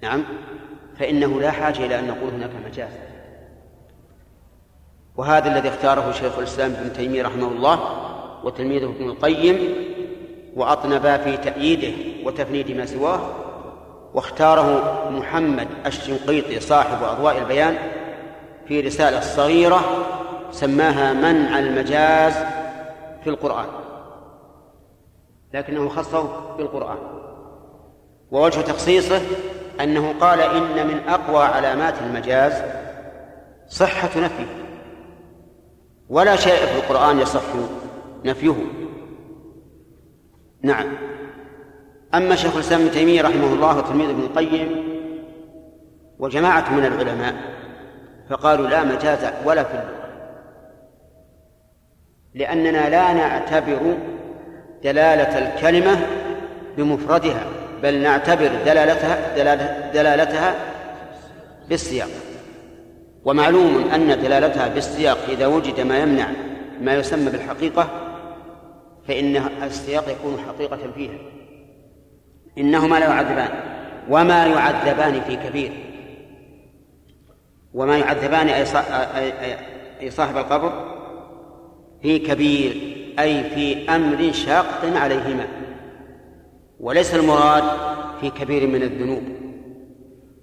نعم 0.02 0.24
فإنه 0.98 1.40
لا 1.40 1.50
حاجة 1.50 1.86
إلى 1.86 1.98
أن 1.98 2.06
نقول 2.06 2.30
هناك 2.30 2.50
مجاز. 2.66 2.92
وهذا 5.16 5.52
الذي 5.52 5.68
اختاره 5.68 6.12
شيخ 6.12 6.38
الإسلام 6.38 6.70
ابن 6.70 6.92
تيمية 6.92 7.22
رحمه 7.22 7.48
الله 7.48 7.80
وتلميذه 8.44 8.84
ابن 8.84 9.10
القيم 9.10 9.74
وأطنبا 10.56 11.16
في 11.16 11.36
تأييده 11.36 11.92
وتفنيد 12.24 12.70
ما 12.70 12.86
سواه 12.86 13.20
واختاره 14.14 15.10
محمد 15.10 15.68
الشنقيطي 15.86 16.60
صاحب 16.60 17.02
أضواء 17.02 17.38
البيان 17.38 17.76
في 18.66 18.80
رسالة 18.80 19.20
صغيرة 19.20 19.80
سماها 20.50 21.12
منع 21.12 21.58
المجاز 21.58 22.34
في 23.24 23.30
القرآن 23.30 23.66
لكنه 25.54 25.88
خصه 25.88 26.54
بالقرآن. 26.56 26.98
ووجه 28.30 28.60
تخصيصه 28.60 29.20
أنه 29.80 30.14
قال 30.20 30.40
إن 30.40 30.86
من 30.86 31.08
أقوى 31.08 31.44
علامات 31.44 31.94
المجاز 32.02 32.62
صحة 33.68 34.20
نفيه 34.20 34.46
ولا 36.08 36.36
شيء 36.36 36.66
في 36.66 36.76
القرآن 36.76 37.18
يصح 37.18 37.42
نفيه. 38.24 38.54
نعم. 40.62 40.86
أما 42.14 42.36
شيخ 42.36 42.54
الإسلام 42.54 42.80
ابن 42.80 42.90
تيمية 42.90 43.22
رحمه 43.22 43.52
الله 43.54 43.78
وتلميذ 43.78 44.08
ابن 44.08 44.20
القيم 44.20 44.84
وجماعة 46.18 46.74
من 46.74 46.84
العلماء 46.84 47.34
فقالوا 48.30 48.68
لا 48.68 48.84
مجاز 48.84 49.18
ولا 49.44 49.62
في 49.62 49.74
اللغة 49.74 50.00
لأننا 52.34 52.90
لا 52.90 53.12
نعتبر 53.12 53.96
دلالة 54.84 55.38
الكلمة 55.38 56.06
بمفردها 56.76 57.44
بل 57.82 58.02
نعتبر 58.02 58.50
دلالتها 58.66 59.36
دلالتها 59.92 60.54
بالسياق. 61.68 62.08
ومعلوم 63.24 63.90
أن 63.94 64.22
دلالتها 64.22 64.68
بالسياق 64.68 65.18
إذا 65.28 65.46
وجد 65.46 65.80
ما 65.80 65.98
يمنع 65.98 66.26
ما 66.80 66.94
يسمى 66.94 67.30
بالحقيقة 67.30 67.88
فإن 69.08 69.42
السياق 69.62 70.04
يكون 70.08 70.38
حقيقة 70.48 70.78
فيها. 70.94 71.18
إنهما 72.58 72.96
لا 72.96 73.06
يعذبان. 73.06 73.48
وما 74.08 74.46
يعذبان 74.46 75.20
في 75.20 75.36
كبير. 75.36 75.72
وما 77.74 77.98
يعذبان 77.98 78.48
أي 80.00 80.10
صاحب 80.10 80.36
القبر 80.36 80.72
في 82.02 82.18
كبير 82.18 82.96
أي 83.18 83.44
في 83.44 83.90
أمر 83.94 84.32
شاق 84.32 84.80
عليهما. 84.94 85.46
وليس 86.80 87.14
المراد 87.14 87.64
في 88.20 88.30
كبير 88.30 88.66
من 88.66 88.82
الذنوب. 88.82 89.22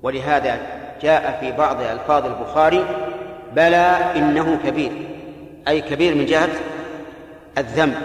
ولهذا 0.01 0.59
جاء 1.01 1.37
في 1.39 1.51
بعض 1.51 1.81
ألفاظ 1.81 2.25
البخاري 2.25 2.85
بلى 3.55 3.97
إنه 4.15 4.59
كبير. 4.65 4.91
أي 5.67 5.81
كبير 5.81 6.15
من 6.15 6.25
جهة 6.25 6.49
الذنب 7.57 7.95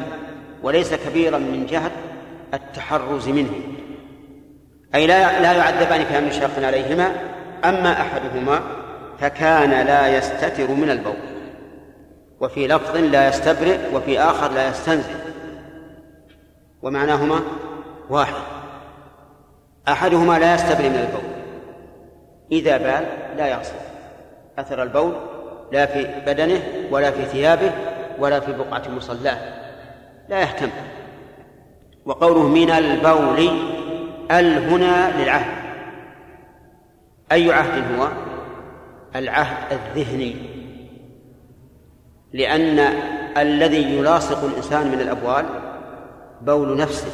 وليس 0.62 0.94
كبيرا 0.94 1.38
من 1.38 1.66
جهة 1.66 1.90
التحرز 2.54 3.28
منه. 3.28 3.52
أي 4.94 5.06
لا 5.06 5.40
لا 5.40 5.52
يعذبان 5.52 6.04
في 6.04 6.18
أمر 6.18 6.30
شاق 6.30 6.50
عليهما 6.58 7.12
أما 7.64 7.92
أحدهما 7.92 8.60
فكان 9.20 9.86
لا 9.86 10.16
يستتر 10.16 10.70
من 10.70 10.90
البول. 10.90 11.16
وفي 12.40 12.68
لفظ 12.68 12.96
لا 12.96 13.28
يستبرئ 13.28 13.78
وفي 13.94 14.20
آخر 14.20 14.52
لا 14.52 14.68
يستنزل 14.68 15.14
ومعناهما 16.82 17.40
واحد. 18.10 18.42
أحدهما 19.88 20.38
لا 20.38 20.54
يستبرئ 20.54 20.88
من 20.88 20.98
البول. 21.08 21.30
إذا 22.52 22.76
بال 22.76 23.06
لا 23.36 23.46
يغسل 23.46 23.74
أثر 24.58 24.82
البول 24.82 25.12
لا 25.72 25.86
في 25.86 26.06
بدنه 26.26 26.62
ولا 26.90 27.10
في 27.10 27.24
ثيابه 27.24 27.72
ولا 28.18 28.40
في 28.40 28.52
بقعة 28.52 28.82
مصلاة. 28.88 29.38
لا 30.28 30.40
يهتم. 30.40 30.70
وقوله 32.06 32.48
من 32.48 32.70
البول 32.70 33.50
ال 34.32 34.68
هنا 34.68 35.22
للعهد. 35.22 35.62
أي 37.32 37.52
عهد 37.52 37.98
هو؟ 37.98 38.08
العهد 39.16 39.56
الذهني. 39.72 40.36
لأن 42.32 42.78
الذي 43.36 43.96
يلاصق 43.96 44.44
الإنسان 44.44 44.86
من 44.86 45.00
الأبوال 45.00 45.44
بول 46.42 46.76
نفسه. 46.76 47.10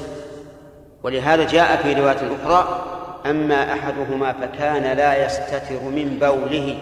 ولهذا 1.02 1.46
جاء 1.46 1.76
في 1.76 1.92
رواية 1.92 2.16
أخرى 2.42 2.84
أما 3.26 3.72
أحدهما 3.72 4.32
فكان 4.32 4.96
لا 4.96 5.26
يستتر 5.26 5.82
من 5.82 6.18
بوله. 6.20 6.78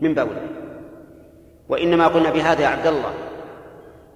من 0.00 0.14
بوله. 0.14 0.46
وإنما 1.68 2.06
قلنا 2.06 2.30
بهذا 2.30 2.62
يا 2.62 2.68
عبد 2.68 2.86
الله 2.86 3.12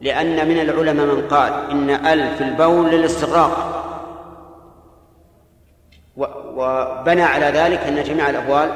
لأن 0.01 0.49
من 0.49 0.61
العلماء 0.61 1.07
من 1.07 1.29
قال 1.29 1.71
إن 1.71 1.91
أل 1.91 2.37
في 2.37 2.45
البول 2.45 2.91
للاستغراق. 2.91 3.86
وبنى 6.17 7.23
على 7.23 7.47
ذلك 7.47 7.79
أن 7.79 8.03
جميع 8.03 8.31
الأبوال 8.31 8.71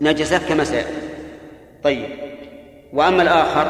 نجسة 0.00 0.48
كما 0.48 0.64
سيأتي. 0.64 0.94
طيب. 1.84 2.08
وأما 2.92 3.22
الآخر 3.22 3.66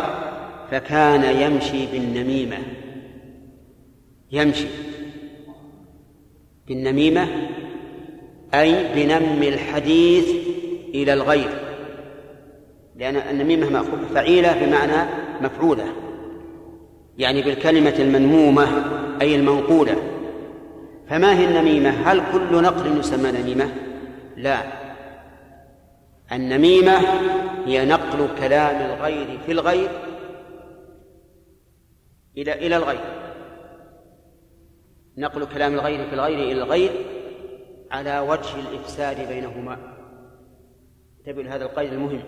فكان 0.71 1.25
يمشي 1.25 1.87
بالنميمة. 1.87 2.59
يمشي 4.33 4.67
بالنميمة 6.69 7.29
أي 8.55 8.95
بنم 8.95 9.43
الحديث 9.43 10.31
إلى 10.95 11.13
الغير. 11.13 11.51
لأن 12.97 13.17
النميمة 13.17 13.85
فعيلة 14.15 14.67
بمعنى 14.67 15.11
مفعولة. 15.41 15.85
يعني 17.19 17.43
بالكلمة 17.43 17.95
المنمومة 17.99 18.69
أي 19.21 19.37
المنقولة. 19.37 19.97
فما 21.13 21.39
هي 21.39 21.45
النميمة؟ 21.45 21.91
هل 21.91 22.33
كل 22.33 22.63
نقل 22.63 22.99
يسمى 22.99 23.33
نميمة؟ 23.33 23.69
لا. 24.37 24.59
النميمة 26.33 26.99
هي 27.67 27.85
نقل 27.85 28.29
كلام 28.39 28.77
الغير 28.77 29.39
في 29.47 29.53
الغير 29.53 29.91
إلى 32.37 32.53
إلى 32.53 32.77
الغير. 32.77 33.01
نقل 35.17 35.45
كلام 35.45 35.75
الغير 35.75 36.09
في 36.09 36.15
الغير 36.15 36.39
إلى 36.39 36.63
الغير 36.63 36.93
على 37.91 38.19
وجه 38.19 38.61
الإفساد 38.61 39.29
بينهما. 39.29 39.79
انتبه 41.19 41.43
لهذا 41.43 41.65
القيد 41.65 41.93
المهم. 41.93 42.23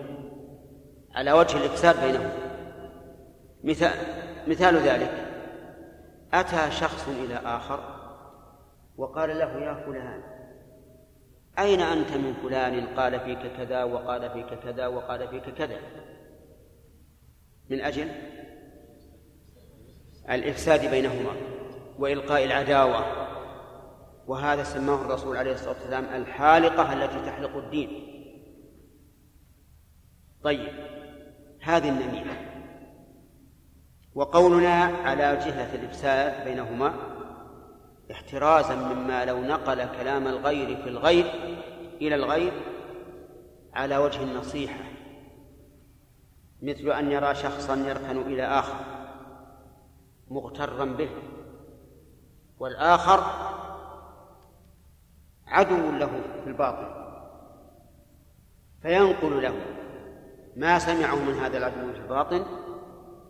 على 1.15 1.31
وجه 1.31 1.57
الإفساد 1.57 2.05
بينهما. 2.05 2.31
مثال 3.63 3.93
مثال 4.47 4.77
ذلك. 4.77 5.11
أتى 6.33 6.71
شخص 6.71 7.07
إلى 7.07 7.35
آخر 7.45 7.94
وقال 8.97 9.29
له 9.29 9.59
يا 9.59 9.73
فلان 9.85 10.23
أين 11.59 11.81
أنت 11.81 12.11
من 12.11 12.33
فلان؟ 12.33 12.87
قال 12.87 13.19
فيك 13.19 13.57
كذا 13.57 13.83
وقال 13.83 14.29
فيك 14.29 14.59
كذا 14.59 14.87
وقال 14.87 15.27
فيك 15.27 15.49
كذا. 15.49 15.77
من 17.69 17.81
أجل 17.81 18.11
الإفساد 20.29 20.91
بينهما 20.91 21.31
وإلقاء 21.99 22.43
العداوة. 22.43 23.25
وهذا 24.27 24.63
سماه 24.63 25.01
الرسول 25.01 25.37
عليه 25.37 25.51
الصلاة 25.51 25.73
والسلام 25.73 26.05
الحالقة 26.05 26.93
التي 26.93 27.25
تحلق 27.25 27.57
الدين. 27.57 27.89
طيب 30.43 30.73
هذه 31.61 31.89
النميمة. 31.89 32.33
وقولنا 34.15 34.83
على 34.83 35.35
جهة 35.35 35.75
الإفساد 35.75 36.45
بينهما 36.45 37.14
احترازا 38.11 38.75
مما 38.75 39.25
لو 39.25 39.41
نقل 39.41 39.85
كلام 39.97 40.27
الغير 40.27 40.77
في 40.83 40.89
الغير 40.89 41.25
إلى 42.01 42.15
الغير 42.15 42.53
على 43.73 43.97
وجه 43.97 44.23
النصيحة 44.23 44.83
مثل 46.61 46.91
أن 46.91 47.11
يرى 47.11 47.35
شخصا 47.35 47.75
يركن 47.75 48.21
إلى 48.21 48.43
آخر 48.43 48.75
مغترا 50.29 50.85
به 50.85 51.09
والآخر 52.59 53.23
عدو 55.47 55.91
له 55.91 56.21
في 56.43 56.49
الباطل 56.49 57.05
فينقل 58.81 59.41
له 59.43 59.55
ما 60.55 60.79
سمعه 60.79 61.15
من 61.15 61.33
هذا 61.33 61.57
العدو 61.57 61.93
في 61.93 61.99
الباطن 61.99 62.45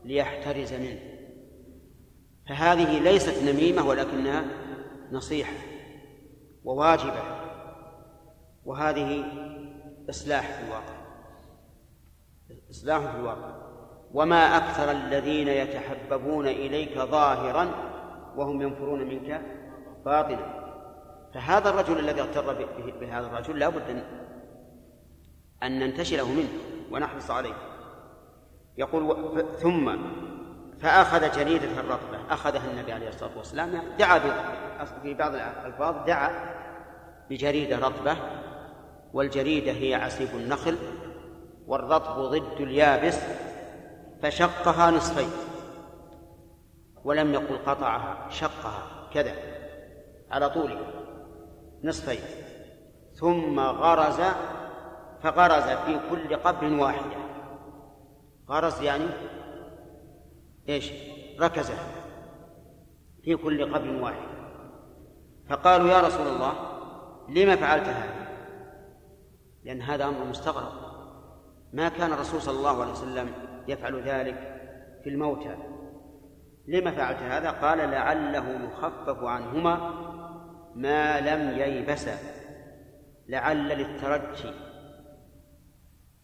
ليحترز 0.05 0.73
منه. 0.73 0.99
فهذه 2.49 2.99
ليست 2.99 3.43
نميمة 3.43 3.87
ولكنها 3.87 4.45
نصيحة 5.11 5.53
وواجبة 6.63 7.23
وهذه 8.65 9.25
إصلاح 10.09 10.51
في 10.51 10.65
الواقع. 10.65 10.95
إصلاح 12.69 13.11
في 13.11 13.17
الواقع. 13.17 13.55
وما 14.13 14.57
أكثر 14.57 14.91
الذين 14.91 15.47
يتحببون 15.47 16.47
إليك 16.47 16.97
ظاهرا 16.97 17.71
وهم 18.35 18.61
ينفرون 18.61 19.07
منك 19.07 19.41
باطنا 20.05 20.65
فهذا 21.33 21.69
الرجل 21.69 21.99
الذي 21.99 22.21
اغتر 22.21 22.65
بهذا 22.99 23.27
الرجل 23.27 23.59
لا 23.59 23.69
بد 23.69 24.03
أن 25.63 25.79
ننتشله 25.79 26.33
منه 26.33 26.49
ونحرص 26.91 27.31
عليه. 27.31 27.53
يقول 28.77 29.45
ثم 29.59 29.97
فأخذ 30.85 31.31
جريدة 31.31 31.79
الرطبة 31.79 32.17
أخذها 32.29 32.71
النبي 32.71 32.93
عليه 32.93 33.09
الصلاة 33.09 33.37
والسلام 33.37 33.81
دعا 33.99 34.19
في 35.03 35.13
بعض 35.13 35.35
الألفاظ 35.35 36.05
دعا 36.07 36.31
بجريدة 37.29 37.77
رطبة 37.77 38.17
والجريدة 39.13 39.71
هي 39.71 39.95
عسيب 39.95 40.27
النخل 40.33 40.77
والرطب 41.67 42.19
ضد 42.19 42.61
اليابس 42.61 43.17
فشقها 44.21 44.91
نصفين 44.91 45.29
ولم 47.03 47.33
يقل 47.33 47.57
قطعها 47.65 48.29
شقها 48.29 49.09
كذا 49.13 49.33
على 50.31 50.49
طولها 50.49 50.91
نصفين 51.83 52.19
ثم 53.13 53.59
غرز 53.59 54.21
فغرز 55.23 55.63
في 55.63 55.99
كل 56.09 56.35
قبر 56.35 56.73
واحدة. 56.73 57.15
غرز 58.49 58.81
يعني 58.81 59.05
إيش؟ 60.69 60.91
ركز. 61.39 61.71
في 63.23 63.35
كل 63.35 63.73
قبر 63.73 64.03
واحد. 64.03 64.27
فقالوا 65.49 65.89
يا 65.89 66.01
رسول 66.01 66.27
الله 66.27 66.53
لما 67.29 67.55
فعلت 67.55 67.87
هذا؟ 67.87 68.27
لأن 69.63 69.81
هذا 69.81 70.05
أمر 70.05 70.25
مستغرب. 70.25 70.73
ما 71.73 71.89
كان 71.89 72.13
الرسول 72.13 72.41
صلى 72.41 72.57
الله 72.57 72.81
عليه 72.81 72.91
وسلم 72.91 73.31
يفعل 73.67 74.01
ذلك 74.01 74.61
في 75.03 75.09
الموتى. 75.09 75.55
لما 76.67 76.91
فعلت 76.91 77.19
هذا؟ 77.19 77.51
قال 77.51 77.77
لعله 77.77 78.49
يخفف 78.65 79.23
عنهما 79.23 79.91
ما 80.75 81.21
لم 81.21 81.59
ييبسا 81.59 82.17
لعل 83.27 83.67
للترجي. 83.67 84.51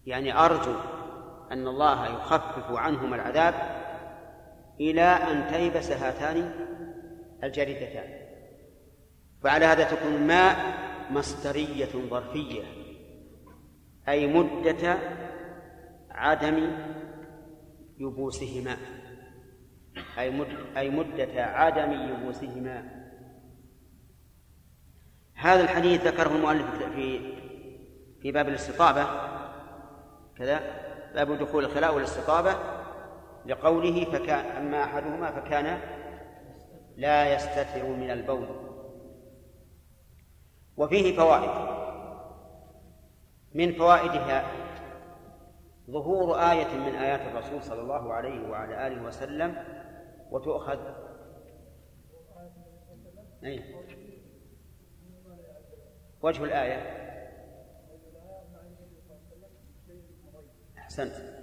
يعني 0.06 0.38
أرجو 0.38 0.76
أن 1.52 1.68
الله 1.68 2.06
يخفف 2.06 2.72
عنهما 2.72 3.16
العذاب 3.16 3.81
إلى 4.80 5.02
أن 5.02 5.48
تيبس 5.52 5.92
هاتان 5.92 6.52
الجريدتان. 7.44 8.22
وعلى 9.44 9.66
هذا 9.66 9.84
تكون 9.84 10.28
ماء 10.28 10.56
مصدرية 11.12 11.90
ظرفية 12.10 12.64
أي 14.10 14.28
مدة 14.28 14.98
عدم 16.10 16.72
يبوسهما. 17.98 18.78
أي 20.18 20.30
مد 20.30 20.48
أي 20.78 20.90
مدة 20.90 21.44
عدم 21.44 21.92
يبوسهما. 21.92 23.02
هذا 25.34 25.64
الحديث 25.64 26.08
ذكره 26.08 26.36
المؤلف 26.36 26.84
في 26.96 27.20
في 28.22 28.32
باب 28.32 28.50
الاستطابة. 28.50 29.06
كذا؟ 30.38 30.60
باب 31.14 31.40
دخول 31.40 31.66
الخلاء 31.66 31.96
والاستطابة. 31.96 32.81
لقوله 33.46 34.06
فكان 34.06 34.46
أما 34.46 34.84
أحدهما 34.84 35.32
فكان 35.32 35.80
لا 36.98 37.34
يستتر 37.34 37.88
من 37.88 38.12
البول. 38.12 38.48
وفيه 40.78 41.18
فوائد. 41.18 41.82
من 43.54 43.74
فوائدها 43.74 44.52
ظهور 45.90 46.36
آية 46.36 46.78
من 46.78 46.96
آيات 46.96 47.22
الرسول 47.22 47.64
صلى 47.64 47.82
الله 47.82 48.14
عليه 48.14 48.50
وعلى 48.50 48.88
آله 48.88 49.04
وسلم 49.04 49.56
وتؤخذ. 50.32 50.80
أي. 53.44 53.76
وجه 56.22 56.44
الآية. 56.44 57.02
أحسنت. 60.78 61.41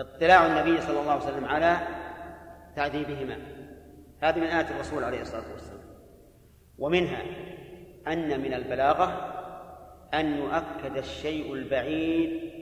اطلاع 0.00 0.46
النبي 0.46 0.80
صلى 0.80 1.00
الله 1.00 1.12
عليه 1.12 1.24
وسلم 1.24 1.44
على 1.44 1.78
تعذيبهما. 2.76 3.38
هذه 4.20 4.38
من 4.38 4.46
آيات 4.46 4.70
الرسول 4.70 5.04
عليه 5.04 5.20
الصلاة 5.20 5.52
والسلام. 5.52 5.88
ومنها 6.78 7.22
أن 8.06 8.40
من 8.40 8.54
البلاغة 8.54 9.34
أن 10.14 10.26
يؤكد 10.26 10.96
الشيء 10.96 11.54
البعيد 11.54 12.52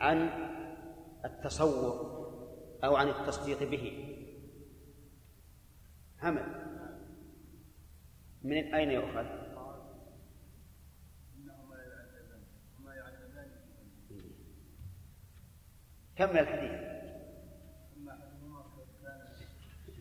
عن 0.00 0.30
التصور 1.24 2.16
أو 2.84 2.96
عن 2.96 3.08
التصديق 3.08 3.70
به. 3.70 4.14
همل 6.22 6.44
من 8.42 8.74
أين 8.74 8.90
يؤخذ؟ 8.90 9.45
كمل 16.18 16.38
الحديث؟ 16.38 16.70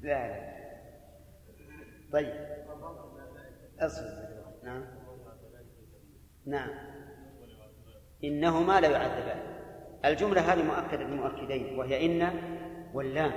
لا 0.01 0.27
لا. 0.27 0.55
طيب. 2.13 2.33
أصبر. 3.79 4.09
نعم. 4.63 4.85
نعم. 6.45 6.69
إنهما 8.23 8.81
لا 8.81 8.89
يعذبان. 8.89 9.55
الجملة 10.05 10.53
هذه 10.53 10.63
مؤكدة 10.63 11.03
بمؤكدين 11.03 11.79
وهي 11.79 12.05
إن 12.05 12.39
واللام. 12.93 13.31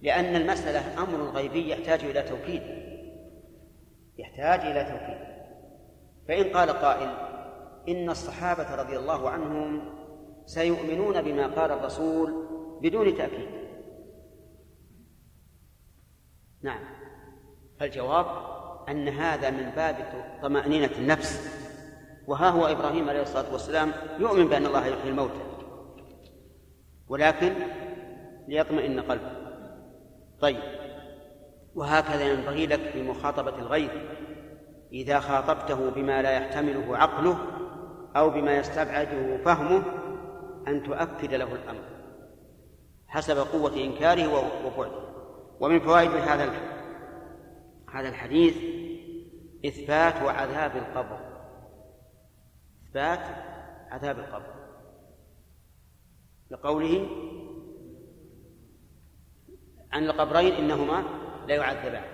لأن 0.00 0.36
المسألة 0.36 1.02
أمر 1.02 1.30
غيبي 1.30 1.70
يحتاج 1.70 2.04
إلى 2.04 2.22
توكيد. 2.22 2.62
يحتاج 4.18 4.60
إلى 4.60 4.84
توكيد. 4.84 5.28
فإن 6.28 6.56
قال 6.56 6.70
قائل 6.70 7.08
إن 7.88 8.10
الصحابة 8.10 8.74
رضي 8.74 8.96
الله 8.96 9.30
عنهم 9.30 9.97
سيؤمنون 10.48 11.22
بما 11.22 11.46
قال 11.46 11.70
الرسول 11.70 12.46
بدون 12.82 13.16
تأكيد. 13.16 13.48
نعم. 16.62 16.80
فالجواب 17.80 18.26
أن 18.88 19.08
هذا 19.08 19.50
من 19.50 19.70
باب 19.76 19.96
طمأنينة 20.42 20.90
النفس. 20.98 21.58
وها 22.26 22.50
هو 22.50 22.66
إبراهيم 22.66 23.08
عليه 23.08 23.22
الصلاة 23.22 23.52
والسلام 23.52 23.92
يؤمن 24.18 24.48
بأن 24.48 24.66
الله 24.66 24.86
يحيي 24.86 25.10
الموتى. 25.10 25.40
ولكن 27.08 27.54
ليطمئن 28.48 29.00
قلبه. 29.00 29.32
طيب. 30.40 30.62
وهكذا 31.74 32.32
ينبغي 32.32 32.66
لك 32.66 32.80
في 32.80 33.02
مخاطبة 33.02 33.58
الغير 33.58 34.18
إذا 34.92 35.20
خاطبته 35.20 35.90
بما 35.90 36.22
لا 36.22 36.30
يحتمله 36.30 36.96
عقله 36.96 37.38
أو 38.16 38.30
بما 38.30 38.56
يستبعده 38.56 39.36
فهمه 39.44 40.07
أن 40.68 40.82
تؤكد 40.82 41.34
له 41.34 41.54
الأمر 41.54 41.84
حسب 43.08 43.38
قوة 43.38 43.76
إنكاره 43.76 44.28
وبعده. 44.66 45.08
ومن 45.60 45.80
فوائد 45.80 46.10
هذا 46.10 46.52
هذا 47.92 48.08
الحديث 48.08 48.56
إثبات 49.66 50.14
عذاب 50.14 50.76
القبر. 50.76 51.18
إثبات 52.86 53.20
عذاب 53.90 54.18
القبر. 54.18 54.54
لقوله 56.50 57.06
عن 59.92 60.04
القبرين 60.04 60.54
إنهما 60.54 61.04
لا 61.46 61.54
يعذبان. 61.54 62.04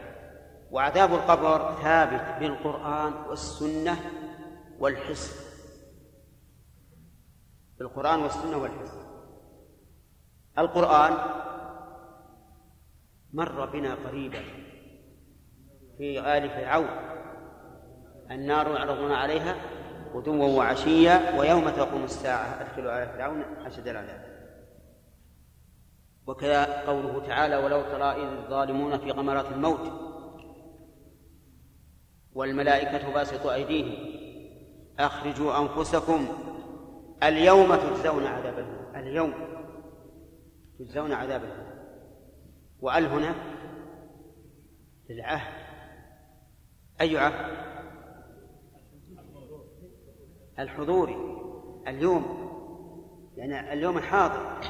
وعذاب 0.70 1.14
القبر 1.14 1.74
ثابت 1.82 2.40
بالقرآن 2.40 3.12
والسنة 3.12 3.96
والحس 4.78 5.53
بالقرآن 7.78 8.22
والسنة 8.22 8.56
والحس 8.56 8.94
القرآن 10.58 11.12
مر 13.32 13.66
بنا 13.66 13.94
قريبا 13.94 14.42
في 15.98 16.20
آل 16.20 16.50
فرعون. 16.50 16.88
النار 18.30 18.70
يعرضون 18.70 19.12
عليها 19.12 19.56
غدوا 20.14 20.46
وعشيا 20.46 21.38
ويوم 21.38 21.68
تقوم 21.70 22.04
الساعة. 22.04 22.60
أدخلوا 22.60 23.02
آل 23.02 23.08
فرعون 23.08 23.42
أشد 23.66 23.88
العذاب. 23.88 24.34
وكذا 26.26 26.86
قوله 26.86 27.26
تعالى 27.26 27.56
ولو 27.56 27.82
ترى 27.82 28.12
إذ 28.12 28.38
الظالمون 28.38 28.98
في 28.98 29.10
غمرات 29.10 29.46
الموت 29.52 29.92
والملائكة 32.32 33.14
باسطوا 33.14 33.54
أيديهم 33.54 33.94
أخرجوا 34.98 35.58
أنفسكم 35.58 36.28
اليوم 37.22 37.76
تجزون 37.76 38.26
عذاب 38.26 38.58
الهون 38.58 38.96
اليوم 38.96 39.34
تجزون 40.78 41.12
عذاب 41.12 41.44
الهون 41.44 41.74
وأل 42.80 43.06
هنا 43.06 43.34
للعهد؟ 45.08 45.64
أي 47.00 47.18
عهد 47.18 47.56
الحضوري 50.58 51.16
اليوم 51.88 52.44
يعني 53.36 53.72
اليوم 53.72 53.98
الحاضر. 53.98 54.60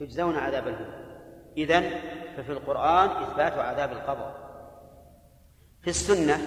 تجزون 0.00 0.34
عذاب 0.34 0.68
الهون 0.68 1.08
إذن 1.56 1.90
ففي 2.36 2.52
القرآن 2.52 3.08
إثبات 3.08 3.52
عذاب 3.52 3.92
القبر. 3.92 4.48
في 5.80 5.90
السنة 5.90 6.38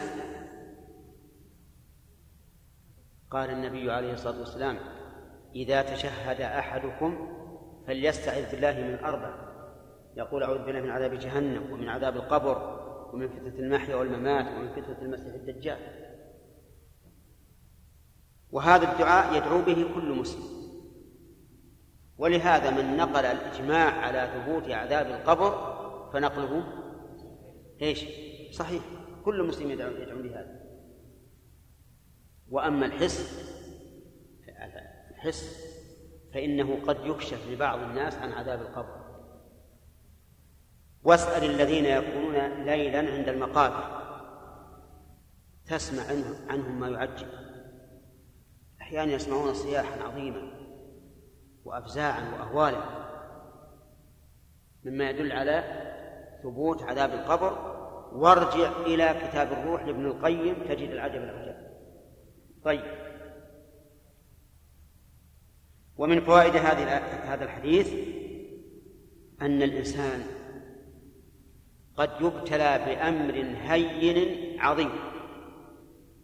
قال 3.31 3.49
النبي 3.49 3.91
عليه 3.91 4.13
الصلاة 4.13 4.39
والسلام 4.39 5.00
إذا 5.55 5.81
تشهد 5.81 6.41
أحدكم 6.41 7.27
فليستعذ 7.87 8.51
بالله 8.51 8.71
من 8.71 9.03
أربع 9.03 9.51
يقول 10.15 10.43
أعوذ 10.43 10.65
بالله 10.65 10.81
من 10.81 10.89
عذاب 10.89 11.13
جهنم 11.13 11.73
ومن 11.73 11.89
عذاب 11.89 12.15
القبر 12.15 12.81
ومن 13.13 13.27
فتنة 13.27 13.59
المحيا 13.59 13.95
والممات 13.95 14.45
ومن 14.45 14.69
فتنة 14.69 15.01
المسيح 15.01 15.33
الدجال. 15.33 15.77
وهذا 18.51 18.91
الدعاء 18.91 19.37
يدعو 19.37 19.61
به 19.61 19.85
كل 19.95 20.11
مسلم. 20.11 20.43
ولهذا 22.17 22.69
من 22.69 22.97
نقل 22.97 23.25
الإجماع 23.25 23.91
على 23.91 24.29
ثبوت 24.33 24.71
عذاب 24.71 25.05
القبر 25.05 25.51
فنقله 26.13 26.63
إيش؟ 27.81 28.05
صحيح. 28.51 28.83
كل 29.25 29.43
مسلم 29.43 29.71
يدعو 29.71 29.91
يدعو 29.91 30.21
بهذا 30.21 30.61
وأما 32.49 32.85
الحس 32.85 33.51
الحس 35.21 35.71
فإنه 36.33 36.81
قد 36.87 37.05
يكشف 37.05 37.47
لبعض 37.51 37.79
الناس 37.79 38.15
عن 38.15 38.31
عذاب 38.31 38.61
القبر. 38.61 39.01
واسأل 41.03 41.43
الذين 41.43 41.85
يكونون 41.85 42.63
ليلا 42.63 42.99
عند 42.99 43.29
المقابر 43.29 44.01
تسمع 45.65 46.03
عنهم 46.49 46.79
ما 46.79 46.89
يعجب. 46.89 47.27
أحيانا 48.81 49.11
يسمعون 49.11 49.53
صياحا 49.53 50.03
عظيما 50.03 50.51
وأفزاعا 51.65 52.31
وأهوالا 52.33 52.83
مما 54.83 55.09
يدل 55.09 55.31
على 55.31 55.63
ثبوت 56.43 56.83
عذاب 56.83 57.09
القبر. 57.13 57.71
وارجع 58.13 58.71
إلى 58.85 59.21
كتاب 59.27 59.51
الروح 59.51 59.85
لابن 59.85 60.05
القيم 60.05 60.55
تجد 60.67 60.89
العجب 60.89 61.23
العجب. 61.23 61.55
طيب. 62.63 63.10
ومن 66.01 66.21
فوائد 66.21 66.55
هذه 66.55 66.97
هذا 67.33 67.43
الحديث 67.43 67.93
أن 69.41 69.61
الإنسان 69.61 70.23
قد 71.97 72.09
يبتلى 72.21 72.77
بأمر 72.85 73.33
هين 73.69 74.59
عظيم. 74.59 74.89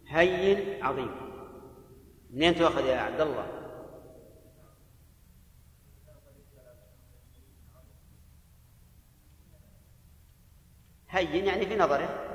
هين 0.08 0.84
عظيم. 0.84 1.10
منين 2.30 2.54
تؤخذ 2.54 2.86
يا 2.86 2.96
عبد 2.96 3.20
الله؟ 3.20 3.46
هين 11.08 11.44
يعني 11.46 11.66
في 11.66 11.76
نظره. 11.76 12.27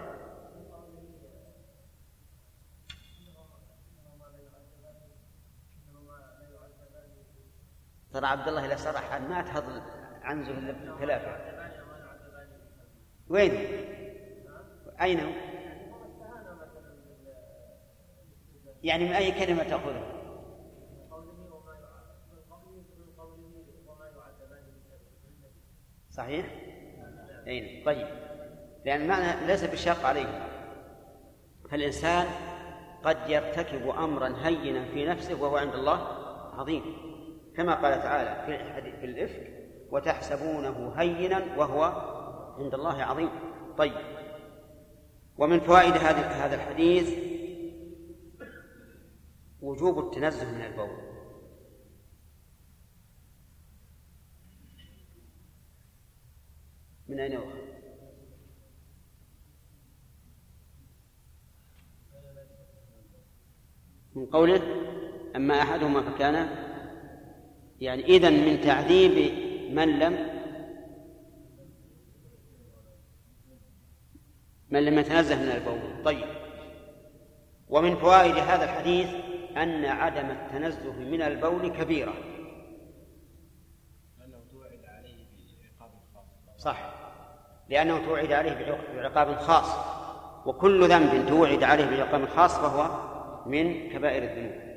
ترى 8.13 8.25
عبد 8.25 8.47
الله 8.47 8.65
إذا 8.65 8.75
صرح 8.75 9.21
ما 9.21 9.41
تهض 9.41 9.81
عنزه 10.21 10.51
الا 10.51 10.97
ثلاثة 10.99 11.37
وين؟ 13.29 13.51
أين؟ 15.01 15.19
هو 15.19 15.31
يعني 18.83 19.05
من 19.05 19.13
أي 19.13 19.31
كلمة 19.31 19.63
تأخذه؟ 19.63 20.13
صحيح؟ 26.09 26.45
أين 27.47 27.85
طيب. 27.85 28.07
لأن 28.85 29.01
المعنى 29.01 29.47
ليس 29.47 29.63
بشاق 29.63 30.05
عليه. 30.05 30.47
فالإنسان 31.71 32.27
قد 33.03 33.17
يرتكب 33.29 33.89
أمرا 33.89 34.35
هينا 34.43 34.85
في 34.85 35.05
نفسه 35.05 35.41
وهو 35.41 35.57
عند 35.57 35.73
الله 35.73 35.97
عظيم. 36.59 37.12
كما 37.57 37.75
قال 37.75 38.01
تعالى 38.03 38.45
في 38.45 38.91
في 38.99 39.05
الإفك 39.05 39.53
وتحسبونه 39.91 40.93
هينا 40.95 41.57
وهو 41.57 41.83
عند 42.57 42.73
الله 42.73 43.03
عظيم. 43.03 43.29
طيب. 43.77 43.93
ومن 45.37 45.59
فوائد 45.59 45.93
هذا 45.93 46.27
هذا 46.27 46.55
الحديث 46.55 47.19
وجوب 49.61 49.99
التنزه 49.99 50.51
من 50.51 50.61
البول. 50.61 51.13
من 57.07 57.19
أين 57.19 57.31
يؤخذ؟ 57.31 57.73
من 64.15 64.25
قوله 64.25 64.61
أما 65.35 65.61
أحدهما 65.61 66.01
فكان 66.01 66.63
يعني 67.83 68.05
إذن 68.05 68.33
من 68.33 68.61
تعذيب 68.61 69.33
من 69.71 69.99
لم 69.99 70.33
من 74.69 74.85
لم 74.85 74.99
يتنزه 74.99 75.35
من 75.35 75.51
البول. 75.51 76.03
طيب. 76.05 76.25
ومن 77.69 77.95
فوائد 77.95 78.35
هذا 78.35 78.63
الحديث 78.63 79.09
أن 79.57 79.85
عدم 79.85 80.25
التنزه 80.25 80.93
من 80.93 81.21
البول 81.21 81.67
كبيرة. 81.67 82.13
صح. 86.57 86.93
لأنه 87.69 88.05
توعد 88.05 88.31
عليه 88.31 88.77
بعقاب 88.95 89.35
خاص. 89.35 89.93
وكل 90.45 90.89
ذنب 90.89 91.29
توعد 91.29 91.63
عليه 91.63 91.85
بعقاب 91.85 92.25
خاص 92.25 92.59
فهو 92.59 92.89
من 93.45 93.89
كبائر 93.89 94.23
الذنوب. 94.23 94.72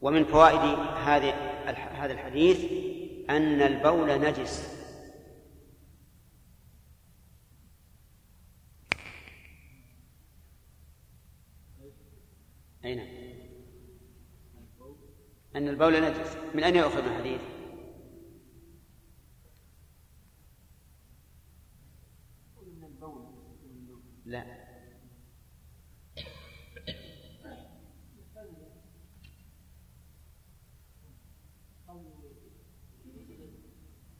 ومن 0.00 0.24
فوائد 0.24 0.78
هذه 1.08 1.30
هذا 1.70 2.12
الحديث 2.12 2.72
أن 3.30 3.62
البول 3.62 4.20
نجس. 4.20 4.76
أين 12.84 13.00
أن 15.56 15.68
البول 15.68 16.02
نجس. 16.02 16.36
من 16.54 16.64
أين 16.64 16.76
يؤخذ 16.76 17.04
الحديث؟ 17.04 17.40
لا. 24.26 24.55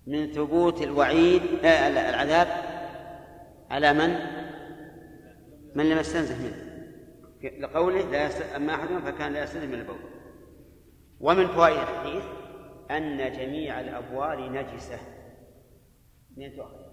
من 0.07 0.33
ثبوت 0.33 0.83
الوعيد 0.83 1.43
آه 1.65 1.89
العذاب 1.89 2.49
على 3.71 3.93
من؟ 3.93 4.17
من 5.75 5.91
لم 5.91 5.99
يستنزه 5.99 6.39
منه. 6.43 6.67
لقوله 7.59 8.11
لا. 8.11 8.57
أما 8.57 8.75
أحدهم 8.75 9.01
فكان 9.01 9.33
لا 9.33 9.43
يستنزه 9.43 9.67
من 9.67 9.75
البول. 9.75 9.97
ومن 11.21 11.47
فوائد 11.47 11.79
الحديث 11.79 12.25
أن 12.91 13.33
جميع 13.33 13.81
الأبوال 13.81 14.53
نجسة. 14.53 14.99
من 16.37 16.57
تؤخذ 16.57 16.87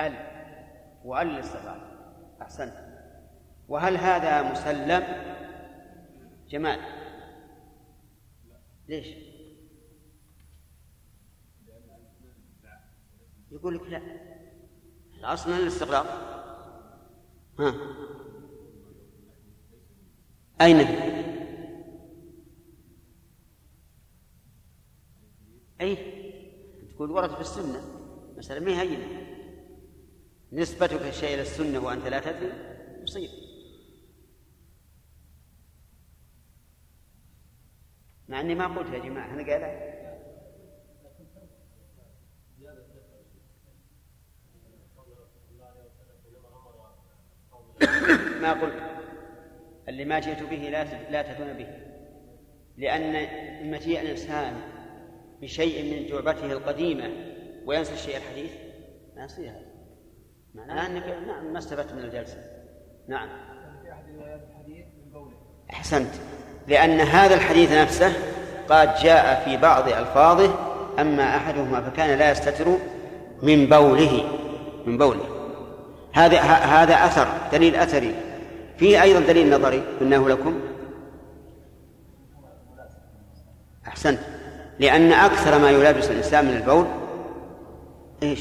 ال 0.00 0.12
وأل 1.04 1.26
للصفات 1.26 1.80
أحسنت. 2.42 2.74
وهل 3.68 3.96
هذا 3.96 4.52
مسلم؟ 4.52 5.02
جمال. 6.48 6.80
ليش؟ 8.88 9.25
يقول 13.50 13.74
لك 13.74 13.82
لا. 13.82 14.02
الأصل 15.18 15.50
من 15.50 15.56
الاستقرار 15.56 16.06
ها. 17.58 17.74
أين؟ 20.60 20.76
أي. 25.80 25.96
تقول 26.94 27.10
ورد 27.10 27.34
في 27.34 27.40
السنة. 27.40 27.82
مسألة 28.36 28.60
ما 28.64 28.70
هي 28.70 28.80
هينة. 28.80 29.26
نسبتك 30.52 31.02
الشيء 31.02 31.34
إلى 31.34 31.42
السنة 31.42 31.78
وأنت 31.78 32.06
لا 32.06 32.20
تدري؟ 32.20 32.52
مصيبة 33.02 33.32
مع 38.28 38.40
أني 38.40 38.54
ما 38.54 38.66
قلت 38.78 38.94
يا 38.94 38.98
جماعة 38.98 39.34
أنا 39.34 39.52
قال 39.52 39.95
ما 48.40 48.52
قلت 48.52 48.82
اللي 49.88 50.04
ما 50.04 50.18
جئت 50.18 50.42
به 50.42 50.56
لا 50.56 50.84
لا 51.10 51.22
تدون 51.22 51.52
به 51.52 51.66
لأن 52.78 53.26
مجيء 53.70 54.00
الإنسان 54.00 54.52
بشيء 55.42 55.82
من 55.82 56.06
جعبته 56.06 56.52
القديمة 56.52 57.10
وينسى 57.66 57.92
الشيء 57.92 58.16
الحديث؟ 58.16 58.50
ما 59.16 59.24
يصير 59.24 59.50
هذا. 59.50 59.66
معناه 60.54 60.86
أنك 60.86 61.04
نعم 61.26 61.52
ما 61.52 61.58
استفدت 61.58 61.92
من 61.92 61.98
الجلسة. 61.98 62.38
نعم. 63.08 63.28
في 64.06 64.12
روايات 64.18 64.40
الحديث 64.50 64.86
من 64.86 65.12
بوله 65.12 65.36
أحسنت. 65.72 66.10
لأن 66.68 67.00
هذا 67.00 67.34
الحديث 67.34 67.72
نفسه 67.72 68.12
قد 68.68 68.94
جاء 68.94 69.44
في 69.44 69.56
بعض 69.56 69.88
ألفاظه 69.88 70.54
أما 70.98 71.36
أحدهما 71.36 71.90
فكان 71.90 72.18
لا 72.18 72.30
يستتر 72.30 72.76
من 73.42 73.66
بوله 73.66 74.24
من 74.86 74.98
بوله. 74.98 75.24
هذا 76.12 76.40
هذا 76.40 76.94
أثر 76.94 77.28
دليل 77.52 77.76
أثري. 77.76 78.14
في 78.78 79.02
أيضا 79.02 79.20
دليل 79.20 79.50
نظري 79.50 79.82
قلناه 80.00 80.28
لكم. 80.28 80.60
أحسنت. 83.86 84.18
لأن 84.78 85.12
أكثر 85.12 85.58
ما 85.58 85.70
يلابس 85.70 86.10
الإنسان 86.10 86.44
من 86.44 86.56
البول 86.56 86.86
إيش؟ 88.22 88.40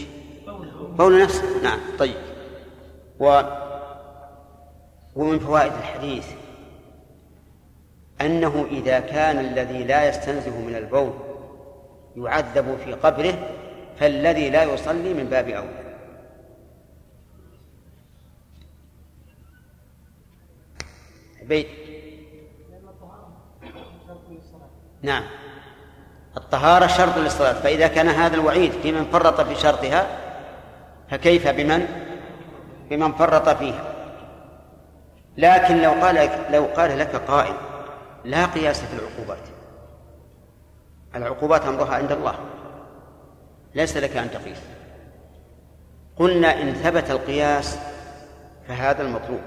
بول 0.98 1.22
نفسه. 1.24 1.64
نعم 1.64 1.80
طيب. 2.00 2.16
و 3.20 3.42
ومن 5.16 5.40
فوائد 5.40 5.72
الحديث 5.72 6.26
أنه 8.22 8.66
إذا 8.72 9.00
كان 9.00 9.40
الذي 9.40 9.84
لا 9.84 10.10
يستنزه 10.10 10.60
من 10.60 10.76
البول 10.76 11.14
يعذب 12.18 12.78
في 12.86 12.94
قبره 12.94 13.34
فالذي 14.00 14.50
لا 14.50 14.64
يصلي 14.64 15.14
من 15.14 15.24
باب 15.24 15.50
أولى. 15.50 15.85
بيت. 21.48 21.68
نعم. 25.02 25.24
الطهارة 26.38 26.88
شرط 26.88 27.18
للصلاة 27.18 27.54
فإذا 27.54 27.88
كان 27.88 28.08
هذا 28.08 28.36
الوعيد 28.36 28.72
في 28.72 28.92
من 28.92 29.06
فرط 29.06 29.42
في 29.42 29.56
شرطها 29.56 30.08
فكيف 31.10 31.48
بمن؟ 31.48 31.88
بمن 32.90 33.12
فرط 33.12 33.50
فيها. 33.50 33.96
لكن 35.38 35.82
لو 35.82 35.92
قال 35.92 36.30
لو 36.52 36.66
قال 36.66 37.00
لك 37.00 37.16
قائل 37.16 37.56
لا 38.24 38.46
قياس 38.46 38.82
في 38.82 39.00
العقوبات. 39.00 39.48
العقوبات 41.16 41.66
أمرها 41.66 41.96
عند 41.96 42.12
الله. 42.12 42.36
ليس 43.76 43.98
لك 43.98 44.18
أن 44.18 44.32
تقيس. 44.32 44.58
قلنا 46.16 46.62
إن 46.62 46.74
ثبت 46.74 47.12
القياس 47.12 47.80
فهذا 48.68 49.02
المطلوب. 49.02 49.42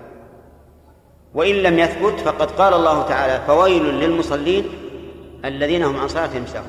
وإن 1.35 1.55
لم 1.55 1.79
يثبت 1.79 2.21
فقد 2.21 2.51
قال 2.51 2.75
الله 2.75 3.03
تعالى 3.03 3.47
فويل 3.47 3.85
للمصلين 3.85 4.69
الذين 5.45 5.85
هم 5.85 6.01
عن 6.01 6.09
صلاتهم 6.09 6.47
ساهون. 6.47 6.69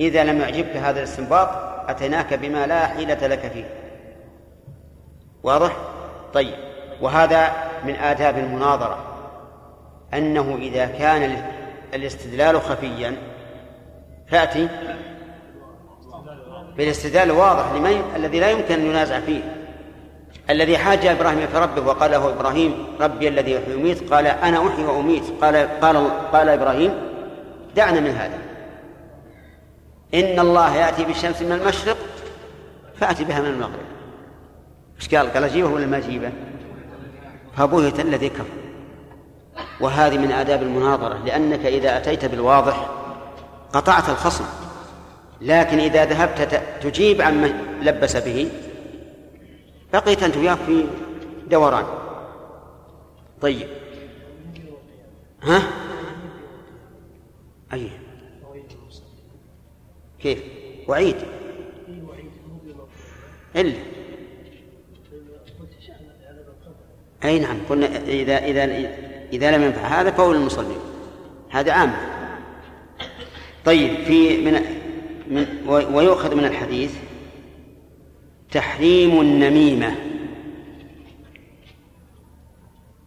إذا 0.00 0.24
لم 0.24 0.40
يعجبك 0.40 0.76
هذا 0.76 0.98
الاستنباط 0.98 1.48
أتيناك 1.88 2.34
بما 2.34 2.66
لا 2.66 2.86
حيلة 2.86 3.26
لك 3.26 3.50
فيه. 3.52 3.64
واضح؟ 5.42 5.76
طيب. 6.34 6.54
وهذا 7.00 7.52
من 7.84 7.94
آداب 7.94 8.38
المناظرة. 8.38 8.98
أنه 10.14 10.58
إذا 10.60 10.86
كان 10.86 11.42
الاستدلال 11.94 12.60
خفيا 12.60 13.16
فأتي 14.28 14.68
بالاستدلال 16.76 17.30
الواضح 17.30 17.72
لمن؟ 17.72 18.12
الذي 18.16 18.40
لا 18.40 18.50
يمكن 18.50 18.74
أن 18.74 18.86
ينازع 18.86 19.20
فيه. 19.20 19.57
الذي 20.50 20.78
حاج 20.78 21.06
إبراهيم 21.06 21.46
في 21.46 21.58
ربه 21.58 21.82
وقال 21.82 22.10
له 22.10 22.28
إبراهيم 22.28 22.86
ربي 23.00 23.28
الذي 23.28 23.52
يحيي 23.52 23.74
ويميت. 23.74 24.12
قال 24.12 24.26
أنا 24.26 24.68
أحيي 24.68 24.84
وأميت. 24.84 25.24
قال 25.42 25.80
قال 25.80 26.10
قال 26.32 26.48
إبراهيم 26.48 26.94
دعنا 27.76 28.00
من 28.00 28.10
هذا. 28.10 28.38
إن 30.14 30.40
الله 30.40 30.76
يأتي 30.76 31.04
بالشمس 31.04 31.42
من 31.42 31.52
المشرق 31.52 31.96
فأتي 33.00 33.24
بها 33.24 33.40
من 33.40 33.46
المغرب. 33.46 33.88
إيش 35.00 35.14
قال؟ 35.14 35.32
قال 35.32 35.44
أجيبه 35.44 35.68
ولا 35.68 35.86
ما 35.86 35.96
أجيبه؟ 35.96 36.30
فبهت 37.56 38.00
الذي 38.00 38.28
كفر. 38.28 38.44
وهذه 39.80 40.18
من 40.18 40.32
آداب 40.32 40.62
المناظرة 40.62 41.18
لأنك 41.24 41.66
إذا 41.66 41.96
أتيت 41.96 42.24
بالواضح 42.24 42.88
قطعت 43.72 44.08
الخصم. 44.08 44.44
لكن 45.40 45.78
إذا 45.78 46.04
ذهبت 46.04 46.62
تجيب 46.82 47.22
عما 47.22 47.52
لبس 47.82 48.16
به 48.16 48.50
بقيت 49.92 50.22
أنت 50.22 50.36
وياه 50.36 50.54
في 50.54 50.86
دوران. 51.50 51.84
طيب. 53.40 53.68
ها؟ 55.42 55.62
أي. 57.72 57.90
كيف؟ 60.20 60.42
وعيد. 60.88 61.16
إلا. 63.56 63.74
أي 67.24 67.38
نعم. 67.38 67.56
قلنا 67.68 67.86
إذا 67.86 68.38
إذا 68.38 68.64
إذا 69.32 69.56
لم 69.56 69.62
ينفع 69.62 69.82
هذا 69.82 70.10
فهو 70.10 70.32
للمصلين. 70.32 70.78
هذا 71.50 71.72
عام. 71.72 71.92
طيب 73.64 74.04
في 74.04 74.44
من 74.44 74.52
من 75.30 75.46
ويؤخذ 75.68 76.34
من 76.34 76.44
الحديث 76.44 76.90
تحريم 78.50 79.20
النميمة 79.20 79.94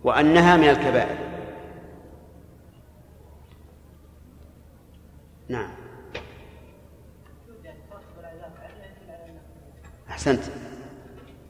وأنها 0.04 0.58
من 0.58 0.70
الكبائر. 0.70 1.18
نعم. 5.50 5.72
أحسنت. 10.10 10.44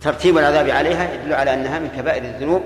ترتيب 0.02 0.38
العذاب 0.38 0.70
عليها 0.70 1.14
يدل 1.14 1.34
على 1.34 1.54
أنها 1.54 1.80
من 1.80 1.88
كبائر 1.98 2.24
الذنوب 2.24 2.62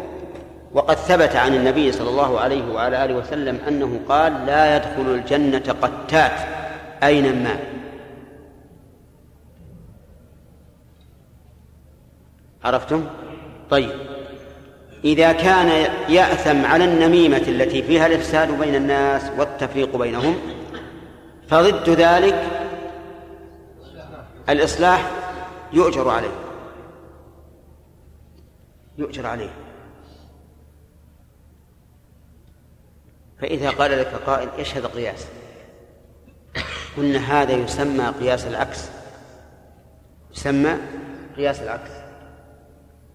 وقد 0.73 0.95
ثبت 0.95 1.35
عن 1.35 1.55
النبي 1.55 1.91
صلى 1.91 2.09
الله 2.09 2.39
عليه 2.39 2.73
وعلى 2.73 3.05
آله 3.05 3.15
وسلم 3.15 3.59
أنه 3.67 3.99
قال 4.09 4.45
لا 4.45 4.75
يدخل 4.75 5.01
الجنة 5.01 5.75
قتات 5.81 6.39
أينما 7.03 7.59
عرفتم؟ 12.65 13.05
طيب 13.69 13.89
إذا 15.03 15.31
كان 15.31 15.67
يأثم 16.09 16.65
على 16.65 16.85
النميمة 16.85 17.37
التي 17.47 17.83
فيها 17.83 18.07
الإفساد 18.07 18.59
بين 18.59 18.75
الناس 18.75 19.31
والتفريق 19.37 19.95
بينهم 19.95 20.35
فضد 21.47 21.89
ذلك 21.89 22.47
الإصلاح 24.49 25.11
يؤجر 25.73 26.09
عليه 26.09 26.35
يؤجر 28.97 29.25
عليه 29.25 29.49
فإذا 33.41 33.69
قال 33.69 33.91
لك 33.91 34.07
قائل 34.07 34.49
إيش 34.57 34.77
هذا 34.77 34.87
قياس؟ 34.87 35.27
قلنا 36.97 37.19
هذا 37.19 37.53
يسمى 37.53 38.07
قياس 38.19 38.47
العكس 38.47 38.89
يسمى 40.31 40.77
قياس 41.37 41.61
العكس 41.61 42.04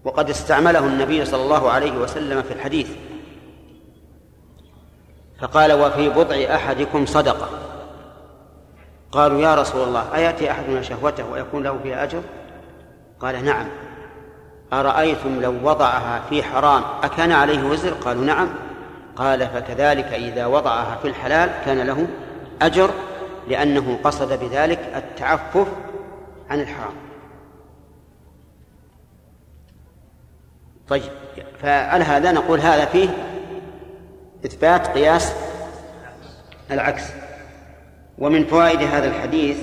وقد 0.03 0.29
استعمله 0.29 0.79
النبي 0.79 1.25
صلى 1.25 1.43
الله 1.43 1.71
عليه 1.71 1.91
وسلم 1.91 2.41
في 2.41 2.53
الحديث. 2.53 2.89
فقال 5.41 5.73
وفي 5.73 6.09
بضع 6.09 6.55
أحدكم 6.55 7.05
صدقة. 7.05 7.49
قالوا 9.11 9.41
يا 9.41 9.55
رسول 9.55 9.87
الله 9.87 10.15
أيأتي 10.15 10.51
احدنا 10.51 10.81
شهوته 10.81 11.31
ويكون 11.31 11.63
له 11.63 11.79
فيها 11.83 12.03
أجر؟ 12.03 12.21
قال 13.19 13.45
نعم. 13.45 13.67
أرأيتم 14.73 15.41
لو 15.41 15.53
وضعها 15.63 16.21
في 16.29 16.43
حرام 16.43 16.83
أكان 17.03 17.31
عليه 17.31 17.63
وزر؟ 17.63 17.93
قالوا 17.93 18.25
نعم. 18.25 18.49
قال 19.15 19.47
فكذلك 19.47 20.05
إذا 20.05 20.45
وضعها 20.45 20.97
في 21.01 21.07
الحلال 21.07 21.49
كان 21.65 21.81
له 21.81 22.07
أجر 22.61 22.89
لأنه 23.47 23.99
قصد 24.03 24.39
بذلك 24.39 24.79
التعفف 24.95 25.67
عن 26.49 26.59
الحرام. 26.59 26.93
طيب 30.91 31.11
فعلى 31.61 32.03
هذا 32.03 32.31
نقول 32.31 32.59
هذا 32.59 32.85
فيه 32.85 33.09
إثبات 34.45 34.87
قياس 34.87 35.33
العكس. 36.71 37.03
ومن 38.17 38.45
فوائد 38.45 38.81
هذا 38.81 39.07
الحديث 39.07 39.57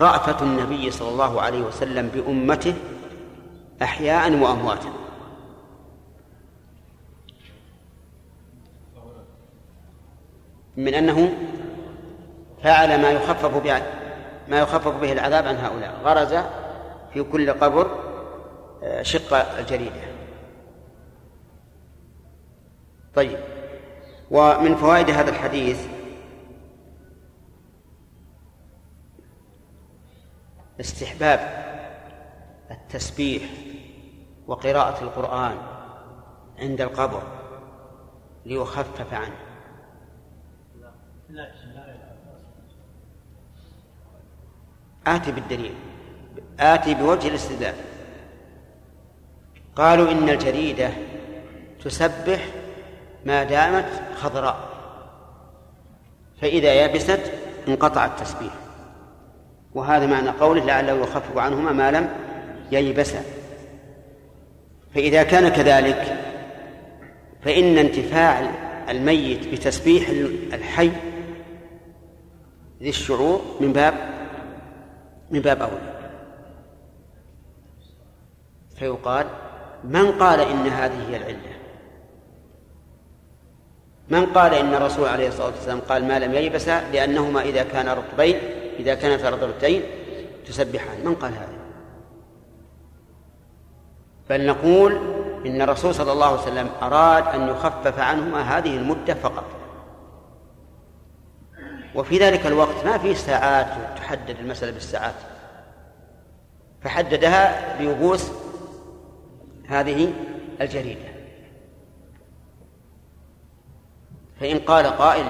رأفة 0.00 0.44
النبي 0.44 0.90
صلى 0.90 1.08
الله 1.08 1.42
عليه 1.42 1.60
وسلم 1.62 2.08
بأمته 2.08 2.74
أحياء 3.82 4.32
وأمواتا. 4.32 4.92
من 10.76 10.94
أنه 10.94 11.32
فعل 12.62 13.02
ما 13.02 13.10
يخفف 13.10 13.66
ما 14.48 14.58
يخفف 14.58 14.94
به 14.94 15.12
العذاب 15.12 15.46
عن 15.46 15.56
هؤلاء. 15.56 16.00
غرز 16.04 16.44
في 17.12 17.22
كل 17.22 17.52
قبر 17.52 18.11
شق 19.02 19.34
الجريدة 19.58 20.12
طيب. 23.14 23.38
ومن 24.30 24.76
فوائد 24.76 25.10
هذا 25.10 25.30
الحديث 25.30 25.86
استحباب 30.80 31.40
التسبيح 32.70 33.42
وقراءة 34.46 35.02
القرآن 35.02 35.56
عند 36.58 36.80
القبر 36.80 37.22
ليخفف 38.46 39.14
عنه. 39.14 39.36
آتي 45.06 45.32
بالدليل. 45.32 45.74
آتي 46.60 46.94
بوجه 46.94 47.28
الاستدلال. 47.28 47.91
قالوا 49.76 50.12
إن 50.12 50.28
الجريدة 50.28 50.90
تسبح 51.84 52.46
ما 53.24 53.44
دامت 53.44 54.02
خضراء 54.16 54.68
فإذا 56.40 56.84
يبست 56.84 57.32
انقطع 57.68 58.04
التسبيح. 58.04 58.52
وهذا 59.74 60.06
معنى 60.06 60.30
قوله 60.30 60.64
لعله 60.64 60.92
يخفف 60.92 61.38
عنهما 61.38 61.72
ما 61.72 61.90
لم 61.90 62.08
ييبسا 62.72 63.22
فإذا 64.94 65.22
كان 65.22 65.48
كذلك 65.48 66.16
فإن 67.42 67.78
انتفاع 67.78 68.50
الميت 68.88 69.48
بتسبيح 69.48 70.08
الحي 70.52 70.90
ذي 72.82 72.88
الشعور 72.88 73.42
من 73.60 73.72
باب 73.72 73.94
من 75.30 75.40
باب 75.40 75.62
أولى. 75.62 75.92
فيقال 78.76 79.26
من 79.84 80.12
قال 80.12 80.40
إن 80.40 80.66
هذه 80.66 81.08
هي 81.08 81.16
العلة؟ 81.16 81.52
من 84.08 84.26
قال 84.26 84.54
إن 84.54 84.74
الرسول 84.74 85.08
عليه 85.08 85.28
الصلاة 85.28 85.46
والسلام 85.46 85.80
قال 85.80 86.08
ما 86.08 86.18
لم 86.18 86.34
ييبس 86.34 86.68
لأنهما 86.68 87.42
إذا 87.42 87.62
كان 87.62 87.88
رطبين 87.88 88.36
إذا 88.78 88.94
كانتا 88.94 89.30
رطبتين 89.30 89.82
تسبحان. 90.46 91.04
من 91.04 91.14
قال 91.14 91.32
هذا؟ 91.32 91.62
بل 94.30 94.46
نقول 94.46 94.92
إن 95.46 95.62
الرسول 95.62 95.94
صلى 95.94 96.12
الله 96.12 96.26
عليه 96.26 96.42
وسلم 96.42 96.70
أراد 96.82 97.26
أن 97.26 97.48
يخفف 97.48 97.98
عنهما 97.98 98.58
هذه 98.58 98.76
المدة 98.76 99.14
فقط. 99.14 99.44
وفي 101.94 102.18
ذلك 102.18 102.46
الوقت 102.46 102.84
ما 102.84 102.98
فيه 102.98 103.14
ساعات 103.14 103.66
تحدد 103.96 104.38
المسألة 104.38 104.72
بالساعات. 104.72 105.14
فحددها 106.82 107.78
بيبوس 107.78 108.30
هذه 109.68 110.12
الجريدة. 110.60 111.12
فإن 114.40 114.58
قال 114.58 114.86
قائل 114.86 115.26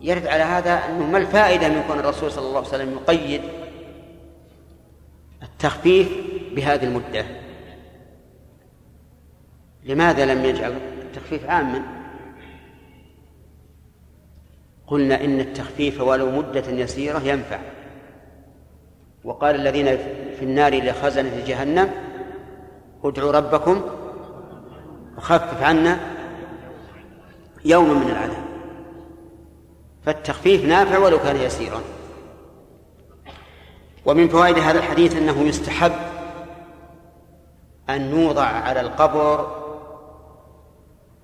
يرد 0.00 0.26
على 0.26 0.42
هذا 0.42 0.74
أنه 0.74 1.06
ما 1.06 1.18
الفائدة 1.18 1.68
من 1.68 1.84
كون 1.88 1.98
الرسول 1.98 2.32
صلى 2.32 2.46
الله 2.46 2.58
عليه 2.58 2.68
وسلم 2.68 2.92
يقيد 2.92 3.42
التخفيف 5.42 6.08
بهذه 6.52 6.84
المدة؟ 6.84 7.26
لماذا 9.84 10.24
لم 10.24 10.44
يجعل 10.44 10.78
التخفيف 11.02 11.50
عاما؟ 11.50 11.82
قلنا 14.86 15.24
إن 15.24 15.40
التخفيف 15.40 16.00
ولو 16.00 16.30
مدة 16.30 16.70
يسيرة 16.70 17.18
ينفع. 17.18 17.58
وقال 19.24 19.54
الذين 19.54 19.86
في 20.38 20.42
النار 20.42 20.84
لخزنة 20.84 21.44
جهنم 21.46 22.05
ادعوا 23.08 23.32
ربكم 23.32 23.82
وخفف 25.18 25.62
عنا 25.62 26.00
يوما 27.64 27.94
من 27.94 28.10
العذاب. 28.10 28.46
فالتخفيف 30.04 30.64
نافع 30.64 30.98
ولو 30.98 31.18
كان 31.18 31.36
يسيرا. 31.36 31.80
ومن 34.06 34.28
فوائد 34.28 34.58
هذا 34.58 34.78
الحديث 34.78 35.16
أنه 35.16 35.42
يستحب 35.42 35.92
أن 37.90 38.10
نوضع 38.10 38.44
على 38.44 38.80
القبر 38.80 39.56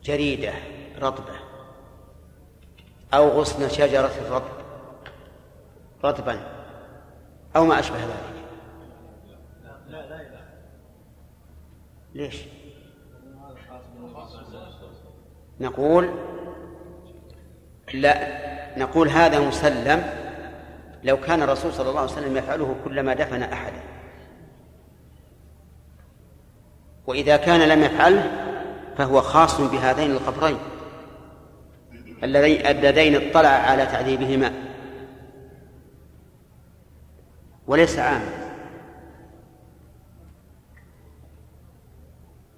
جريدة 0.05 0.53
رطبة 1.03 1.35
أو 3.15 3.29
غصن 3.29 3.69
شجرة 3.69 4.13
رطب 4.31 4.63
رطبا 6.05 6.41
أو 7.57 7.67
ما 7.67 7.79
أشبه 7.79 7.99
ذلك. 7.99 8.32
ليش؟ 12.15 12.37
نقول 15.61 16.11
لا 17.95 18.43
نقول 18.79 19.09
هذا 19.09 19.41
مسلم 19.41 20.03
لو 21.05 21.17
كان 21.21 21.43
الرسول 21.43 21.73
صلى 21.73 21.89
الله 21.89 22.01
عليه 22.01 22.13
وسلم 22.13 22.37
يفعله 22.37 22.77
كلما 22.85 23.15
دفن 23.15 23.43
أحدا. 23.43 23.81
وإذا 27.07 27.37
كان 27.37 27.69
لم 27.69 27.83
يفعله 27.83 28.31
فهو 28.97 29.21
خاص 29.21 29.61
بهذين 29.61 30.11
القبرين 30.11 30.59
اللذين 32.25 33.29
اطلع 33.29 33.49
على 33.49 33.87
تعذيبهما. 33.87 34.53
وليس 37.67 37.99
عاما. 37.99 38.42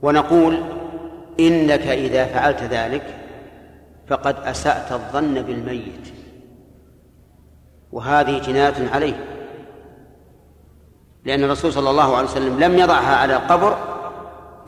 ونقول 0.05 0.63
إنك 1.41 1.87
إذا 1.87 2.25
فعلت 2.27 2.63
ذلك 2.63 3.03
فقد 4.09 4.37
أسأت 4.45 4.93
الظن 4.93 5.43
بالميت. 5.43 6.09
وهذه 7.93 8.39
جناية 8.39 8.91
عليه. 8.93 9.25
لأن 11.25 11.45
الرسول 11.45 11.73
صلى 11.73 11.91
الله 11.91 12.17
عليه 12.17 12.29
وسلم 12.29 12.61
لم 12.61 12.79
يضعها 12.79 13.17
على 13.17 13.37
القبر 13.37 13.79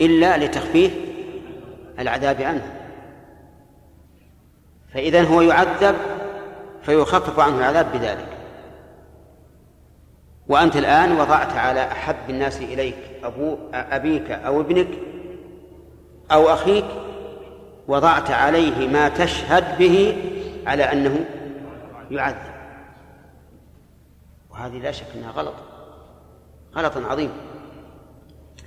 إلا 0.01 0.45
لتخفيف 0.45 0.93
العذاب 1.99 2.43
عنه. 2.43 2.73
فإذا 4.95 5.23
هو 5.23 5.41
يعذب 5.41 5.97
فيخفف 6.83 7.41
عنه 7.41 7.59
العذاب 7.59 7.87
بذلك. 7.93 8.29
وأنت 10.49 10.77
الآن 10.77 11.21
وضعت 11.21 11.53
على 11.53 11.83
أحب 11.83 12.17
الناس 12.29 12.61
إليك 12.61 12.97
أبو 13.25 13.57
أبيك 13.75 14.31
أو 14.31 14.61
ابنك 14.61 14.89
أو 16.33 16.49
أخيك 16.49 16.85
وضعت 17.89 18.31
عليه 18.31 18.89
ما 18.89 19.09
تشهد 19.09 19.79
به 19.79 20.17
على 20.67 20.83
أنه 20.83 21.25
يعذب. 22.11 22.57
وهذه 24.51 24.79
لا 24.79 24.93
شك 24.93 25.07
أنها 25.15 25.31
غلط. 25.31 25.55
غلط 26.75 26.97
عظيم. 26.97 27.31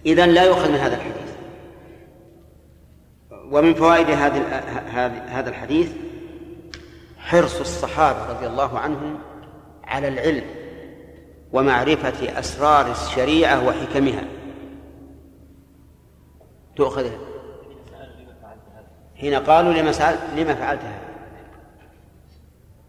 إذا 0.05 0.25
لا 0.25 0.43
يؤخذ 0.43 0.69
من 0.69 0.75
هذا 0.75 0.95
الحديث. 0.95 1.29
ومن 3.51 3.73
فوائد 3.73 4.09
هذا 5.29 5.49
الحديث 5.49 5.91
حرص 7.17 7.59
الصحابة 7.59 8.29
رضي 8.29 8.47
الله 8.47 8.79
عنهم 8.79 9.19
على 9.83 10.07
العلم 10.07 10.45
ومعرفة 11.53 12.39
أسرار 12.39 12.91
الشريعة 12.91 13.67
وحكمها. 13.67 14.23
تؤخذ 16.75 17.09
حين 19.21 19.35
قالوا 19.35 19.73
لما 19.73 19.91
سألت 19.91 20.19
لما 20.35 20.55
فعلت 20.55 20.81
هذا؟ 20.81 21.09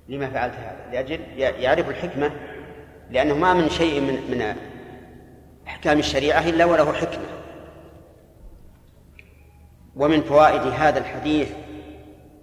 لما 0.08 0.30
فعلت 0.30 0.54
هذا؟ 0.54 0.90
لأجل 0.92 1.20
يعرف 1.38 1.88
الحكمة 1.88 2.30
لأنه 3.10 3.34
ما 3.34 3.54
من 3.54 3.68
شيء 3.68 4.00
من 4.00 4.14
من 4.30 4.56
أحكام 5.66 5.98
الشريعة 5.98 6.48
إلا 6.48 6.64
وله 6.64 6.92
حكمة. 6.92 7.24
ومن 9.96 10.22
فوائد 10.22 10.60
هذا 10.60 10.98
الحديث 10.98 11.48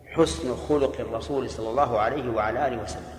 حسن 0.05 0.55
خلق 0.55 0.99
الرسول 0.99 1.49
صلى 1.49 1.69
الله 1.69 1.99
عليه 1.99 2.29
وعلى 2.29 2.67
آله 2.67 2.83
وسلم. 2.83 3.17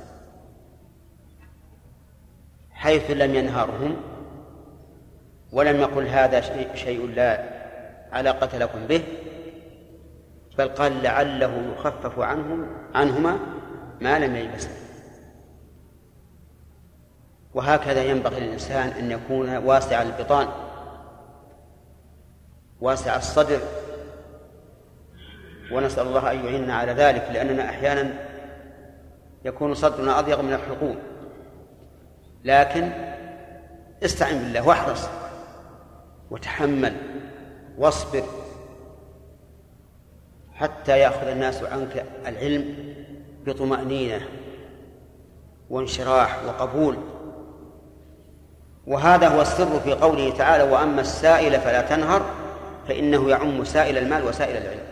حيث 2.71 3.11
لم 3.11 3.35
ينهرهم 3.35 3.97
ولم 5.53 5.81
يقل 5.81 6.07
هذا 6.07 6.41
شيء 6.75 7.07
لا 7.07 7.45
علاقة 8.13 8.59
لكم 8.59 8.87
به 8.87 9.03
بل 10.59 10.69
قال 10.69 11.03
لعله 11.03 11.73
يخفف 11.73 12.19
عنهم 12.19 12.67
عنهما 12.95 13.39
ما 14.01 14.19
لم 14.19 14.37
يلبسا. 14.37 14.71
وهكذا 17.55 18.03
ينبغي 18.05 18.41
للإنسان 18.41 18.89
أن 18.89 19.11
يكون 19.11 19.57
واسع 19.57 20.03
البطان 20.03 20.49
واسع 22.81 23.17
الصدر 23.17 23.61
ونسأل 25.73 26.07
الله 26.07 26.33
أن 26.33 26.45
يعيننا 26.45 26.75
على 26.75 26.93
ذلك 26.93 27.29
لأننا 27.33 27.65
أحيانا 27.69 28.29
يكون 29.45 29.75
صدرنا 29.75 30.19
أضيق 30.19 30.41
من 30.41 30.53
الحلقوم 30.53 30.97
لكن 32.45 32.91
استعن 34.05 34.39
بالله 34.39 34.69
واحرص 34.69 35.09
وتحمل 36.31 36.97
واصبر 37.79 38.23
حتى 40.59 40.99
يأخذ 40.99 41.27
الناس 41.27 41.63
عنك 41.63 42.05
العلم 42.27 42.95
بطمأنينة 43.47 44.29
وانشراح 45.71 46.45
وقبول. 46.45 46.97
وهذا 48.87 49.29
هو 49.29 49.41
السر 49.41 49.81
في 49.81 49.93
قوله 49.93 50.31
تعالى 50.31 50.63
وأما 50.63 51.01
السائل 51.01 51.61
فلا 51.61 51.83
تنهر 51.83 52.23
فإنه 52.89 53.31
يعم 53.31 53.65
سائل 53.65 53.99
المال 53.99 54.25
وسائل 54.25 54.57
العلم. 54.57 54.87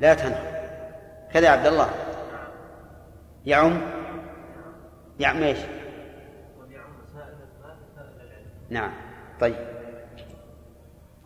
لا 0.00 0.14
تنهر. 0.14 0.62
كذا 1.32 1.46
يا 1.46 1.50
عبد 1.50 1.66
الله. 1.66 1.88
يعم 3.46 3.80
يعم 5.20 5.42
إيش؟ 5.42 5.58
نعم. 8.70 8.92
طيب. 9.40 9.56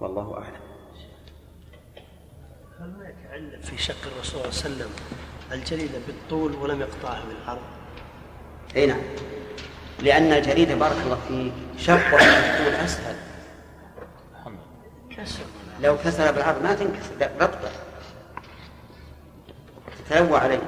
والله 0.01 0.35
أعلم. 0.35 0.66
في 3.63 3.79
شق 3.79 3.97
الرسول 4.07 4.53
صلى 4.53 4.73
الله 4.73 4.85
عليه 4.85 4.85
وسلم 4.85 4.91
الجريدة 5.53 5.99
بالطول 6.07 6.55
ولم 6.55 6.81
يقطعها 6.81 7.23
بالعرض؟ 7.29 7.63
اي 8.77 8.87
نعم. 8.87 9.01
لأن 10.01 10.33
الجريدة 10.33 10.75
بارك 10.75 10.97
الله 11.05 11.19
فيك 11.29 11.53
شق 11.79 12.11
بالطول 12.11 12.75
أسهل. 12.75 13.17
لو 15.81 15.97
كسر 16.05 16.33
بالعرض 16.33 16.63
ما 16.63 16.75
تنكسر 16.75 17.15
لا 17.21 17.31
رطبة 17.41 17.71
تتلوى 20.09 20.39
عليه. 20.39 20.63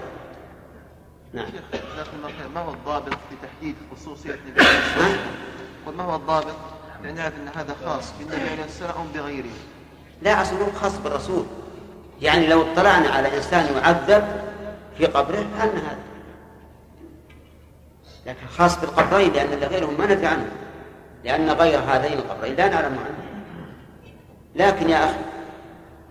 نعم. 1.32 1.46
جزاكم 1.46 2.16
الله 2.16 2.28
خير. 2.38 2.48
ما 2.48 2.60
هو 2.60 2.72
الضابط 2.72 3.12
في 3.12 3.36
تحديد 3.42 3.74
خصوصية 3.92 4.34
النبي 4.34 4.60
عليه 4.60 4.78
الصلاة 4.78 5.08
والسلام؟ 5.08 5.18
قل 5.86 5.94
ما 5.94 6.04
هو 6.04 6.16
الضابط؟ 6.16 6.56
لنعرف 7.04 7.34
أن 7.34 7.48
هذا 7.48 7.76
خاص 7.84 8.12
بالنبي 8.18 8.50
عليه 8.50 8.64
الصلاة 8.64 8.64
والسلام 8.64 8.96
أو 8.96 9.04
بغيره. 9.14 9.50
لا 10.22 10.42
أصله 10.42 10.72
خاص 10.72 10.98
بالرسول. 10.98 11.46
يعني 12.22 12.46
لو 12.46 12.62
اطلعنا 12.62 13.08
على 13.08 13.36
إنسان 13.36 13.76
يعذب 13.76 14.24
في 14.98 15.06
قبره 15.06 15.38
أن 15.38 15.78
هذا. 15.78 15.98
لكن 18.26 18.46
خاص 18.46 18.80
بالقبرين 18.80 19.32
لأن 19.32 19.48
غيرهم 19.48 19.98
ما 19.98 20.06
ندري 20.06 20.26
عنه. 20.26 20.50
لأن 21.24 21.50
غير 21.50 21.78
هذين 21.78 22.12
القبرين 22.12 22.54
لا 22.54 22.68
نعلم 22.68 22.98
عنه. 22.98 23.28
لكن 24.54 24.90
يا 24.90 25.04
أخي 25.04 25.18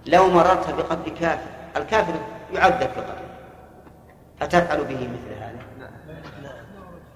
لو 0.06 0.28
مررت 0.28 0.70
بقبر 0.70 1.10
كافر 1.10 1.48
الكافر 1.78 2.14
يعذب 2.54 2.78
في 2.78 2.86
قبره. 2.86 3.22
أتفعل 4.42 4.84
به 4.84 4.96
مثل 4.96 5.40
هذا؟ 5.40 5.58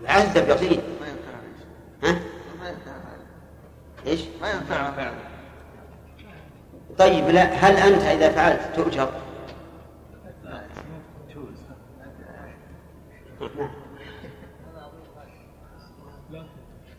يعذب 0.01 0.49
يقين. 0.49 0.81
ما 1.01 1.07
ينفع. 1.07 1.31
عليه 1.37 2.13
ها؟ 2.13 2.19
ما 2.61 2.69
ينفع. 2.69 2.91
عليه 2.91 4.11
إيش؟ 4.11 4.21
ما 4.41 4.51
ينفع. 4.51 5.11
طيب 7.01 7.29
لا 7.29 7.43
هل 7.43 7.77
أنت 7.77 8.01
إذا 8.03 8.29
فعلت 8.29 8.61
تؤجر؟ 8.75 9.09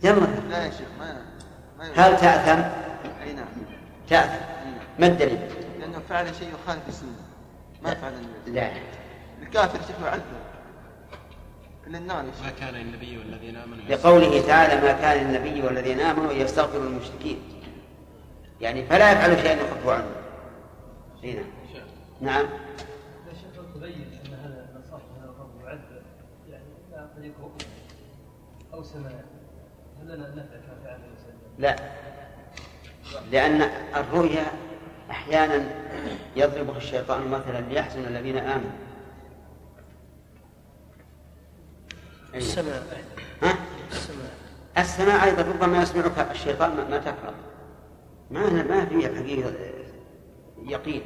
يلا. 0.03 0.27
لا 0.51 0.65
يا 0.65 0.71
شيخ 0.71 0.89
ما 0.99 1.23
هل 1.95 2.17
تأثم؟ 2.17 2.63
أي 3.23 3.33
نعم. 3.33 3.47
تأثم. 4.09 4.31
نعم. 4.31 4.75
ما 4.99 5.07
الدليل؟ 5.07 5.39
لأنه 5.81 5.99
فعل 6.09 6.35
شيء 6.35 6.49
يخالف 6.49 6.89
السنة. 6.89 7.09
ما 7.83 7.95
فعل 7.95 8.13
النبي. 8.13 8.61
لا. 8.61 8.71
الكافر 9.43 9.79
شيخ 9.87 10.07
يعذب 10.07 10.23
للنار 11.87 12.23
ما 12.23 12.51
كان 12.61 12.75
النبي 12.75 13.19
والذين 13.19 13.57
آمنوا 13.57 13.85
لقوله 13.89 14.47
تعالى 14.47 14.81
ما 14.81 14.93
كان 14.93 15.27
النبي 15.27 15.63
والذين 15.63 16.01
آمنوا 16.01 16.33
يستغفروا 16.33 16.85
للمشركين 16.85 17.39
يعني 18.63 18.85
فلا 18.87 19.13
يفعل 19.13 19.39
شيئا 19.43 19.53
يخفه 19.63 19.93
عنه. 19.93 20.07
اي 21.25 21.33
نعم. 21.35 21.45
نعم 22.21 22.45
يا 23.29 23.33
شيخ 23.35 23.65
تبين 23.75 24.21
أن 24.27 24.35
هذا 24.35 24.69
النصاح 24.75 25.01
هذا 25.21 25.35
يعذب 25.65 26.03
يعني 26.51 26.65
لا 26.93 27.01
قد 27.17 27.25
يكون 27.25 27.53
أو 28.75 28.83
سماع 28.83 29.13
هل 30.01 30.05
لنا 30.17 30.27
ان 30.29 30.37
نفعل؟ 30.37 30.99
لا. 31.59 31.77
لأن 33.31 33.63
الرؤيا 33.97 34.45
أحيانا 35.11 35.65
يضربها 36.37 36.77
الشيطان 36.77 37.29
مثلا 37.29 37.61
ليحزن 37.61 38.05
الذين 38.05 38.39
آمنوا. 38.39 38.71
أي. 42.35 42.39
السماع 42.39 42.75
ها؟ 43.43 43.55
السماع 43.93 44.27
السماع 44.79 45.25
أيضا 45.25 45.43
ربما 45.43 45.83
يسمعك 45.83 46.19
الشيطان 46.31 46.77
ما- 46.91 46.99
تكره 46.99 47.35
ما 48.33 48.63
ما 48.63 48.85
في 48.85 49.09
حقيقة 49.17 49.53
يقين. 50.63 51.03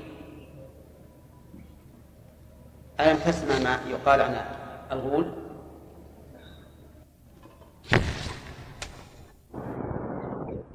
ألم 3.01 3.17
تسمع 3.17 3.59
ما 3.71 3.91
يقال 3.91 4.21
عن 4.21 4.37
الغول؟ 4.93 5.33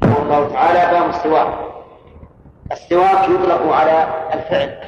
الله 0.04 0.50
تعالى 0.50 1.00
باب 1.00 1.10
السواك. 1.10 1.54
السواك 2.72 3.30
يطلق 3.30 3.74
على 3.74 4.28
الفعل 4.34 4.80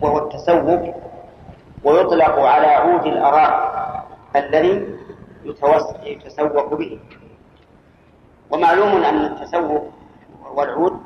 وهو 0.00 0.18
التسوق 0.18 0.94
ويطلق 1.84 2.38
على 2.40 2.66
عود 2.66 3.06
الأراء 3.06 3.76
الذي 4.36 4.98
يتسوق 6.04 6.74
به. 6.74 7.00
ومعلوم 8.50 9.04
أن 9.04 9.24
التسوق 9.24 9.92
والعود 10.54 11.05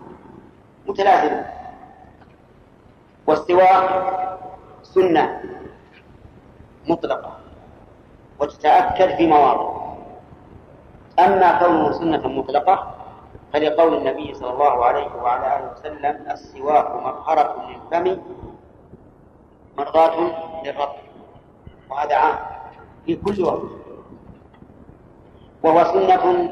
متلازم 0.86 1.42
والسواك 3.26 3.88
سنة 4.82 5.42
مطلقة. 6.88 7.32
وتتأكد 8.40 9.16
في 9.16 9.26
مواضع. 9.26 9.80
أما 11.18 11.58
كونه 11.58 11.92
سنة 11.92 12.28
مطلقة 12.28 12.94
فلقول 13.52 13.94
النبي 13.94 14.34
صلى 14.34 14.50
الله 14.50 14.84
عليه 14.84 15.10
وعلى 15.22 15.56
آله 15.56 15.72
وسلم 15.72 16.14
السواك 16.30 16.88
مطهرة 17.04 17.68
للفم 17.68 18.22
مرضاة 19.78 20.16
للرب. 20.64 20.96
وهذا 21.90 22.16
عام 22.16 22.38
في 23.06 23.16
كل 23.16 23.42
وقت. 23.44 23.62
وهو 25.62 25.84
سنة 25.84 26.50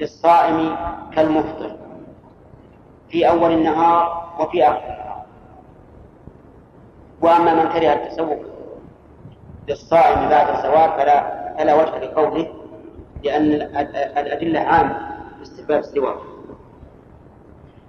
للصائم 0.00 0.76
كالمفطر. 1.14 1.77
في 3.10 3.28
أول 3.28 3.52
النهار 3.52 4.28
وفي 4.40 4.64
آخر 4.68 4.76
النهار. 4.84 5.22
وأما 7.22 7.54
من 7.54 7.68
كره 7.72 7.92
التسوق 7.92 8.38
للصائم 9.68 10.28
بعد 10.28 10.48
الزوال 10.56 10.90
فلا 10.98 11.38
فلا 11.58 11.74
وجه 11.74 11.98
لقوله 11.98 12.46
لأن 13.24 13.52
ال- 13.52 13.96
الأدلة 14.18 14.60
عامة 14.60 14.98
في 15.36 15.42
استحباب 15.42 15.78
السواك. 15.80 16.16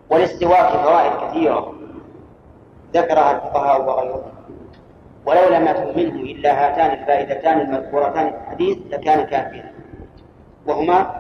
وللسواك 0.09 0.67
فوائد 0.69 1.29
كثيرة 1.29 1.73
ذكرها 2.93 3.31
الفقهاء 3.31 3.81
وغيرهم. 3.81 4.21
ولو 5.25 5.49
لم 5.49 5.67
يكن 5.67 5.87
منه 5.99 6.15
إلا 6.21 6.51
هاتان 6.51 6.99
الفائدتان 6.99 7.61
المذكورتان 7.61 8.29
في 8.29 8.37
الحديث 8.37 8.77
لكان 8.89 9.25
كافيا. 9.25 9.73
وهما 10.67 11.15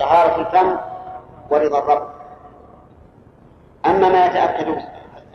طهارة 0.00 0.40
الفم 0.40 0.76
ورضا 1.50 1.78
الرب. 1.78 2.08
أما 3.86 4.08
ما 4.08 4.26
يتأكد 4.26 4.76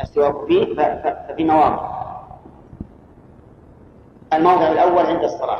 السواك 0.02 0.48
فيه 0.48 0.76
ففي 0.76 1.44
مواضع. 1.44 1.98
الموضع 4.34 4.68
الأول 4.68 5.06
عند 5.06 5.24
الصلاة. 5.24 5.60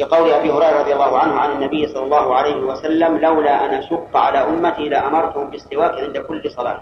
لقول 0.00 0.30
أبي 0.30 0.50
هريرة 0.50 0.80
رضي 0.80 0.92
الله 0.92 1.18
عنه 1.18 1.40
عن 1.40 1.50
النبي 1.52 1.86
صلى 1.86 2.04
الله 2.04 2.34
عليه 2.34 2.56
وسلم 2.56 3.16
لولا 3.16 3.64
أن 3.64 3.74
أشق 3.74 4.16
على 4.16 4.38
أمتي 4.38 4.88
لأمرتهم 4.88 5.50
بالسواك 5.50 5.94
عند 5.94 6.18
كل 6.18 6.50
صلاة. 6.50 6.80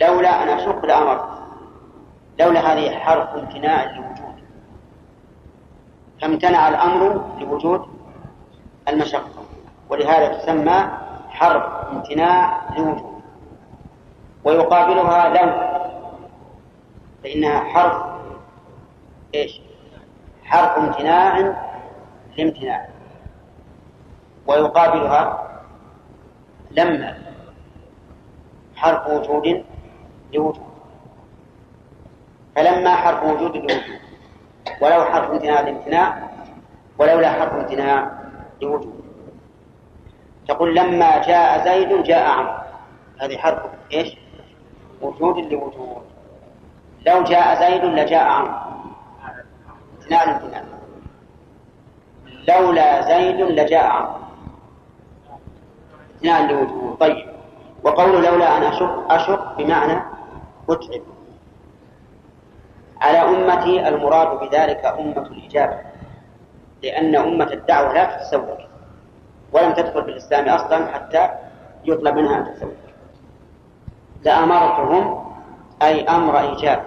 لولا 0.00 0.42
أن 0.42 0.48
أشق 0.48 0.86
لأمرت. 0.86 1.28
لولا 2.40 2.60
هذه 2.60 2.90
حرف 2.90 3.28
امتناع 3.28 3.84
لوجود. 3.84 4.44
فامتنع 6.22 6.68
الأمر 6.68 7.24
لوجود 7.40 7.86
المشقة. 8.88 9.44
ولهذا 9.88 10.38
تسمى 10.38 10.90
حرف 11.28 11.64
امتناع 11.92 12.60
لوجود. 12.78 13.09
ويقابلها 14.44 15.28
لو. 15.28 15.70
فإنها 17.24 17.60
حرف 17.60 18.02
إيش؟ 19.34 19.60
حرف 20.44 20.78
امتناع 20.78 21.54
لامتناع. 22.38 22.88
ويقابلها 24.46 25.50
لما 26.70 27.18
حرف 28.76 29.06
وجود 29.06 29.64
لوجود. 30.32 30.60
فلما 32.56 32.94
حرف 32.94 33.22
وجود 33.22 33.56
لوجود. 33.56 34.00
ولو 34.80 35.04
حرف 35.04 35.30
امتناع 35.30 35.60
لامتناع 35.60 36.30
ولولا 36.98 37.32
حرف 37.32 37.52
امتناع 37.52 38.10
لوجود. 38.62 39.00
تقول 40.48 40.74
لما 40.74 41.26
جاء 41.26 41.64
زيد 41.64 42.02
جاء 42.02 42.30
عمرو. 42.30 42.52
هذه 43.20 43.38
حرف 43.38 43.62
إيش؟ 43.92 44.19
وجود 45.00 45.38
لوجود. 45.38 46.02
لو 47.06 47.22
جاء 47.22 47.60
زيد 47.60 47.84
لجاء 47.84 48.24
عمرو. 48.28 48.54
اثنان 50.00 50.28
امتنان 50.28 50.64
لولا 52.48 53.00
زيد 53.00 53.40
لجاء 53.40 53.84
عمرو. 53.84 54.20
اثنان 56.16 56.48
لوجود. 56.48 56.96
طيب. 57.00 57.28
وقول 57.84 58.24
لولا 58.24 58.56
أن 58.56 58.62
أشق 58.62 59.12
أشق 59.12 59.56
بمعنى 59.58 60.02
أتعب. 60.70 61.02
على 63.00 63.18
أمتي 63.18 63.88
المراد 63.88 64.38
بذلك 64.40 64.84
أمة 64.84 65.26
الإجابة. 65.26 65.78
لأن 66.82 67.16
أمة 67.16 67.52
الدعوة 67.52 67.92
لا 67.92 68.04
تتسوق. 68.04 68.58
ولم 69.52 69.72
تدخل 69.72 70.04
في 70.04 70.10
الإسلام 70.10 70.48
أصلا 70.48 70.86
حتى 70.86 71.28
يطلب 71.84 72.14
منها 72.14 72.38
أن 72.38 72.44
تتسوق. 72.44 72.89
لأمرتهم 74.24 75.24
أي 75.82 76.04
أمر 76.04 76.40
إيجاب. 76.40 76.82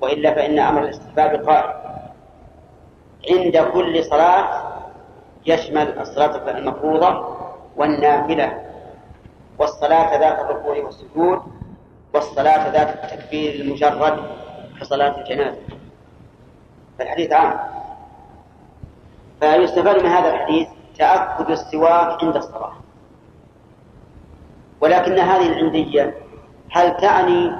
وإلا 0.00 0.34
فإن 0.34 0.58
أمر 0.58 0.82
الاستحباب 0.82 1.48
قائم. 1.48 1.84
عند 3.30 3.56
كل 3.72 4.04
صلاة 4.04 4.72
يشمل 5.46 5.98
الصلاة 5.98 6.50
المفروضة 6.50 7.36
والنافلة 7.76 8.60
والصلاة 9.58 10.18
ذات 10.18 10.38
الركوع 10.38 10.76
والسجود 10.78 11.42
والصلاة 12.14 12.68
ذات 12.68 13.04
التكبير 13.04 13.54
المجرد 13.54 14.18
كصلاة 14.80 15.20
الجنازة. 15.20 15.60
فالحديث 16.98 17.32
عام. 17.32 17.58
فيستفاد 19.40 20.02
من 20.02 20.06
هذا 20.06 20.34
الحديث 20.34 20.68
تأكد 20.98 21.50
السواك 21.50 22.24
عند 22.24 22.36
الصلاة. 22.36 22.72
ولكن 24.80 25.18
هذه 25.18 25.46
العندية 25.46 26.14
هل 26.70 26.96
تعني 26.96 27.52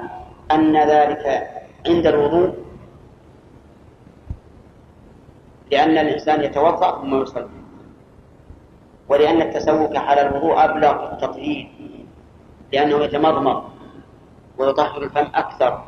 أن 0.51 0.77
ذلك 0.77 1.49
عند 1.87 2.07
الوضوء؟ 2.07 2.53
لأن 5.71 5.97
الإنسان 5.97 6.43
يتوضأ 6.43 7.01
ثم 7.01 7.21
يصلي. 7.21 7.49
ولأن 9.09 9.41
التسوك 9.41 9.95
على 9.95 10.21
الوضوء 10.21 10.63
أبلغ 10.65 11.07
في 11.07 11.13
التطهير 11.13 11.71
لأنه 12.73 13.03
يتمضمض 13.03 13.63
ويطهر 14.57 15.01
الفم 15.03 15.27
أكثر. 15.35 15.83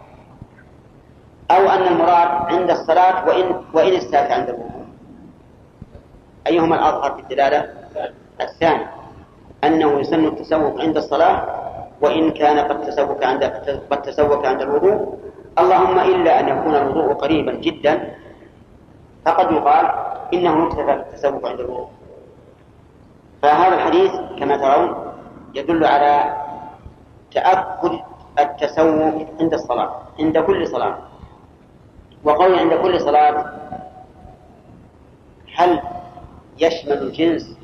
أو 1.51 1.69
أن 1.69 1.81
المراد 1.87 2.53
عند 2.53 2.69
الصلاة 2.71 3.27
وإن 3.27 3.63
وإن 3.73 3.93
استاك 3.93 4.31
عند 4.31 4.49
الوضوء. 4.49 4.85
أيهما 6.47 6.75
الأظهر 6.75 7.13
في 7.15 7.19
الدلالة؟ 7.21 7.73
الثاني. 8.41 8.96
أنه 9.63 9.99
يسن 9.99 10.25
التسوق 10.25 10.81
عند 10.81 10.97
الصلاة 10.97 11.37
وإن 12.01 12.31
كان 12.31 12.59
قد 12.59 12.81
تسوق 12.81 13.25
عند 13.25 13.43
قد 13.91 14.01
تسوق 14.01 14.45
عند 14.45 14.61
الوضوء. 14.61 15.17
اللهم 15.59 15.99
إلا 15.99 16.39
أن 16.39 16.45
يكون 16.47 16.75
الوضوء 16.75 17.13
قريبا 17.13 17.53
جدا 17.53 18.15
فقد 19.25 19.51
يقال 19.51 19.85
إنه 20.33 20.65
يكتفى 20.65 20.85
بالتسوق 20.85 21.47
عند 21.47 21.59
الوضوء. 21.59 21.89
فهذا 23.41 23.75
الحديث 23.75 24.11
كما 24.39 24.57
ترون 24.57 24.89
يدل 25.55 25.85
على 25.85 26.13
تأكد 27.33 27.93
التسوق 28.39 29.15
عند 29.39 29.53
الصلاة 29.53 29.91
عند 30.19 30.37
كل 30.37 30.67
صلاة. 30.67 30.97
وقول 32.23 32.55
عند 32.55 32.73
كل 32.73 33.01
صلاة 33.01 33.45
هل 35.55 35.81
يشمل 36.59 36.97
الجنس 37.01 37.56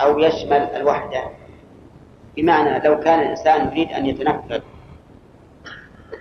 أو 0.00 0.18
يشمل 0.18 0.62
الوحدة. 0.76 1.22
بمعنى 2.36 2.78
لو 2.88 3.00
كان 3.00 3.20
الإنسان 3.20 3.68
يريد 3.68 3.92
أن 3.92 4.06
يتنفل 4.06 4.62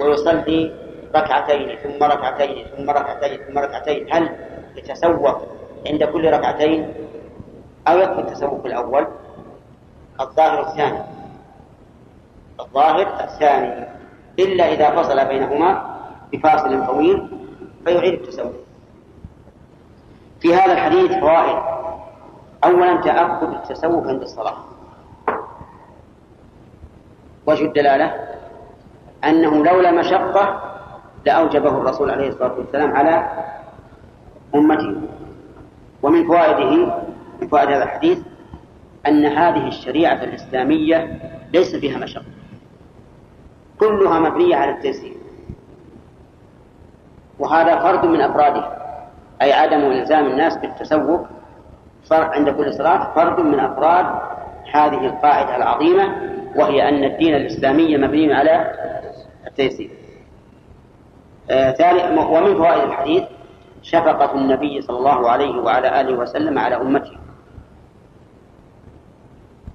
ويصلي 0.01 0.73
ركعتين 1.15 1.77
ثم 1.83 2.03
ركعتين 2.03 2.65
ثم 2.77 2.89
ركعتين 2.89 3.39
ثم 3.47 3.57
ركعتين 3.57 4.13
هل 4.13 4.29
يتسوق 4.75 5.41
عند 5.87 6.03
كل 6.03 6.33
ركعتين؟ 6.33 6.93
أو 7.87 7.97
يكفي 7.97 8.19
التسوق 8.19 8.65
الأول؟ 8.65 9.07
الظاهر 10.21 10.67
الثاني. 10.67 10.99
الظاهر 12.59 13.23
الثاني. 13.23 13.85
إلا 14.39 14.73
إذا 14.73 15.01
فصل 15.01 15.25
بينهما 15.25 15.97
بفاصل 16.33 16.87
طويل 16.87 17.27
فيعيد 17.85 18.13
التسوق. 18.13 18.53
في 20.39 20.55
هذا 20.55 20.73
الحديث 20.73 21.11
فوائد. 21.11 21.86
أولا 22.63 23.01
تأكد 23.01 23.53
التسوق 23.53 24.07
عند 24.07 24.21
الصلاة. 24.21 24.57
وجه 27.45 27.65
الدلالة 27.65 28.15
أنه 29.23 29.65
لولا 29.65 29.91
مشقة 29.91 30.61
لأوجبه 31.25 31.69
الرسول 31.69 32.11
عليه 32.11 32.27
الصلاة 32.27 32.53
والسلام 32.53 32.95
على 32.95 33.29
أمته. 34.55 35.01
ومن 36.03 36.27
فوائده 36.27 36.93
من 37.41 37.47
فوائد 37.47 37.69
هذا 37.69 37.83
الحديث 37.83 38.19
أن 39.07 39.25
هذه 39.25 39.67
الشريعة 39.67 40.23
الإسلامية 40.23 41.19
ليس 41.53 41.75
فيها 41.75 41.97
مشقة. 41.97 42.25
كلها 43.79 44.19
مبنية 44.19 44.55
على 44.55 44.71
التيسير 44.71 45.17
وهذا 47.39 47.79
فرد 47.79 48.05
من 48.05 48.21
أفراده 48.21 48.77
أي 49.41 49.53
عدم 49.53 49.77
إلزام 49.77 50.25
الناس 50.25 50.57
بالتسوق 50.57 51.27
صار 52.09 52.23
عند 52.23 52.49
كل 52.49 52.73
صلاة 52.73 53.13
فرد 53.15 53.39
من 53.39 53.59
أفراد 53.59 54.05
هذه 54.73 55.05
القاعدة 55.05 55.55
العظيمة 55.55 56.15
وهي 56.55 56.89
أن 56.89 57.03
الدين 57.03 57.35
الإسلامي 57.35 57.97
مبني 57.97 58.33
على 58.33 58.71
التيسير. 59.47 59.89
آه 61.51 61.75
ومن 62.31 62.55
فوائد 62.55 62.83
الحديث 62.83 63.23
شفقة 63.83 64.35
النبي 64.35 64.81
صلى 64.81 64.97
الله 64.97 65.29
عليه 65.29 65.61
وعلى 65.61 66.01
آله 66.01 66.13
وسلم 66.13 66.59
على 66.59 66.75
أمته. 66.75 67.17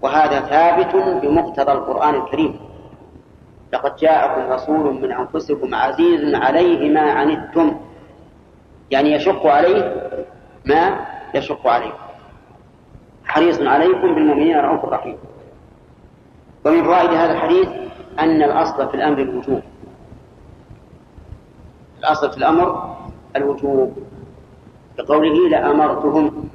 وهذا 0.03 0.41
ثابت 0.41 1.23
بمقتضى 1.23 1.73
القرآن 1.73 2.15
الكريم. 2.15 2.61
لقد 3.73 3.97
جاءكم 3.97 4.53
رسول 4.53 4.95
من 4.95 5.13
أنفسكم 5.13 5.75
عزيز 5.75 6.35
عليه 6.35 6.91
ما 6.91 7.13
عنتم. 7.13 7.81
يعني 8.91 9.13
يشق 9.13 9.47
عليه 9.47 10.11
ما 10.65 11.07
يشق 11.35 11.67
عليكم. 11.67 12.12
حريص 13.33 13.61
عليكم 13.61 14.15
بالمؤمنين 14.15 14.57
رؤوف 14.61 14.85
رحيم 14.85 15.17
ومن 16.65 16.85
فوائد 16.85 17.11
هذا 17.11 17.33
الحديث 17.33 17.69
أن 18.19 18.43
الأصل 18.43 18.89
في 18.89 18.95
الأمر 18.95 19.19
الوجوب. 19.19 19.63
الأصل 21.99 22.31
في 22.31 22.37
الأمر 22.37 22.97
الوجوب. 23.37 23.97
بقوله 24.99 25.49
لأمرتهم. 25.49 26.49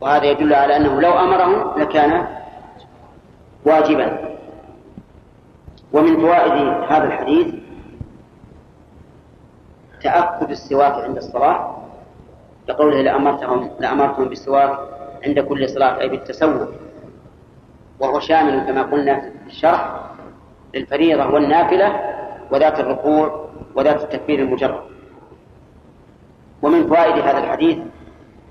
وهذا 0.00 0.24
يدل 0.24 0.54
على 0.54 0.76
أنه 0.76 1.00
لو 1.00 1.12
أمرهم 1.12 1.80
لكان 1.80 2.26
واجبا. 3.66 4.36
ومن 5.92 6.16
فوائد 6.16 6.52
هذا 6.92 7.04
الحديث 7.04 7.54
تأكد 10.02 10.50
السواك 10.50 10.94
عند 11.04 11.16
الصلاة. 11.16 11.81
لقوله 12.68 13.02
لأمرتهم 13.02 13.70
لأمرتهم 13.80 14.28
بالسواك 14.28 14.78
عند 15.26 15.40
كل 15.40 15.68
صلاة 15.68 16.00
أي 16.00 16.08
بالتسوق. 16.08 16.68
وهو 18.00 18.20
شامل 18.20 18.66
كما 18.66 18.82
قلنا 18.82 19.20
في 19.20 19.46
الشرح 19.46 20.00
للفريضة 20.74 21.26
والنافلة 21.26 22.00
وذات 22.50 22.80
الركوع 22.80 23.48
وذات 23.74 24.02
التكبير 24.02 24.38
المجرد. 24.38 24.80
ومن 26.62 26.86
فوائد 26.86 27.22
هذا 27.22 27.38
الحديث 27.38 27.78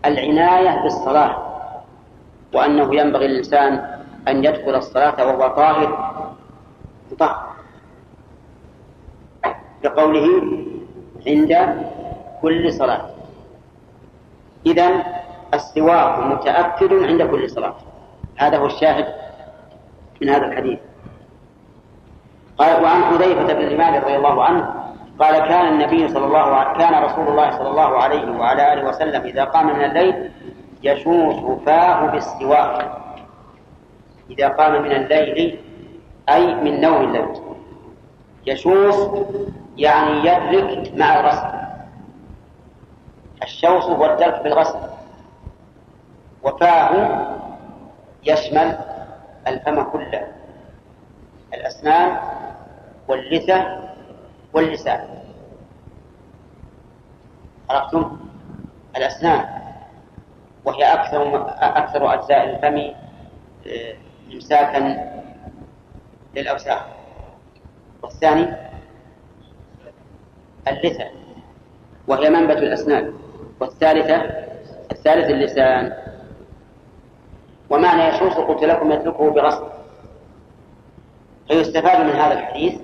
العناية 0.05 0.83
بالصلاة 0.83 1.37
وأنه 2.53 2.95
ينبغي 2.95 3.27
للإنسان 3.27 3.99
أن 4.27 4.43
يدخل 4.43 4.75
الصلاة 4.75 5.25
وهو 5.25 5.55
طاهر. 5.55 6.11
مطهر 7.11 7.51
بقوله 9.83 10.27
عند 11.27 11.51
كل 12.41 12.73
صلاة. 12.73 13.20
إذا 14.65 14.89
السواك 15.53 16.19
متأكد 16.19 16.93
عند 16.93 17.21
كل 17.21 17.49
صلاة. 17.49 17.75
هذا 18.37 18.57
هو 18.57 18.65
الشاهد 18.65 19.05
من 20.21 20.29
هذا 20.29 20.45
الحديث. 20.45 20.79
قال 22.57 22.83
وعن 22.83 23.03
حذيفة 23.03 23.53
بن 23.53 23.61
الإمام 23.61 24.03
رضي 24.03 24.15
الله 24.15 24.43
عنه 24.43 24.73
قال 25.19 25.47
كان 25.47 25.73
النبي 25.73 26.07
صلى 26.07 26.25
الله 26.25 26.39
عليه 26.39 26.77
كان 26.79 27.03
رسول 27.03 27.27
الله 27.27 27.51
صلى 27.51 27.69
الله 27.69 27.97
عليه 27.97 28.31
وعلى 28.31 28.73
آله 28.73 28.89
وسلم 28.89 29.21
إذا 29.21 29.43
قام 29.43 29.67
من 29.67 29.83
الليل 29.83 30.31
يشوش 30.83 31.61
فاه 31.65 32.05
بالسواك. 32.05 32.91
إذا 34.29 34.47
قام 34.47 34.81
من 34.81 34.91
الليل 34.91 35.59
أي 36.29 36.55
من 36.55 36.81
نوم 36.81 37.01
الليل 37.01 37.25
يشوش 38.47 38.95
يعني 39.77 40.19
يدرك 40.19 40.91
مع 40.95 41.19
الغسل 41.19 41.60
الشوص 43.43 43.83
هو 43.83 44.05
الدرك 44.05 44.43
بالغسل. 44.43 44.79
وفاه 46.43 46.91
يشمل 48.23 48.77
الفم 49.47 49.83
كله. 49.83 50.27
الأسنان 51.53 52.17
واللثة 53.07 53.79
واللسان. 54.53 55.07
عرفتم؟ 57.69 58.19
الأسنان. 58.97 59.61
وهي 60.65 60.83
أكثر 60.93 61.47
أكثر 61.59 62.13
أجزاء 62.13 62.49
الفم 62.49 62.93
آه، 63.67 63.93
إمساكا 64.33 65.11
للأوساخ. 66.35 66.81
والثاني 68.03 68.53
اللثة 70.67 71.05
وهي 72.07 72.29
منبت 72.29 72.57
الأسنان. 72.57 73.13
والثالثة 73.61 74.15
الثالث 74.91 75.29
اللسان. 75.29 75.93
ومعنى 77.69 78.03
يشوش 78.03 78.33
قلت 78.33 78.63
لكم 78.63 78.91
يتركه 78.91 79.31
بغصب. 79.31 79.67
فيستفاد 81.47 82.05
من 82.05 82.11
هذا 82.11 82.33
الحديث 82.33 82.79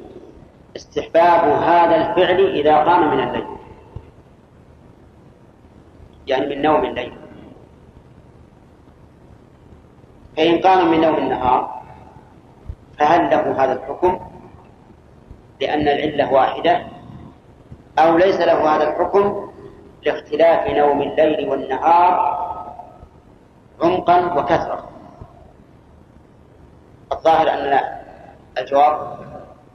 استحباب 0.75 1.61
هذا 1.61 1.95
الفعل 1.95 2.45
إذا 2.45 2.77
قام 2.77 3.17
من 3.17 3.23
الليل. 3.23 3.47
يعني 6.27 6.55
من 6.55 6.61
نوم 6.61 6.85
الليل. 6.85 7.13
فإن 10.37 10.57
قام 10.61 10.91
من 10.91 11.01
نوم 11.01 11.15
النهار 11.17 11.81
فهل 12.99 13.29
له 13.29 13.63
هذا 13.63 13.73
الحكم؟ 13.73 14.19
لأن 15.61 15.87
العلة 15.87 16.33
واحدة 16.33 16.87
أو 17.99 18.17
ليس 18.17 18.39
له 18.39 18.75
هذا 18.75 18.89
الحكم؟ 18.89 19.46
لاختلاف 20.05 20.67
نوم 20.67 21.01
الليل 21.01 21.49
والنهار 21.49 22.37
عمقا 23.83 24.33
وكثرة 24.33 24.89
الظاهر 27.11 27.49
أن 27.49 27.79
الجواب 28.57 29.17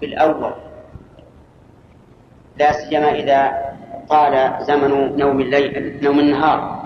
بالأول. 0.01 0.53
لا 2.57 2.73
سيما 2.73 3.11
إذا 3.11 3.73
طال 4.09 4.57
زمن 4.61 5.17
نوم 5.17 5.41
الليل 5.41 6.05
نوم 6.05 6.19
النهار. 6.19 6.83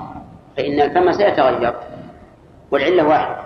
فإن 0.57 0.81
الفم 0.81 1.13
سيتغير 1.13 1.75
والعلة 2.71 3.09
واحدة. 3.09 3.37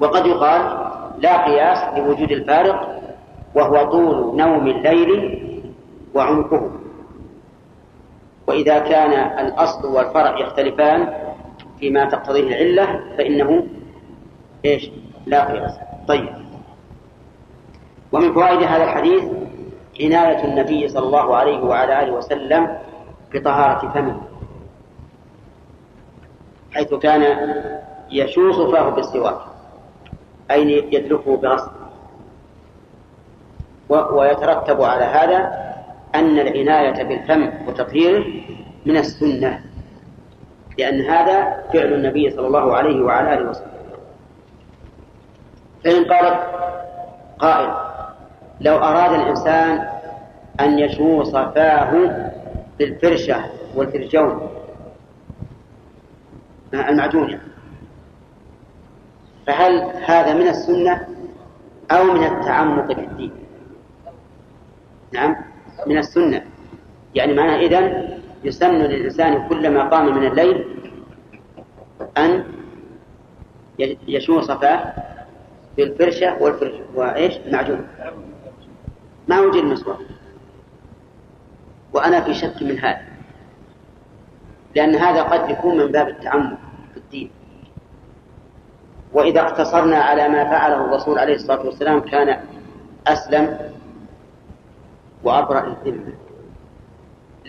وقد 0.00 0.26
يقال 0.26 0.62
لا 1.18 1.44
قياس 1.44 1.98
لوجود 1.98 2.30
الفارق 2.30 3.00
وهو 3.54 3.90
طول 3.90 4.36
نوم 4.36 4.66
الليل 4.66 5.10
وعمقه. 6.14 6.70
وإذا 8.46 8.78
كان 8.78 9.12
الأصل 9.46 9.86
والفرع 9.86 10.38
يختلفان 10.38 11.14
فيما 11.78 12.04
تقتضيه 12.04 12.48
العلة 12.48 13.00
فإنه 13.18 13.66
إيش؟ 14.64 14.90
لا 15.26 15.52
قياس. 15.52 15.78
طيب. 16.08 16.28
ومن 18.12 18.34
فوائد 18.34 18.62
هذا 18.62 18.84
الحديث 18.84 19.24
عناية 20.00 20.44
النبي 20.44 20.88
صلى 20.88 21.06
الله 21.06 21.36
عليه 21.36 21.58
وعلى 21.58 22.02
آله 22.02 22.12
وسلم 22.12 22.78
بطهارة 23.34 23.92
فمه 23.92 24.20
حيث 26.72 26.94
كان 26.94 27.52
يشوص 28.10 28.72
فاه 28.72 28.88
بالسواك 28.88 29.38
أي 30.50 30.72
يدلكه 30.92 31.36
بغصب 31.36 31.70
ويترتب 33.90 34.82
على 34.82 35.04
هذا 35.04 35.64
أن 36.14 36.38
العناية 36.38 37.02
بالفم 37.02 37.68
وتطهيره 37.68 38.24
من 38.86 38.96
السنة 38.96 39.60
لأن 40.78 41.00
هذا 41.00 41.64
فعل 41.72 41.92
النبي 41.92 42.30
صلى 42.30 42.46
الله 42.46 42.76
عليه 42.76 43.02
وعلى 43.02 43.34
آله 43.34 43.50
وسلم. 43.50 43.74
فإن 45.84 46.04
قال 46.04 46.38
قائل 47.38 47.74
لو 48.60 48.76
أراد 48.76 49.20
الإنسان 49.20 49.88
أن 50.60 50.78
يشوص 50.78 51.30
فاه 51.30 52.10
بالفرشة 52.78 53.44
والفرجون 53.74 54.48
المعجون 56.74 57.40
فهل 59.46 59.92
هذا 60.04 60.34
من 60.34 60.48
السنة 60.48 61.06
أو 61.90 62.04
من 62.04 62.24
التعمق 62.24 62.92
في 62.92 63.00
الدين 63.00 63.32
نعم. 65.12 65.36
من 65.86 65.98
السنة. 65.98 66.44
يعني 67.14 67.34
معناه 67.34 67.56
إذن 67.56 68.08
يسن 68.44 68.74
للإنسان 68.74 69.48
كلما 69.48 69.88
قام 69.88 70.18
من 70.18 70.26
الليل 70.26 70.64
أن 72.18 72.44
يشوص 74.08 74.50
فاه 74.50 74.92
بالفرشة 75.76 76.42
والفرشة 76.42 76.80
وإيش؟ 76.94 77.36
المعجون. 77.46 77.86
ما 79.28 79.40
وجد 79.40 79.54
المسواك 79.54 79.98
وأنا 81.92 82.20
في 82.20 82.34
شك 82.34 82.62
من 82.62 82.78
هذا. 82.78 83.02
لأن 84.76 84.94
هذا 84.94 85.22
قد 85.22 85.50
يكون 85.50 85.76
من 85.76 85.86
باب 85.86 86.08
التعمق 86.08 86.58
في 86.92 86.96
الدين. 86.96 87.30
وإذا 89.12 89.40
اقتصرنا 89.40 89.96
على 89.96 90.28
ما 90.28 90.44
فعله 90.44 90.84
الرسول 90.84 91.18
عليه 91.18 91.34
الصلاة 91.34 91.66
والسلام 91.66 92.00
كان 92.00 92.40
أسلم 93.06 93.58
وأبرأ 95.24 95.66
الذمة 95.66 96.12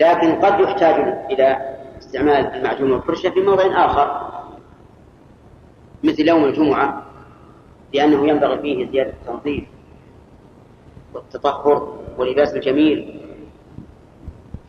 لكن 0.00 0.34
قد 0.34 0.60
يحتاج 0.60 0.94
إلى 1.30 1.76
استعمال 1.98 2.54
المعجون 2.54 2.92
والفرشة 2.92 3.30
في 3.30 3.40
موضع 3.40 3.84
آخر 3.86 4.26
مثل 6.04 6.28
يوم 6.28 6.44
الجمعة 6.44 7.02
لأنه 7.94 8.28
ينبغي 8.28 8.58
فيه 8.58 8.90
زيادة 8.90 9.10
التنظيف 9.10 9.64
والتطهر 11.14 11.98
ولباس 12.18 12.54
الجميل. 12.54 13.20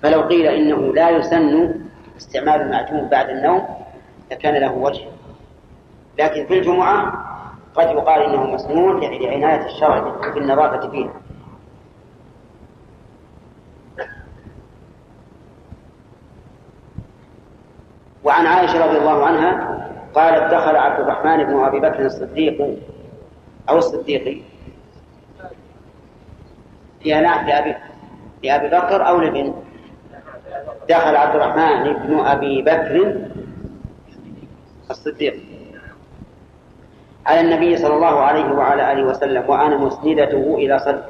فلو 0.01 0.21
قيل 0.21 0.45
إنه 0.45 0.93
لا 0.93 1.09
يسن 1.09 1.75
استعمال 2.17 2.61
المعجون 2.61 3.09
بعد 3.09 3.29
النوم 3.29 3.67
لكان 4.31 4.55
له 4.61 4.71
وجه. 4.71 5.05
لكن 6.19 6.45
في 6.45 6.59
الجمعة 6.59 7.25
قد 7.75 7.89
يقال 7.89 8.21
إنه 8.21 8.43
مسنون 8.43 8.99
لعناية 8.99 9.65
الشرع 9.65 9.99
بالنظافة 10.33 10.89
فيه. 10.89 11.09
وعن 18.27 18.45
عائشة 18.45 18.85
رضي 18.85 18.97
الله 18.97 19.25
عنها 19.25 19.77
قالت 20.13 20.53
دخل 20.53 20.75
عبد 20.75 20.99
الرحمن 20.99 21.43
بن 21.43 21.59
أبي 21.59 21.79
بكر 21.79 22.05
الصديق 22.05 22.77
أو 23.69 23.77
الصديقي 23.77 24.41
في 27.03 27.13
نعت 27.13 27.47
لأبي 27.47 27.75
لأبي 28.43 28.67
بكر 28.67 29.07
أو 29.07 29.21
لابن 29.21 29.53
دخل 30.89 31.15
عبد 31.15 31.35
الرحمن 31.35 31.93
بن 31.93 32.19
أبي 32.19 32.61
بكر 32.61 33.15
الصديق. 34.91 35.35
على 37.25 37.41
النبي 37.41 37.77
صلى 37.77 37.93
الله 37.93 38.19
عليه 38.21 38.51
وعلى 38.51 38.91
آله 38.91 39.03
وسلم 39.03 39.49
وأنا 39.49 39.77
مسندته 39.77 40.55
إلى 40.55 40.79
صدر. 40.79 41.03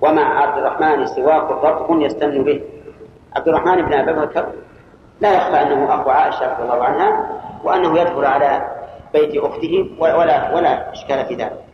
ومع 0.00 0.42
عبد 0.42 0.58
الرحمن 0.58 1.06
سواك 1.06 1.50
رطب 1.50 2.00
يستن 2.00 2.44
به. 2.44 2.60
عبد 3.36 3.48
الرحمن 3.48 3.82
بن 3.82 3.92
أبي 3.94 4.12
بكر 4.12 4.46
لا 5.22 5.32
يخفى 5.32 5.62
أنه 5.62 5.94
أخو 5.94 6.10
عائشة 6.10 6.52
رضي 6.52 6.62
الله 6.62 6.84
عنها 6.84 7.40
وأنه 7.64 8.00
يدخل 8.00 8.24
على 8.24 8.68
بيت 9.12 9.36
أخته 9.44 9.90
ولا 9.98 10.54
ولا 10.54 10.92
إشكال 10.92 11.26
في 11.26 11.34
ذلك. 11.34 11.64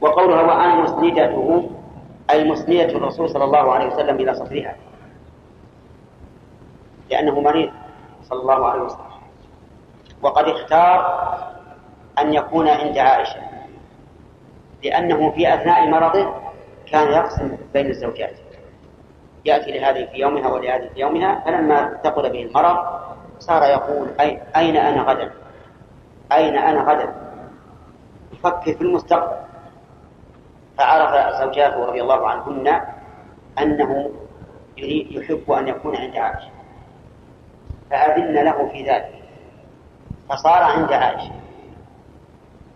وقولها 0.00 0.42
وأنا 0.42 0.74
مسندته 0.74 1.70
أي 2.30 2.50
مسندة 2.50 2.84
الرسول 2.84 3.30
صلى 3.30 3.44
الله 3.44 3.72
عليه 3.72 3.86
وسلم 3.86 4.16
إلى 4.16 4.34
صدرها. 4.34 4.76
لأنه 7.10 7.40
مريض 7.40 7.70
صلى 8.22 8.40
الله 8.40 8.66
عليه 8.66 8.82
وسلم. 8.82 9.08
وقد 10.22 10.44
اختار 10.44 10.98
أن 12.18 12.34
يكون 12.34 12.68
عند 12.68 12.98
عائشة 12.98 13.40
لأنه 14.84 15.30
في 15.30 15.54
أثناء 15.54 15.86
مرضه 15.86 16.34
كان 16.92 17.12
يقسم 17.12 17.56
بين 17.72 17.86
الزوجات. 17.86 18.47
يأتي 19.48 19.78
لهذه 19.78 20.06
في 20.12 20.18
يومها 20.18 20.48
ولهذه 20.48 20.88
في 20.94 21.00
يومها 21.00 21.42
فلما 21.44 21.98
ثقل 22.04 22.30
به 22.30 22.42
المرض 22.42 22.76
صار 23.38 23.62
يقول 23.62 24.08
أي 24.20 24.40
أين 24.56 24.76
أنا 24.76 25.02
غدا؟ 25.02 25.30
أين 26.32 26.56
أنا 26.56 26.80
غدا؟ 26.80 27.14
يفكر 28.32 28.74
في 28.74 28.80
المستقبل. 28.80 29.36
فعرف 30.78 31.34
زوجاته 31.42 31.84
رضي 31.84 32.02
الله 32.02 32.28
عنهن 32.28 32.80
أنه 33.58 34.10
يحب 35.10 35.50
أن 35.50 35.68
يكون 35.68 35.96
عند 35.96 36.16
عائشة. 36.16 36.50
فأذن 37.90 38.44
له 38.44 38.68
في 38.68 38.90
ذلك. 38.90 39.14
فصار 40.28 40.62
عند 40.62 40.92
عائشة. 40.92 41.32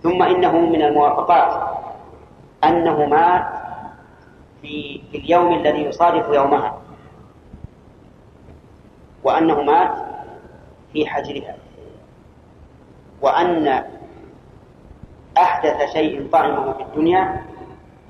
ثم 0.02 0.22
إنه 0.22 0.52
من 0.58 0.82
الموافقات 0.82 1.78
أنه 2.64 3.06
مات 3.06 3.44
في, 4.62 5.00
اليوم 5.14 5.54
الذي 5.54 5.82
يصادف 5.82 6.28
يومها 6.28 6.78
وأنه 9.24 9.62
مات 9.62 9.94
في 10.92 11.06
حجرها 11.06 11.56
وأن 13.20 13.84
أحدث 15.38 15.92
شيء 15.92 16.28
طعمه 16.32 16.72
في 16.72 16.82
الدنيا 16.82 17.46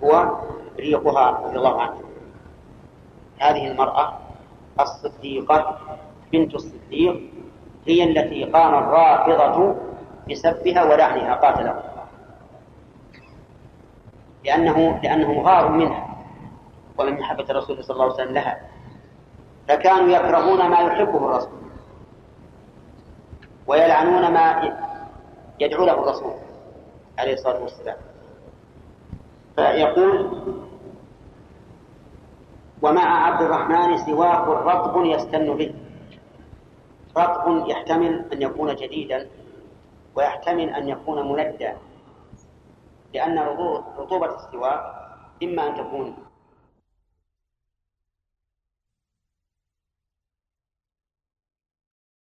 هو 0.04 0.36
ريقها 0.78 1.30
رضي 1.30 1.56
الله 1.56 1.80
عنها 1.80 1.98
هذه 3.38 3.70
المرأة 3.70 4.18
الصديقة 4.80 5.78
بنت 6.32 6.54
الصديق 6.54 7.20
هي 7.86 8.04
التي 8.04 8.44
قام 8.44 8.74
الرافضة 8.74 9.74
بسبها 10.30 10.84
ولعنها 10.84 11.34
قاتلها 11.34 11.82
لأنه 14.44 15.00
لأنه 15.02 15.42
غار 15.42 15.68
منها. 15.68 16.11
ومن 16.98 17.12
محبة 17.20 17.44
الرسول 17.50 17.84
صلى 17.84 17.94
الله 17.94 18.04
عليه 18.04 18.14
وسلم 18.14 18.34
لها. 18.34 18.60
فكانوا 19.68 20.08
يكرهون 20.08 20.70
ما 20.70 20.78
يحبه 20.80 21.16
الرسول. 21.16 21.62
ويلعنون 23.66 24.32
ما 24.32 24.72
يدعو 25.60 25.84
له 25.84 25.92
الرسول 25.92 26.34
عليه 27.18 27.34
الصلاة 27.34 27.62
والسلام. 27.62 27.96
فيقول 29.56 30.12
ومع 32.82 33.26
عبد 33.26 33.42
الرحمن 33.42 34.06
سواق 34.06 34.48
رطب 34.48 35.04
يستن 35.04 35.56
به. 35.56 35.74
رطب 37.16 37.68
يحتمل 37.68 38.32
أن 38.32 38.42
يكون 38.42 38.74
جديدا 38.74 39.28
ويحتمل 40.16 40.68
أن 40.68 40.88
يكون 40.88 41.32
مندى 41.32 41.72
لأن 43.14 43.38
رطوبة 43.98 44.34
السواق 44.34 44.80
إما 45.42 45.68
أن 45.68 45.74
تكون 45.74 46.16